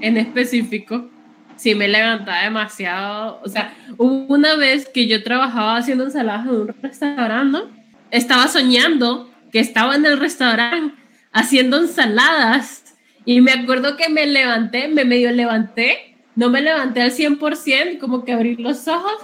en 0.00 0.16
específico, 0.16 1.10
sí 1.56 1.74
me 1.74 1.88
levantaba 1.88 2.42
demasiado. 2.42 3.40
O 3.44 3.48
sea, 3.48 3.74
hubo 3.96 4.34
una 4.34 4.56
vez 4.56 4.88
que 4.88 5.06
yo 5.06 5.22
trabajaba 5.22 5.76
haciendo 5.76 6.04
ensaladas 6.04 6.46
en 6.46 6.52
un 6.52 6.68
restaurante, 6.82 7.58
¿no? 7.58 7.80
estaba 8.10 8.48
soñando 8.48 9.30
que 9.52 9.60
estaba 9.60 9.96
en 9.96 10.06
el 10.06 10.18
restaurante 10.18 10.94
haciendo 11.32 11.78
ensaladas 11.78 12.94
y 13.24 13.40
me 13.40 13.52
acuerdo 13.52 13.96
que 13.96 14.08
me 14.08 14.26
levanté, 14.26 14.88
me 14.88 15.04
medio 15.04 15.30
levanté, 15.30 16.16
no 16.34 16.50
me 16.50 16.60
levanté 16.60 17.02
al 17.02 17.12
100%, 17.12 17.98
como 17.98 18.24
que 18.24 18.32
abrí 18.32 18.56
los 18.56 18.88
ojos 18.88 19.16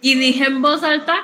y 0.00 0.14
dije 0.14 0.44
en 0.44 0.62
voz 0.62 0.82
alta, 0.82 1.14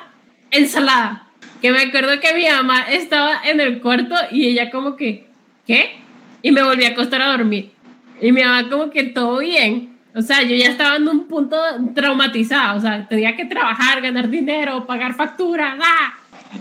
ensalada. 0.51 1.27
Que 1.61 1.73
me 1.73 1.81
acuerdo 1.83 2.21
que 2.21 2.35
mi 2.35 2.47
mamá 2.49 2.83
estaba 2.83 3.41
en 3.45 3.61
el 3.61 3.81
cuarto 3.81 4.15
y 4.31 4.47
ella 4.47 4.71
como 4.71 4.95
que, 4.95 5.27
¿qué? 5.67 5.97
Y 6.43 6.53
me 6.53 6.63
volví 6.63 6.85
a 6.85 6.91
acostar 6.91 7.21
a 7.21 7.33
dormir. 7.33 7.73
Y 8.21 8.33
mi 8.33 8.43
mamá 8.43 8.69
como 8.69 8.91
que 8.91 9.05
todo 9.05 9.39
bien. 9.39 9.97
O 10.15 10.23
sea, 10.23 10.43
yo 10.43 10.57
ya 10.57 10.69
estaba 10.69 10.97
en 10.97 11.07
un 11.09 11.27
punto 11.27 11.57
traumatizada. 11.95 12.75
O 12.75 12.81
sea, 12.81 13.07
tenía 13.09 13.37
que 13.37 13.45
trabajar, 13.45 14.01
ganar 14.01 14.29
dinero, 14.29 14.87
pagar 14.87 15.15
facturas. 15.15 15.79
¡ah! 15.81 16.15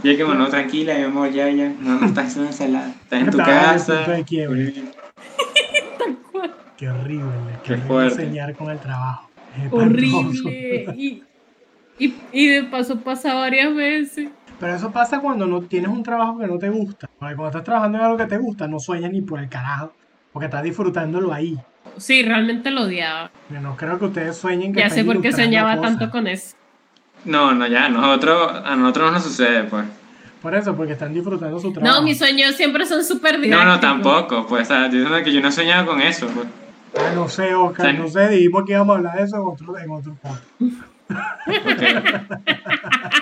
Y 0.03 0.09
es 0.11 0.17
que, 0.17 0.23
bueno, 0.23 0.47
tranquila, 0.47 0.95
mi 0.95 1.03
amor, 1.03 1.31
ya, 1.31 1.49
ya. 1.49 1.69
No, 1.79 1.99
no 1.99 2.07
estás 2.07 2.27
haciendo 2.27 2.51
ensalada. 2.51 2.89
Estás 2.89 3.21
en 3.21 3.31
tu 3.31 3.39
en 3.39 3.45
casa. 3.45 4.05
Qué 4.25 4.47
horrible. 4.47 4.83
Qué 6.77 6.77
Qué 6.77 6.89
horrible 6.89 7.87
fuerte. 7.87 8.25
soñar 8.25 8.55
con 8.55 8.69
el 8.69 8.79
trabajo. 8.79 9.29
Horrible. 9.71 10.93
Y, 10.95 11.23
Y, 11.99 12.13
y 12.31 12.47
de 12.47 12.63
paso 12.63 12.99
pasa 12.99 13.33
varias 13.33 13.73
veces. 13.75 14.29
Pero 14.59 14.75
eso 14.75 14.91
pasa 14.91 15.19
cuando 15.19 15.45
no 15.45 15.61
tienes 15.61 15.89
un 15.89 16.03
trabajo 16.03 16.37
que 16.39 16.47
no 16.47 16.57
te 16.57 16.69
gusta. 16.69 17.09
Porque 17.19 17.35
cuando 17.35 17.47
estás 17.49 17.63
trabajando 17.63 17.97
en 17.99 18.03
algo 18.03 18.17
que 18.17 18.25
te 18.25 18.37
gusta, 18.37 18.67
no 18.67 18.79
sueñas 18.79 19.11
ni 19.11 19.21
por 19.21 19.39
el 19.39 19.49
carajo. 19.49 19.93
Porque 20.33 20.45
estás 20.45 20.63
disfrutándolo 20.63 21.33
ahí. 21.33 21.57
Sí, 21.97 22.21
realmente 22.23 22.69
lo 22.71 22.83
odiaba. 22.83 23.31
Yo 23.49 23.59
no 23.61 23.75
creo 23.75 23.97
que 23.97 24.05
ustedes 24.05 24.37
sueñen 24.37 24.73
que 24.73 24.79
Ya 24.81 24.89
sé 24.89 25.03
por 25.03 25.21
qué 25.21 25.31
soñaba 25.31 25.75
cosas. 25.77 25.97
tanto 25.97 26.11
con 26.11 26.27
eso. 26.27 26.55
No, 27.25 27.53
no, 27.53 27.65
ya, 27.67 27.89
nosotros, 27.89 28.51
a 28.63 28.75
nosotros 28.75 29.05
no 29.07 29.11
nos 29.13 29.23
sucede, 29.23 29.63
pues. 29.63 29.85
Por 30.41 30.53
eso, 30.55 30.75
porque 30.75 30.93
están 30.93 31.13
disfrutando 31.13 31.59
su 31.59 31.73
trabajo. 31.73 31.95
No, 31.97 32.03
mis 32.03 32.17
sueños 32.19 32.55
siempre 32.55 32.85
son 32.85 33.03
súper 33.03 33.39
No, 33.47 33.65
no, 33.65 33.79
tampoco, 33.79 34.45
pues, 34.47 34.63
o 34.63 34.73
sea, 34.73 34.83
yo 34.89 34.97
diciendo 34.99 35.23
que 35.23 35.33
yo 35.33 35.41
no 35.41 35.47
he 35.47 35.51
soñado 35.51 35.87
con 35.87 35.99
eso, 36.01 36.27
pues. 36.27 36.47
Ah, 36.95 37.11
no 37.15 37.27
sé, 37.27 37.53
Oscar, 37.55 37.91
Sí. 37.91 37.97
no 37.97 38.07
sé, 38.07 38.29
dijimos 38.29 38.63
que 38.65 38.73
íbamos 38.73 38.95
a 38.95 38.97
hablar 38.99 39.17
de 39.17 39.23
eso 39.23 39.35
en 39.37 39.41
otro, 39.43 39.77
en 39.77 39.91
otro 39.91 40.15
podcast. 40.21 40.43
Ok. 41.09 41.83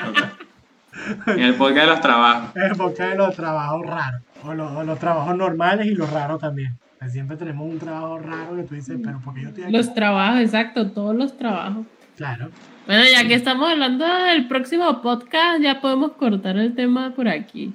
Ok. 0.07 1.27
En 1.27 1.39
el 1.39 1.55
podcast 1.55 1.81
de 1.87 1.91
los 1.91 2.01
trabajos. 2.01 2.55
Es 2.55 2.77
porque 2.77 3.03
hay 3.03 3.17
los 3.17 3.35
trabajos 3.35 3.85
raros. 3.85 4.21
O 4.43 4.53
los, 4.53 4.71
o 4.71 4.83
los 4.83 4.99
trabajos 4.99 5.35
normales 5.35 5.85
y 5.87 5.95
los 5.95 6.09
raros 6.11 6.39
también. 6.39 6.77
Que 6.99 7.09
Siempre 7.09 7.37
tenemos 7.37 7.69
un 7.69 7.77
trabajo 7.77 8.17
raro 8.19 8.55
que 8.55 8.63
tú 8.63 8.75
dices, 8.75 8.97
pero 9.03 9.19
porque 9.23 9.41
yo 9.43 9.49
estoy 9.49 9.63
aquí. 9.65 9.73
Los 9.73 9.93
trabajos, 9.93 10.39
exacto, 10.41 10.91
todos 10.91 11.15
los 11.15 11.37
trabajos. 11.37 11.85
Claro. 12.17 12.49
Bueno, 12.87 13.03
ya 13.11 13.27
que 13.27 13.33
estamos 13.33 13.69
hablando 13.69 14.05
del 14.05 14.47
próximo 14.47 15.01
podcast, 15.01 15.61
ya 15.61 15.81
podemos 15.81 16.13
cortar 16.13 16.57
el 16.57 16.73
tema 16.75 17.13
por 17.15 17.27
aquí. 17.27 17.73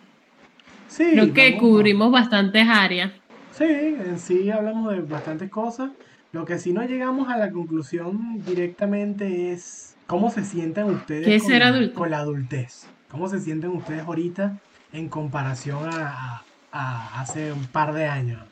Sí. 0.88 1.11
Creo 1.12 1.32
que 1.34 1.50
vamos- 1.50 1.61
cubrimos 1.61 2.11
bastantes 2.11 2.66
áreas. 2.68 3.12
Sí, 3.52 3.64
en 3.64 4.18
sí 4.18 4.50
hablamos 4.50 4.92
de 4.92 5.00
bastantes 5.02 5.50
cosas. 5.50 5.90
Lo 6.32 6.44
que 6.44 6.58
sí 6.58 6.72
no 6.72 6.82
llegamos 6.84 7.28
a 7.28 7.36
la 7.36 7.50
conclusión 7.50 8.42
directamente 8.46 9.52
es 9.52 9.89
cómo 10.11 10.30
se 10.30 10.44
sienten 10.44 10.86
ustedes 10.86 11.24
¿Qué 11.26 11.36
es 11.36 11.42
con, 11.42 11.50
ser 11.52 11.62
la, 11.62 11.68
adulto? 11.68 11.94
con 11.98 12.11
la 12.11 12.18
adultez. 12.20 12.92
¿Cómo 13.08 13.28
se 13.28 13.40
sienten 13.40 13.70
ustedes 13.70 14.02
ahorita 14.02 14.58
en 14.92 15.08
comparación 15.08 15.86
a, 15.88 16.08
a- 16.11 16.46
a 16.72 17.20
hace 17.20 17.52
un 17.52 17.70
par 17.70 17.92
de 17.94 18.06
años? 18.06 18.48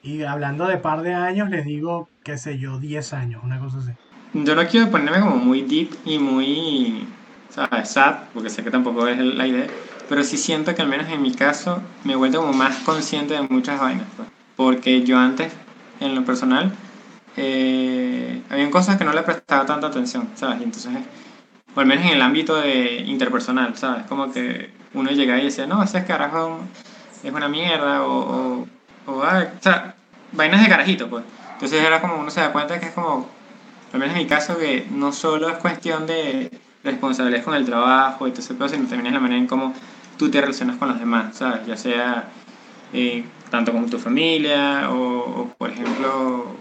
Y 0.00 0.22
hablando 0.24 0.66
de 0.68 0.78
par 0.78 1.02
de 1.02 1.14
años, 1.14 1.50
les 1.50 1.64
digo, 1.64 2.10
qué 2.24 2.38
sé 2.38 2.58
yo, 2.58 2.78
10 2.80 3.12
años, 3.12 3.42
una 3.44 3.60
cosa 3.60 3.78
así. 3.78 3.92
Yo 4.34 4.54
no 4.54 4.66
quiero 4.66 4.90
ponerme 4.90 5.20
como 5.20 5.36
muy 5.36 5.62
deep 5.62 5.90
y 6.04 6.18
muy, 6.18 7.06
¿sabes? 7.50 7.88
Sad, 7.90 8.16
porque 8.34 8.50
sé 8.50 8.62
que 8.62 8.70
tampoco 8.70 9.08
es 9.08 9.18
la 9.18 9.46
idea, 9.46 9.66
pero 10.08 10.22
sí 10.24 10.36
siento 10.36 10.74
que 10.74 10.82
al 10.82 10.88
menos 10.88 11.08
en 11.08 11.22
mi 11.22 11.32
caso 11.32 11.80
me 12.04 12.12
he 12.12 12.16
vuelto 12.16 12.40
como 12.40 12.52
más 12.52 12.76
consciente 12.80 13.34
de 13.34 13.42
muchas 13.42 13.80
vainas, 13.80 14.06
pues. 14.16 14.28
Porque 14.56 15.02
yo 15.04 15.18
antes, 15.18 15.52
en 16.00 16.14
lo 16.14 16.24
personal, 16.24 16.72
eh, 17.36 18.42
habían 18.50 18.70
cosas 18.70 18.96
que 18.96 19.04
no 19.04 19.12
le 19.12 19.22
prestaba 19.22 19.66
tanta 19.66 19.88
atención, 19.88 20.30
¿sabes? 20.34 20.60
Y 20.60 20.64
entonces, 20.64 20.92
o 21.74 21.80
al 21.80 21.86
menos 21.86 22.04
en 22.06 22.12
el 22.12 22.22
ámbito 22.22 22.56
de 22.56 23.02
interpersonal, 23.06 23.76
¿sabes? 23.76 24.04
Como 24.04 24.32
que 24.32 24.70
uno 24.94 25.10
llegaba 25.10 25.40
y 25.40 25.44
decía, 25.44 25.66
no, 25.66 25.82
ese 25.82 26.04
carajo 26.04 26.60
es 27.22 27.32
una 27.32 27.48
mierda, 27.48 28.02
o, 28.04 28.18
o, 28.18 28.66
o, 29.06 29.18
o 29.18 29.24
sea, 29.60 29.94
vainas 30.32 30.62
de 30.62 30.68
carajito, 30.68 31.08
pues. 31.08 31.24
Entonces 31.52 31.82
era 31.82 32.00
como, 32.00 32.16
uno 32.16 32.30
se 32.30 32.40
da 32.40 32.52
cuenta 32.52 32.78
que 32.80 32.86
es 32.86 32.92
como, 32.92 33.28
al 33.92 33.98
menos 33.98 34.16
en 34.16 34.22
mi 34.22 34.28
caso, 34.28 34.58
que 34.58 34.86
no 34.90 35.12
solo 35.12 35.48
es 35.48 35.58
cuestión 35.58 36.06
de 36.06 36.50
responsabilidad 36.84 37.44
con 37.44 37.54
el 37.54 37.64
trabajo 37.64 38.26
y 38.28 38.30
todo 38.30 38.40
ese 38.40 38.54
pedo, 38.54 38.68
sino 38.68 38.86
también 38.86 39.08
es 39.08 39.12
la 39.12 39.20
manera 39.20 39.40
en 39.40 39.46
cómo 39.46 39.74
tú 40.18 40.30
te 40.30 40.40
relacionas 40.40 40.76
con 40.76 40.88
los 40.88 40.98
demás, 40.98 41.36
¿sabes? 41.36 41.66
Ya 41.66 41.76
sea 41.76 42.28
eh, 42.92 43.24
tanto 43.50 43.72
con 43.72 43.88
tu 43.90 43.98
familia 43.98 44.90
o, 44.90 45.42
o, 45.42 45.48
por 45.58 45.70
ejemplo, 45.70 46.56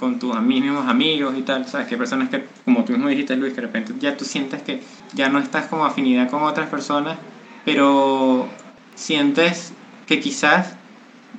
con 0.00 0.18
tus 0.18 0.40
mismos 0.40 0.88
amigos 0.88 1.36
y 1.38 1.42
tal, 1.42 1.66
¿sabes? 1.68 1.86
Que 1.86 1.94
hay 1.94 1.98
personas 1.98 2.30
que, 2.30 2.46
como 2.64 2.84
tú 2.84 2.92
mismo 2.92 3.08
dijiste, 3.08 3.36
Luis, 3.36 3.52
que 3.54 3.60
de 3.60 3.66
repente 3.68 3.94
ya 4.00 4.16
tú 4.16 4.24
sientes 4.24 4.62
que 4.62 4.82
ya 5.12 5.28
no 5.28 5.38
estás 5.38 5.66
como 5.66 5.84
afinidad 5.84 6.30
con 6.30 6.42
otras 6.42 6.68
personas, 6.70 7.18
pero 7.64 8.48
sientes 8.94 9.74
que 10.06 10.20
quizás 10.20 10.76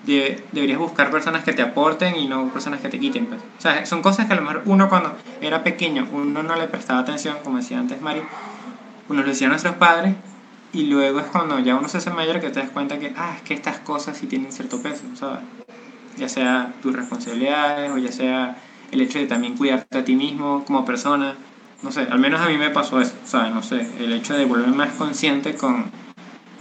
de- 0.05 0.47
deberías 0.51 0.79
buscar 0.79 1.11
personas 1.11 1.43
que 1.43 1.53
te 1.53 1.61
aporten 1.61 2.15
y 2.17 2.27
no 2.27 2.49
personas 2.53 2.81
que 2.81 2.89
te 2.89 2.99
quiten. 2.99 3.25
Pues. 3.27 3.41
O 3.41 3.61
sea, 3.61 3.85
son 3.85 4.01
cosas 4.01 4.27
que 4.27 4.33
a 4.33 4.35
lo 4.37 4.43
mejor 4.43 4.63
uno 4.65 4.89
cuando 4.89 5.17
era 5.41 5.63
pequeño, 5.63 6.07
uno 6.11 6.43
no 6.43 6.55
le 6.55 6.67
prestaba 6.67 6.99
atención, 6.99 7.37
como 7.43 7.57
decía 7.57 7.79
antes 7.79 8.01
Mari, 8.01 8.21
uno 9.09 9.21
lo 9.21 9.27
decía 9.27 9.47
a 9.47 9.49
nuestros 9.51 9.75
padres 9.75 10.15
y 10.73 10.85
luego 10.85 11.19
es 11.19 11.25
cuando 11.27 11.59
ya 11.59 11.75
uno 11.75 11.87
se 11.89 11.97
hace 11.97 12.11
mayor 12.11 12.39
que 12.39 12.49
te 12.49 12.59
das 12.61 12.69
cuenta 12.71 12.99
que, 12.99 13.13
ah, 13.17 13.33
es 13.35 13.41
que 13.43 13.53
estas 13.53 13.79
cosas 13.79 14.17
sí 14.17 14.27
tienen 14.27 14.51
cierto 14.51 14.81
peso, 14.81 15.03
¿sabes? 15.15 15.41
Ya 16.17 16.29
sea 16.29 16.73
tus 16.81 16.95
responsabilidades 16.95 17.91
o 17.91 17.97
ya 17.97 18.11
sea 18.11 18.57
el 18.91 19.01
hecho 19.01 19.19
de 19.19 19.27
también 19.27 19.57
cuidarte 19.57 19.97
a 19.97 20.03
ti 20.03 20.15
mismo 20.15 20.63
como 20.65 20.85
persona. 20.85 21.35
No 21.81 21.91
sé, 21.91 22.01
al 22.01 22.19
menos 22.19 22.41
a 22.41 22.47
mí 22.47 22.57
me 22.57 22.69
pasó 22.69 23.01
eso, 23.01 23.15
¿sabes? 23.25 23.53
No 23.53 23.63
sé, 23.63 23.87
el 23.99 24.13
hecho 24.13 24.35
de 24.35 24.45
volverme 24.45 24.75
más 24.75 24.93
consciente 24.93 25.55
con, 25.55 25.85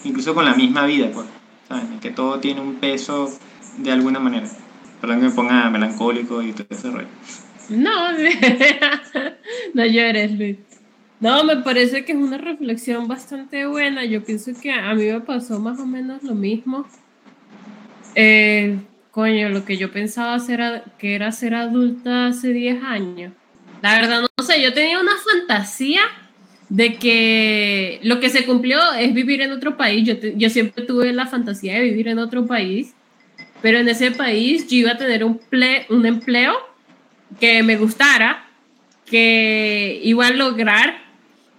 incluso 0.04 0.34
con 0.34 0.44
la 0.46 0.54
misma 0.54 0.86
vida, 0.86 1.10
pues, 1.12 1.26
¿sabes? 1.68 1.84
Que 2.00 2.10
todo 2.10 2.38
tiene 2.40 2.60
un 2.60 2.76
peso 2.76 3.30
de 3.76 3.92
alguna 3.92 4.18
manera. 4.18 4.46
Perdón 5.00 5.20
que 5.20 5.26
me 5.26 5.32
ponga 5.32 5.68
melancólico 5.70 6.42
y 6.42 6.52
todo 6.52 6.66
ese 6.70 6.90
rollo. 6.90 7.08
No, 7.68 8.12
no 9.74 9.86
llores, 9.86 10.32
Luis. 10.32 10.56
No, 11.20 11.44
me 11.44 11.56
parece 11.56 12.04
que 12.04 12.12
es 12.12 12.18
una 12.18 12.38
reflexión 12.38 13.06
bastante 13.06 13.66
buena. 13.66 14.04
Yo 14.04 14.24
pienso 14.24 14.52
que 14.60 14.72
a 14.72 14.94
mí 14.94 15.04
me 15.04 15.20
pasó 15.20 15.60
más 15.60 15.78
o 15.78 15.86
menos 15.86 16.22
lo 16.22 16.34
mismo. 16.34 16.86
Eh, 18.14 18.78
coño, 19.10 19.48
lo 19.48 19.64
que 19.64 19.76
yo 19.76 19.90
pensaba 19.90 20.38
ser 20.38 20.82
que 20.98 21.14
era 21.14 21.32
ser 21.32 21.54
adulta 21.54 22.26
hace 22.28 22.52
10 22.52 22.82
años. 22.82 23.32
La 23.82 24.00
verdad, 24.00 24.22
no 24.22 24.44
sé, 24.44 24.62
yo 24.62 24.72
tenía 24.72 25.00
una 25.00 25.12
fantasía 25.16 26.00
de 26.68 26.96
que 26.96 27.98
lo 28.02 28.20
que 28.20 28.28
se 28.30 28.44
cumplió 28.44 28.78
es 28.92 29.12
vivir 29.14 29.40
en 29.42 29.52
otro 29.52 29.76
país. 29.76 30.08
Yo 30.36 30.50
siempre 30.50 30.84
tuve 30.84 31.12
la 31.12 31.26
fantasía 31.26 31.74
de 31.74 31.82
vivir 31.82 32.08
en 32.08 32.18
otro 32.18 32.46
país, 32.46 32.94
pero 33.62 33.78
en 33.78 33.88
ese 33.88 34.10
país 34.12 34.68
yo 34.68 34.76
iba 34.76 34.92
a 34.92 34.96
tener 34.96 35.24
un, 35.24 35.40
ple- 35.40 35.86
un 35.88 36.06
empleo 36.06 36.54
que 37.40 37.62
me 37.62 37.76
gustara, 37.76 38.46
que 39.06 40.00
iba 40.04 40.26
a 40.28 40.30
lograr 40.30 40.98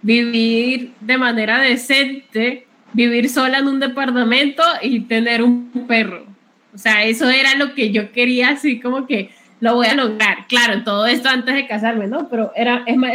vivir 0.00 0.92
de 1.00 1.18
manera 1.18 1.60
decente, 1.60 2.66
vivir 2.92 3.28
sola 3.28 3.58
en 3.58 3.68
un 3.68 3.80
departamento 3.80 4.62
y 4.80 5.00
tener 5.00 5.42
un 5.42 5.70
perro. 5.86 6.26
O 6.74 6.78
sea, 6.78 7.04
eso 7.04 7.28
era 7.28 7.54
lo 7.56 7.74
que 7.74 7.90
yo 7.90 8.12
quería, 8.12 8.50
así 8.50 8.80
como 8.80 9.06
que 9.06 9.30
lo 9.60 9.74
voy 9.76 9.86
a 9.86 9.94
lograr. 9.94 10.46
Claro, 10.48 10.82
todo 10.84 11.06
esto 11.06 11.28
antes 11.28 11.54
de 11.54 11.66
casarme, 11.66 12.06
¿no? 12.06 12.28
Pero 12.28 12.52
era, 12.56 12.82
es 12.86 12.96
ma- 12.96 13.10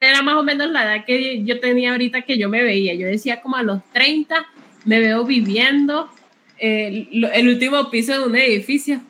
era 0.00 0.22
más 0.22 0.34
o 0.34 0.42
menos 0.42 0.70
la 0.70 0.82
edad 0.84 1.04
que 1.06 1.42
yo 1.44 1.58
tenía 1.60 1.92
ahorita 1.92 2.22
que 2.22 2.36
yo 2.38 2.48
me 2.48 2.62
veía. 2.62 2.94
Yo 2.94 3.06
decía 3.06 3.40
como 3.40 3.56
a 3.56 3.62
los 3.62 3.80
30 3.92 4.44
me 4.84 5.00
veo 5.00 5.24
viviendo 5.24 6.10
eh, 6.58 7.08
lo- 7.12 7.30
el 7.32 7.48
último 7.48 7.90
piso 7.90 8.12
de 8.12 8.26
un 8.26 8.36
edificio, 8.36 9.00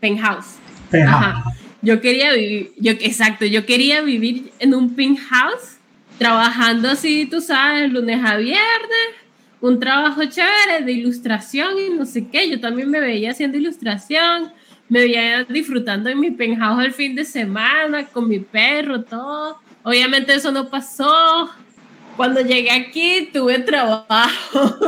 penthouse. 0.00 0.56
Ajá. 0.92 1.44
Yo 1.82 2.00
quería 2.00 2.32
vivir, 2.34 2.72
yo, 2.78 2.92
exacto, 2.92 3.46
yo 3.46 3.64
quería 3.64 4.02
vivir 4.02 4.52
en 4.58 4.74
un 4.74 4.94
penthouse, 4.94 5.78
trabajando 6.18 6.90
así, 6.90 7.26
tú 7.26 7.40
sabes, 7.40 7.90
lunes 7.90 8.20
a 8.24 8.36
viernes, 8.36 9.08
un 9.60 9.78
trabajo 9.78 10.24
chévere 10.24 10.84
de 10.84 10.92
ilustración 10.92 11.78
y 11.78 11.90
no 11.90 12.06
sé 12.06 12.28
qué. 12.28 12.48
Yo 12.48 12.60
también 12.60 12.90
me 12.90 13.00
veía 13.00 13.30
haciendo 13.30 13.58
ilustración, 13.58 14.52
me 14.88 15.00
veía 15.00 15.44
disfrutando 15.44 16.08
en 16.08 16.20
mi 16.20 16.30
penthouse 16.30 16.84
el 16.84 16.92
fin 16.92 17.14
de 17.14 17.24
semana 17.24 18.06
con 18.06 18.28
mi 18.28 18.38
perro, 18.38 19.02
todo. 19.02 19.60
Obviamente 19.82 20.34
eso 20.34 20.50
no 20.50 20.68
pasó. 20.68 21.50
Cuando 22.16 22.40
llegué 22.40 22.70
aquí 22.70 23.30
tuve 23.32 23.58
trabajo 23.60 24.78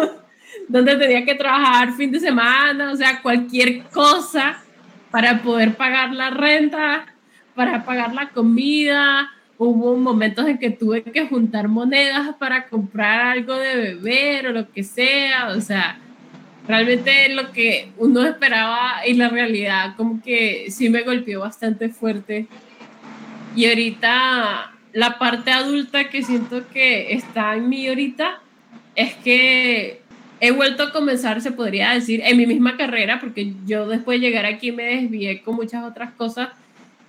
donde 0.68 0.96
tenía 0.96 1.24
que 1.24 1.34
trabajar 1.34 1.94
fin 1.94 2.10
de 2.10 2.20
semana, 2.20 2.92
o 2.92 2.96
sea, 2.96 3.22
cualquier 3.22 3.84
cosa 3.84 4.62
para 5.10 5.42
poder 5.42 5.74
pagar 5.76 6.12
la 6.12 6.30
renta, 6.30 7.06
para 7.54 7.84
pagar 7.84 8.14
la 8.14 8.30
comida. 8.30 9.30
Hubo 9.64 9.96
momentos 9.96 10.44
en 10.48 10.58
que 10.58 10.70
tuve 10.70 11.04
que 11.04 11.28
juntar 11.28 11.68
monedas 11.68 12.34
para 12.36 12.66
comprar 12.66 13.20
algo 13.20 13.54
de 13.54 13.76
beber 13.76 14.48
o 14.48 14.52
lo 14.52 14.68
que 14.72 14.82
sea. 14.82 15.50
O 15.56 15.60
sea, 15.60 16.00
realmente 16.66 17.28
lo 17.28 17.52
que 17.52 17.92
uno 17.96 18.24
esperaba 18.24 19.06
y 19.06 19.14
la 19.14 19.28
realidad 19.28 19.94
como 19.96 20.20
que 20.20 20.66
sí 20.68 20.90
me 20.90 21.02
golpeó 21.02 21.38
bastante 21.38 21.90
fuerte. 21.90 22.48
Y 23.54 23.66
ahorita 23.66 24.72
la 24.94 25.18
parte 25.20 25.52
adulta 25.52 26.10
que 26.10 26.24
siento 26.24 26.68
que 26.72 27.12
está 27.12 27.54
en 27.54 27.68
mí 27.68 27.86
ahorita 27.86 28.40
es 28.96 29.14
que 29.14 30.02
he 30.40 30.50
vuelto 30.50 30.82
a 30.82 30.92
comenzar, 30.92 31.40
se 31.40 31.52
podría 31.52 31.92
decir, 31.92 32.20
en 32.24 32.36
mi 32.36 32.46
misma 32.46 32.76
carrera, 32.76 33.20
porque 33.20 33.54
yo 33.64 33.86
después 33.86 34.20
de 34.20 34.26
llegar 34.26 34.44
aquí 34.44 34.72
me 34.72 34.96
desvié 34.96 35.40
con 35.40 35.54
muchas 35.54 35.84
otras 35.84 36.14
cosas 36.14 36.48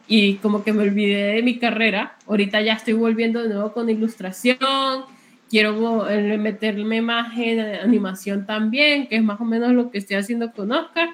y 0.07 0.35
como 0.35 0.63
que 0.63 0.73
me 0.73 0.83
olvidé 0.83 1.35
de 1.35 1.43
mi 1.43 1.57
carrera. 1.57 2.17
Ahorita 2.27 2.61
ya 2.61 2.73
estoy 2.73 2.93
volviendo 2.93 3.41
de 3.41 3.49
nuevo 3.49 3.73
con 3.73 3.89
ilustración, 3.89 5.05
quiero 5.49 6.09
eh, 6.09 6.37
meterme 6.37 7.01
más 7.01 7.37
en 7.37 7.59
animación 7.59 8.45
también, 8.45 9.07
que 9.07 9.17
es 9.17 9.23
más 9.23 9.39
o 9.39 9.45
menos 9.45 9.71
lo 9.73 9.91
que 9.91 9.99
estoy 9.99 10.17
haciendo 10.17 10.51
con 10.51 10.71
Oscar. 10.71 11.09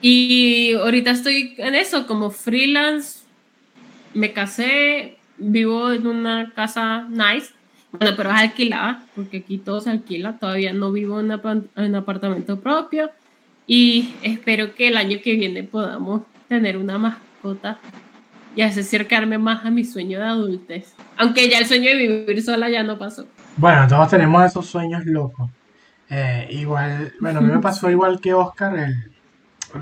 Y 0.00 0.74
ahorita 0.74 1.10
estoy 1.10 1.54
en 1.58 1.74
eso, 1.74 2.06
como 2.06 2.30
freelance, 2.30 3.20
me 4.14 4.32
casé, 4.32 5.18
vivo 5.36 5.92
en 5.92 6.06
una 6.06 6.52
casa 6.54 7.06
nice 7.08 7.52
Bueno, 7.92 8.14
pero 8.16 8.30
es 8.30 8.36
alquilada, 8.36 9.04
porque 9.14 9.38
aquí 9.38 9.58
todo 9.58 9.80
se 9.80 9.90
alquila. 9.90 10.38
Todavía 10.38 10.72
no 10.72 10.92
vivo 10.92 11.20
en 11.20 11.32
un 11.76 11.94
apartamento 11.94 12.60
propio. 12.60 13.10
Y 13.66 14.14
espero 14.22 14.74
que 14.74 14.88
el 14.88 14.96
año 14.96 15.18
que 15.22 15.34
viene 15.34 15.64
podamos 15.64 16.22
tener 16.48 16.76
una 16.76 16.98
mascota 16.98 17.78
y 18.56 18.62
así 18.62 18.80
acercarme 18.80 19.38
más 19.38 19.64
a 19.64 19.70
mi 19.70 19.84
sueño 19.84 20.18
de 20.18 20.26
adultez. 20.26 20.94
Aunque 21.16 21.48
ya 21.48 21.58
el 21.58 21.66
sueño 21.66 21.90
de 21.90 21.96
vivir 21.96 22.42
sola 22.42 22.68
ya 22.68 22.82
no 22.82 22.98
pasó. 22.98 23.26
Bueno, 23.56 23.86
todos 23.86 24.08
tenemos 24.10 24.44
esos 24.44 24.66
sueños 24.66 25.04
locos. 25.06 25.50
Eh, 26.08 26.48
igual, 26.50 27.12
bueno, 27.20 27.38
a 27.38 27.42
mí 27.42 27.52
me 27.52 27.60
pasó 27.60 27.88
igual 27.90 28.20
que 28.20 28.34
Oscar 28.34 28.76
el, 28.76 29.12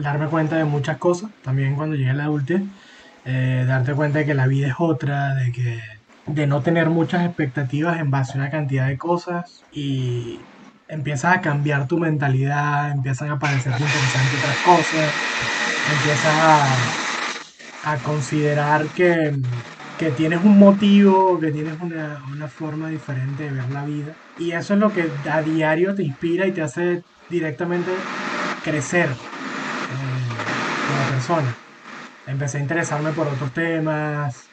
darme 0.03 0.27
cuenta 0.27 0.57
de 0.57 0.65
muchas 0.65 0.99
cosas, 0.99 1.31
también 1.43 1.75
cuando 1.75 1.97
llegué 1.97 2.11
a 2.11 2.15
la 2.15 2.25
adultez, 2.25 2.63
eh, 3.25 3.65
darte 3.67 3.95
cuenta 3.95 4.19
de 4.19 4.27
que 4.27 4.35
la 4.35 4.47
vida 4.47 4.69
es 4.69 4.75
otra, 4.79 5.35
de 5.35 5.53
que 5.53 5.81
de 6.27 6.47
no 6.47 6.61
tener 6.61 6.91
muchas 6.91 7.25
expectativas 7.25 7.99
en 7.99 8.11
base 8.11 8.33
a 8.33 8.43
una 8.43 8.51
cantidad 8.51 8.87
de 8.87 8.99
cosas 8.99 9.65
y 9.73 10.39
empiezas 10.89 11.37
a 11.37 11.41
cambiar 11.41 11.89
tu 11.89 11.99
mentalidad, 11.99 12.91
empiezan 12.91 13.31
a 13.31 13.39
parecerte 13.39 13.83
interesantes 13.83 14.39
otras 14.39 14.59
cosas, 14.59 15.15
empiezas 15.87 16.35
a, 16.35 17.08
a 17.93 17.97
considerar 17.99 18.87
que, 18.89 19.35
que, 19.99 20.11
tienes 20.11 20.45
un 20.45 20.59
motivo, 20.59 21.39
que 21.41 21.51
tienes 21.51 21.81
una, 21.81 22.23
una, 22.31 22.47
forma 22.47 22.89
diferente 22.89 23.45
de 23.45 23.51
ver 23.51 23.71
la 23.71 23.85
vida. 23.85 24.13
Y 24.39 24.53
eso 24.53 24.75
es 24.75 24.81
lo 24.81 24.93
que 24.93 25.11
a 25.31 25.41
diario 25.41 25.95
te 25.95 26.03
inspira 26.03 26.47
y 26.47 26.53
te 26.53 26.61
hace 26.61 27.03
directamente 27.31 27.91
crecer 28.63 29.09
eh, 29.09 29.15
como 30.87 31.11
persona. 31.11 31.55
Empecé 32.27 32.59
a 32.59 32.61
interesarme 32.61 33.13
por 33.13 33.27
otros 33.27 33.53
temas. 33.53 34.49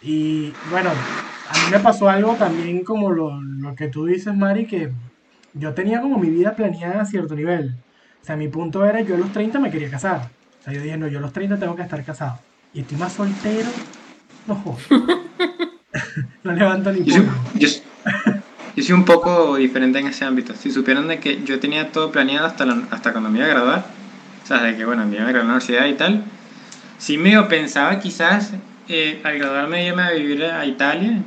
Y 0.00 0.52
bueno, 0.70 0.90
a 0.90 1.52
mí 1.54 1.72
me 1.72 1.80
pasó 1.80 2.08
algo 2.08 2.34
también 2.34 2.84
como 2.84 3.10
lo, 3.10 3.40
lo 3.40 3.74
que 3.74 3.88
tú 3.88 4.06
dices, 4.06 4.34
Mari, 4.36 4.66
que 4.66 4.92
yo 5.54 5.74
tenía 5.74 6.00
como 6.00 6.18
mi 6.18 6.30
vida 6.30 6.54
planeada 6.54 7.02
a 7.02 7.06
cierto 7.06 7.34
nivel. 7.34 7.74
O 8.22 8.24
sea, 8.24 8.36
mi 8.36 8.46
punto 8.46 8.84
era, 8.84 9.00
yo 9.00 9.16
a 9.16 9.18
los 9.18 9.32
30 9.32 9.58
me 9.58 9.70
quería 9.70 9.90
casar. 9.90 10.30
O 10.60 10.62
sea, 10.62 10.72
yo 10.72 10.80
dije, 10.80 10.96
no, 10.96 11.08
yo 11.08 11.18
a 11.18 11.22
los 11.22 11.32
30 11.32 11.58
tengo 11.58 11.74
que 11.74 11.82
estar 11.82 12.04
casado. 12.04 12.38
Y 12.74 12.80
estoy 12.80 12.98
más 12.98 13.12
soltero. 13.12 13.68
No 14.46 14.76
no 16.44 16.52
levanto 16.52 16.92
ni 16.92 17.04
yo, 17.04 17.22
yo, 17.54 17.68
yo, 18.76 18.82
soy 18.82 18.94
un 18.94 19.04
poco 19.04 19.56
diferente 19.56 19.98
en 19.98 20.06
ese 20.06 20.24
ámbito. 20.24 20.54
Si 20.54 20.70
supieran 20.70 21.08
de 21.08 21.20
que 21.20 21.42
yo 21.44 21.60
tenía 21.60 21.92
todo 21.92 22.10
planeado 22.10 22.46
hasta, 22.46 22.64
hasta 22.90 23.12
cuando 23.12 23.30
me 23.30 23.38
iba 23.38 23.46
a 23.46 23.50
graduar, 23.50 23.86
o 24.42 24.46
sea, 24.46 24.62
de 24.62 24.76
que, 24.76 24.84
bueno, 24.84 25.04
me 25.06 25.16
iba 25.16 25.24
a 25.24 25.28
graduar 25.28 25.42
en 25.42 25.48
la 25.48 25.54
universidad 25.54 25.86
y 25.86 25.94
tal, 25.94 26.24
sí 26.96 27.18
me 27.18 27.40
pensaba 27.42 28.00
quizás 28.00 28.52
eh, 28.88 29.20
al 29.22 29.38
graduarme 29.38 29.86
irme 29.86 30.02
a 30.02 30.12
vivir 30.12 30.44
a 30.44 30.64
Italia, 30.64 31.22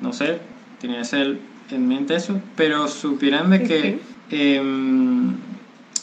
no 0.00 0.12
sé, 0.12 0.38
tenía 0.80 1.00
ese 1.00 1.38
en 1.70 1.88
mente 1.88 2.14
eso, 2.14 2.40
pero 2.56 2.88
supieran 2.88 3.50
de 3.50 3.62
que 3.62 4.00
em, 4.30 5.34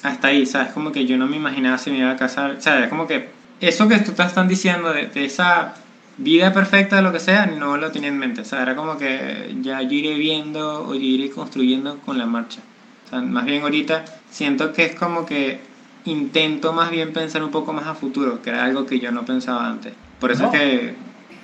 hasta 0.04 0.28
ahí, 0.30 0.46
¿sabes? 0.46 0.74
Como 0.74 0.92
que 0.92 1.06
yo 1.06 1.18
no 1.18 1.28
me 1.28 1.38
imaginaba 1.38 1.78
si 1.78 1.92
me 1.92 2.00
iba 2.00 2.12
a 2.12 2.16
casar, 2.16 2.58
¿sabes? 2.60 2.88
Como 2.90 3.08
que 3.08 3.35
eso 3.60 3.88
que 3.88 4.00
tú 4.00 4.12
te 4.12 4.24
están 4.24 4.48
diciendo 4.48 4.94
de, 4.94 5.10
esa 5.26 5.76
vida 6.18 6.54
perfecta, 6.54 7.02
lo 7.02 7.12
que 7.12 7.20
sea, 7.20 7.46
no 7.46 7.78
lo 7.78 7.92
tenía 7.92 8.10
en 8.10 8.18
mente, 8.18 8.42
o 8.42 8.46
sea, 8.46 8.62
era 8.62 8.76
como 8.76 8.98
que 8.98 9.56
ya 9.62 9.82
yo 9.82 9.92
iré 9.92 10.16
viendo 10.16 10.88
o 10.88 10.94
yo 10.94 11.00
iré 11.00 11.30
construyendo 11.30 12.00
con 12.00 12.18
la 12.18 12.26
marcha. 12.26 12.62
O 13.06 13.10
sea, 13.10 13.22
más 13.22 13.46
bien 13.46 13.64
ahorita 13.64 14.06
siento 14.30 14.74
que 14.74 14.86
es 14.86 14.96
como 14.96 15.26
que 15.26 15.60
intento 16.06 16.74
más 16.74 16.92
bien 16.92 17.14
pensar 17.14 17.44
un 17.44 17.52
poco 17.52 17.74
más 17.74 17.88
a 17.88 17.96
futuro, 17.96 18.42
que 18.42 18.50
era 18.50 18.64
algo 18.64 18.86
que 18.86 19.00
yo 19.00 19.12
no 19.12 19.26
pensaba 19.26 19.68
antes. 19.68 19.94
Por 20.20 20.32
eso 20.32 20.46
es 20.46 20.52
que... 20.52 20.96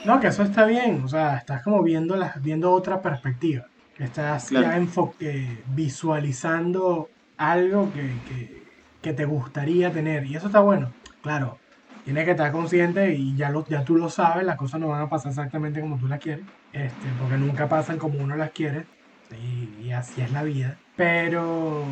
No, 0.05 0.20
que 0.20 0.28
eso 0.28 0.43
está 0.43 0.66
bien, 0.66 1.03
o 1.03 1.07
sea, 1.07 1.38
estás 1.38 1.62
como 1.64 1.84
viendo, 1.84 2.16
las, 2.16 2.41
viendo 2.41 2.72
otra 2.72 3.01
perspectiva. 3.01 3.66
Estás 3.99 4.49
ya 4.49 4.78
enfoque, 4.78 5.59
visualizando 5.68 7.09
algo 7.38 7.91
que, 7.93 8.62
que, 9.01 9.14
te 9.14 9.26
gustaría 9.26 9.91
tener. 9.91 10.26
Y 10.26 10.36
eso 10.36 10.47
está 10.47 10.59
bueno. 10.59 10.91
Claro, 11.22 11.59
tienes 12.03 12.25
que 12.25 12.31
estar 12.31 12.51
consciente 12.51 13.13
y 13.13 13.35
ya, 13.35 13.49
lo, 13.49 13.65
ya 13.67 13.83
tú 13.83 13.95
lo 13.95 14.09
sabes, 14.09 14.45
las 14.45 14.57
cosas 14.57 14.79
no 14.79 14.87
van 14.87 15.01
a 15.01 15.09
pasar 15.09 15.31
exactamente 15.31 15.81
como 15.81 15.97
tú 15.97 16.07
las 16.07 16.19
quieres. 16.19 16.45
Este, 16.73 17.07
porque 17.19 17.37
nunca 17.37 17.67
pasan 17.67 17.97
como 17.97 18.19
uno 18.19 18.35
las 18.35 18.51
quiere. 18.51 18.85
Y, 19.31 19.87
y 19.87 19.91
así 19.91 20.21
es 20.21 20.31
la 20.31 20.43
vida. 20.43 20.77
Pero 20.95 21.85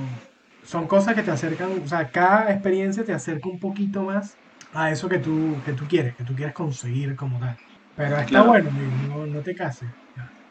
son 0.63 0.87
cosas 0.87 1.15
que 1.15 1.23
te 1.23 1.31
acercan, 1.31 1.69
o 1.83 1.87
sea, 1.87 2.09
cada 2.09 2.51
experiencia 2.51 3.03
te 3.03 3.13
acerca 3.13 3.49
un 3.49 3.59
poquito 3.59 4.03
más 4.03 4.35
a 4.73 4.91
eso 4.91 5.09
que 5.09 5.19
tú, 5.19 5.55
que 5.65 5.73
tú 5.73 5.85
quieres, 5.87 6.15
que 6.15 6.23
tú 6.23 6.35
quieres 6.35 6.53
conseguir 6.53 7.15
como 7.15 7.39
tal. 7.39 7.57
Pero 7.95 8.17
está 8.17 8.43
bueno, 8.43 8.69
no, 9.07 9.25
no 9.25 9.39
te 9.39 9.55
cases 9.55 9.89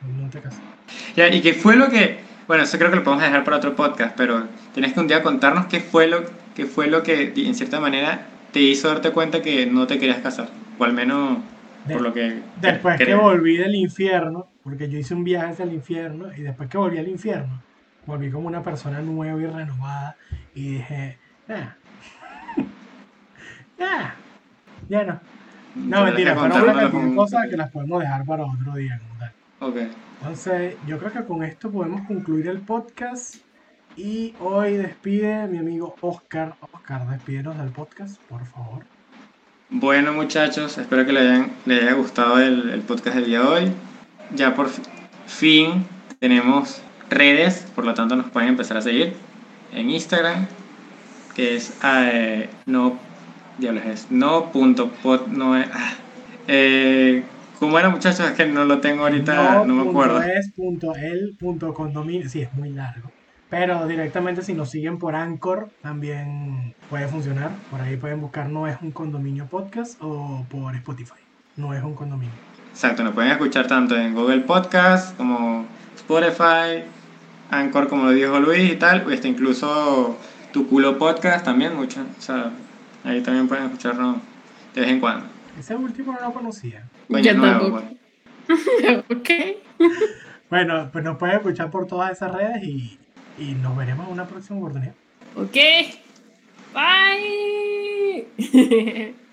no 0.07 0.31
te 0.31 0.41
casas. 0.41 0.61
Ya, 1.17 1.29
¿y 1.29 1.41
qué 1.41 1.55
fue 1.55 1.77
lo 1.77 1.89
que, 1.89 2.21
bueno, 2.47 2.63
eso 2.63 2.79
creo 2.79 2.91
que 2.91 2.97
lo 2.97 3.05
podemos 3.05 3.25
dejar 3.25 3.45
para 3.45 3.57
otro 3.57 3.75
podcast, 3.75 4.15
pero 4.17 4.47
tienes 4.73 4.93
que 4.93 5.01
un 5.01 5.09
día 5.09 5.23
contarnos 5.23 5.67
qué 5.67 5.81
fue 5.81 6.07
lo, 6.07 6.25
qué 6.55 6.67
fue 6.67 6.87
lo 6.87 7.03
que, 7.03 7.33
en 7.37 7.55
cierta 7.55 7.81
manera, 7.81 8.27
te 8.59 8.65
hizo 8.65 8.89
darte 8.89 9.13
cuenta 9.13 9.41
que 9.41 9.67
no 9.67 9.87
te 9.87 10.01
querías 10.01 10.19
casar, 10.19 10.49
o 10.81 10.85
al 10.85 10.93
menos 10.93 11.39
por 11.89 12.01
lo 12.01 12.13
que... 12.13 12.43
Después 12.61 12.99
que 12.99 13.15
volví 13.15 13.57
del 13.57 13.77
infierno, 13.77 14.49
porque 14.65 14.89
yo 14.89 14.99
hice 14.99 15.15
un 15.15 15.23
viaje 15.23 15.53
hacia 15.53 15.65
el 15.65 15.75
infierno, 15.75 16.35
y 16.37 16.41
después 16.41 16.69
que 16.69 16.77
volví 16.77 16.99
al 16.99 17.07
infierno, 17.07 17.63
volví 18.05 18.33
como 18.33 18.49
una 18.49 18.61
persona 18.65 19.01
nueva 19.01 19.41
y 19.41 19.47
renovada, 19.47 20.17
y 20.57 20.71
dije, 20.71 21.19
ah, 21.49 21.77
ya, 23.79 24.17
ya 24.89 25.05
no. 25.05 25.21
No, 25.77 26.05
mentira, 26.07 26.35
pero 26.35 26.65
una 26.65 27.15
cosas 27.15 27.49
que 27.49 27.57
las 27.57 27.71
podemos 27.71 28.01
dejar 28.01 28.25
para 28.25 28.45
otro 28.45 28.75
día. 28.75 29.01
Ok. 29.61 29.77
Entonces, 30.21 30.75
yo 30.85 30.99
creo 30.99 31.13
que 31.13 31.25
con 31.25 31.45
esto 31.45 31.71
podemos 31.71 32.05
concluir 32.09 32.49
el 32.49 32.59
podcast. 32.59 33.37
Y 33.99 34.33
hoy 34.39 34.75
despide 34.75 35.49
mi 35.49 35.59
amigo 35.59 35.97
Oscar. 36.03 36.55
Oscar, 36.73 37.11
despídenos 37.11 37.59
del 37.59 37.71
podcast, 37.71 38.21
por 38.29 38.47
favor. 38.47 38.85
Bueno, 39.71 40.13
muchachos, 40.13 40.79
espero 40.79 41.05
que 41.05 41.13
les, 41.13 41.83
haya 41.83 41.93
gustado 41.95 42.39
el, 42.39 42.81
podcast 42.87 43.17
del 43.17 43.27
día 43.27 43.41
de 43.41 43.47
hoy. 43.49 43.73
Ya 44.37 44.55
por 44.55 44.69
fin 45.27 45.85
tenemos 46.21 46.81
redes, 47.11 47.67
por 47.75 47.85
lo 47.85 47.93
tanto 47.95 48.15
nos 48.15 48.31
pueden 48.31 48.51
empezar 48.51 48.77
a 48.77 48.83
seguir 48.83 49.15
en 49.73 49.91
Instagram, 49.91 50.47
que 51.35 51.57
es 51.57 51.77
eh, 51.85 52.49
no, 52.67 52.97
diablos 53.59 53.85
es 53.85 54.11
no 54.13 54.53
punto 54.53 54.93
no, 55.27 55.55
ah, 55.55 55.95
eh, 56.47 57.25
¿Cómo 57.59 57.77
era, 57.77 57.89
muchachos? 57.89 58.21
Es 58.21 58.37
que 58.37 58.47
no 58.47 58.65
lo 58.65 58.79
tengo 58.79 59.03
ahorita, 59.03 59.65
no, 59.65 59.75
me 59.75 59.91
acuerdo. 59.91 60.23
Es 60.23 60.53
punto 60.53 60.95
el 60.95 61.37
punto 61.37 61.75
condominio. 61.75 62.29
Sí, 62.29 62.43
es 62.43 62.55
muy 62.55 62.71
largo. 62.71 63.11
Pero 63.51 63.87
directamente 63.87 64.43
si 64.43 64.53
nos 64.53 64.71
siguen 64.71 64.99
por 64.99 65.15
Anchor 65.15 65.71
también 65.83 66.75
puede 66.91 67.09
funcionar. 67.09 67.51
Por 67.71 67.81
ahí 67.81 67.97
pueden 67.97 68.21
buscar 68.21 68.49
No 68.49 68.67
es 68.67 68.77
un 68.83 68.91
condominio 68.91 69.47
podcast 69.47 69.99
o 70.03 70.45
por 70.51 70.75
Spotify. 70.77 71.23
No 71.57 71.73
es 71.73 71.83
un 71.83 71.95
condominio. 71.95 72.35
Exacto, 72.71 73.03
nos 73.03 73.15
pueden 73.15 73.31
escuchar 73.31 73.67
tanto 73.67 73.97
en 73.97 74.15
Google 74.15 74.41
Podcast 74.41 75.17
como 75.17 75.67
Spotify, 75.97 76.85
Anchor 77.51 77.89
como 77.89 78.05
lo 78.05 78.11
dijo 78.11 78.39
Luis 78.39 78.73
y 78.73 78.77
tal. 78.77 79.11
Este, 79.11 79.29
incluso 79.29 80.17
tu 80.53 80.69
culo 80.69 80.99
podcast 80.99 81.45
también 81.45 81.75
mucho. 81.75 82.05
O 82.19 82.21
sea, 82.21 82.53
ahí 83.05 83.23
también 83.23 83.49
pueden 83.49 83.65
escucharnos 83.65 84.19
de 84.75 84.81
vez 84.83 84.91
en 84.91 85.01
cuando. 85.01 85.27
Ese 85.59 85.75
último 85.75 86.13
no 86.13 86.21
lo 86.21 86.33
conocía. 86.33 86.85
Yo 87.09 87.41
tampoco. 87.41 87.83
ok. 89.11 89.31
Bueno, 90.51 90.89
pues 90.93 91.05
nos 91.05 91.17
pueden 91.19 91.37
escuchar 91.37 91.71
por 91.71 91.87
todas 91.87 92.13
esas 92.13 92.33
redes 92.33 92.63
y, 92.63 92.99
y 93.39 93.55
nos 93.55 93.77
veremos 93.77 94.07
en 94.07 94.13
una 94.13 94.27
próxima 94.27 94.59
oportunidad. 94.59 94.95
Ok. 95.37 95.57
Bye. 96.75 98.27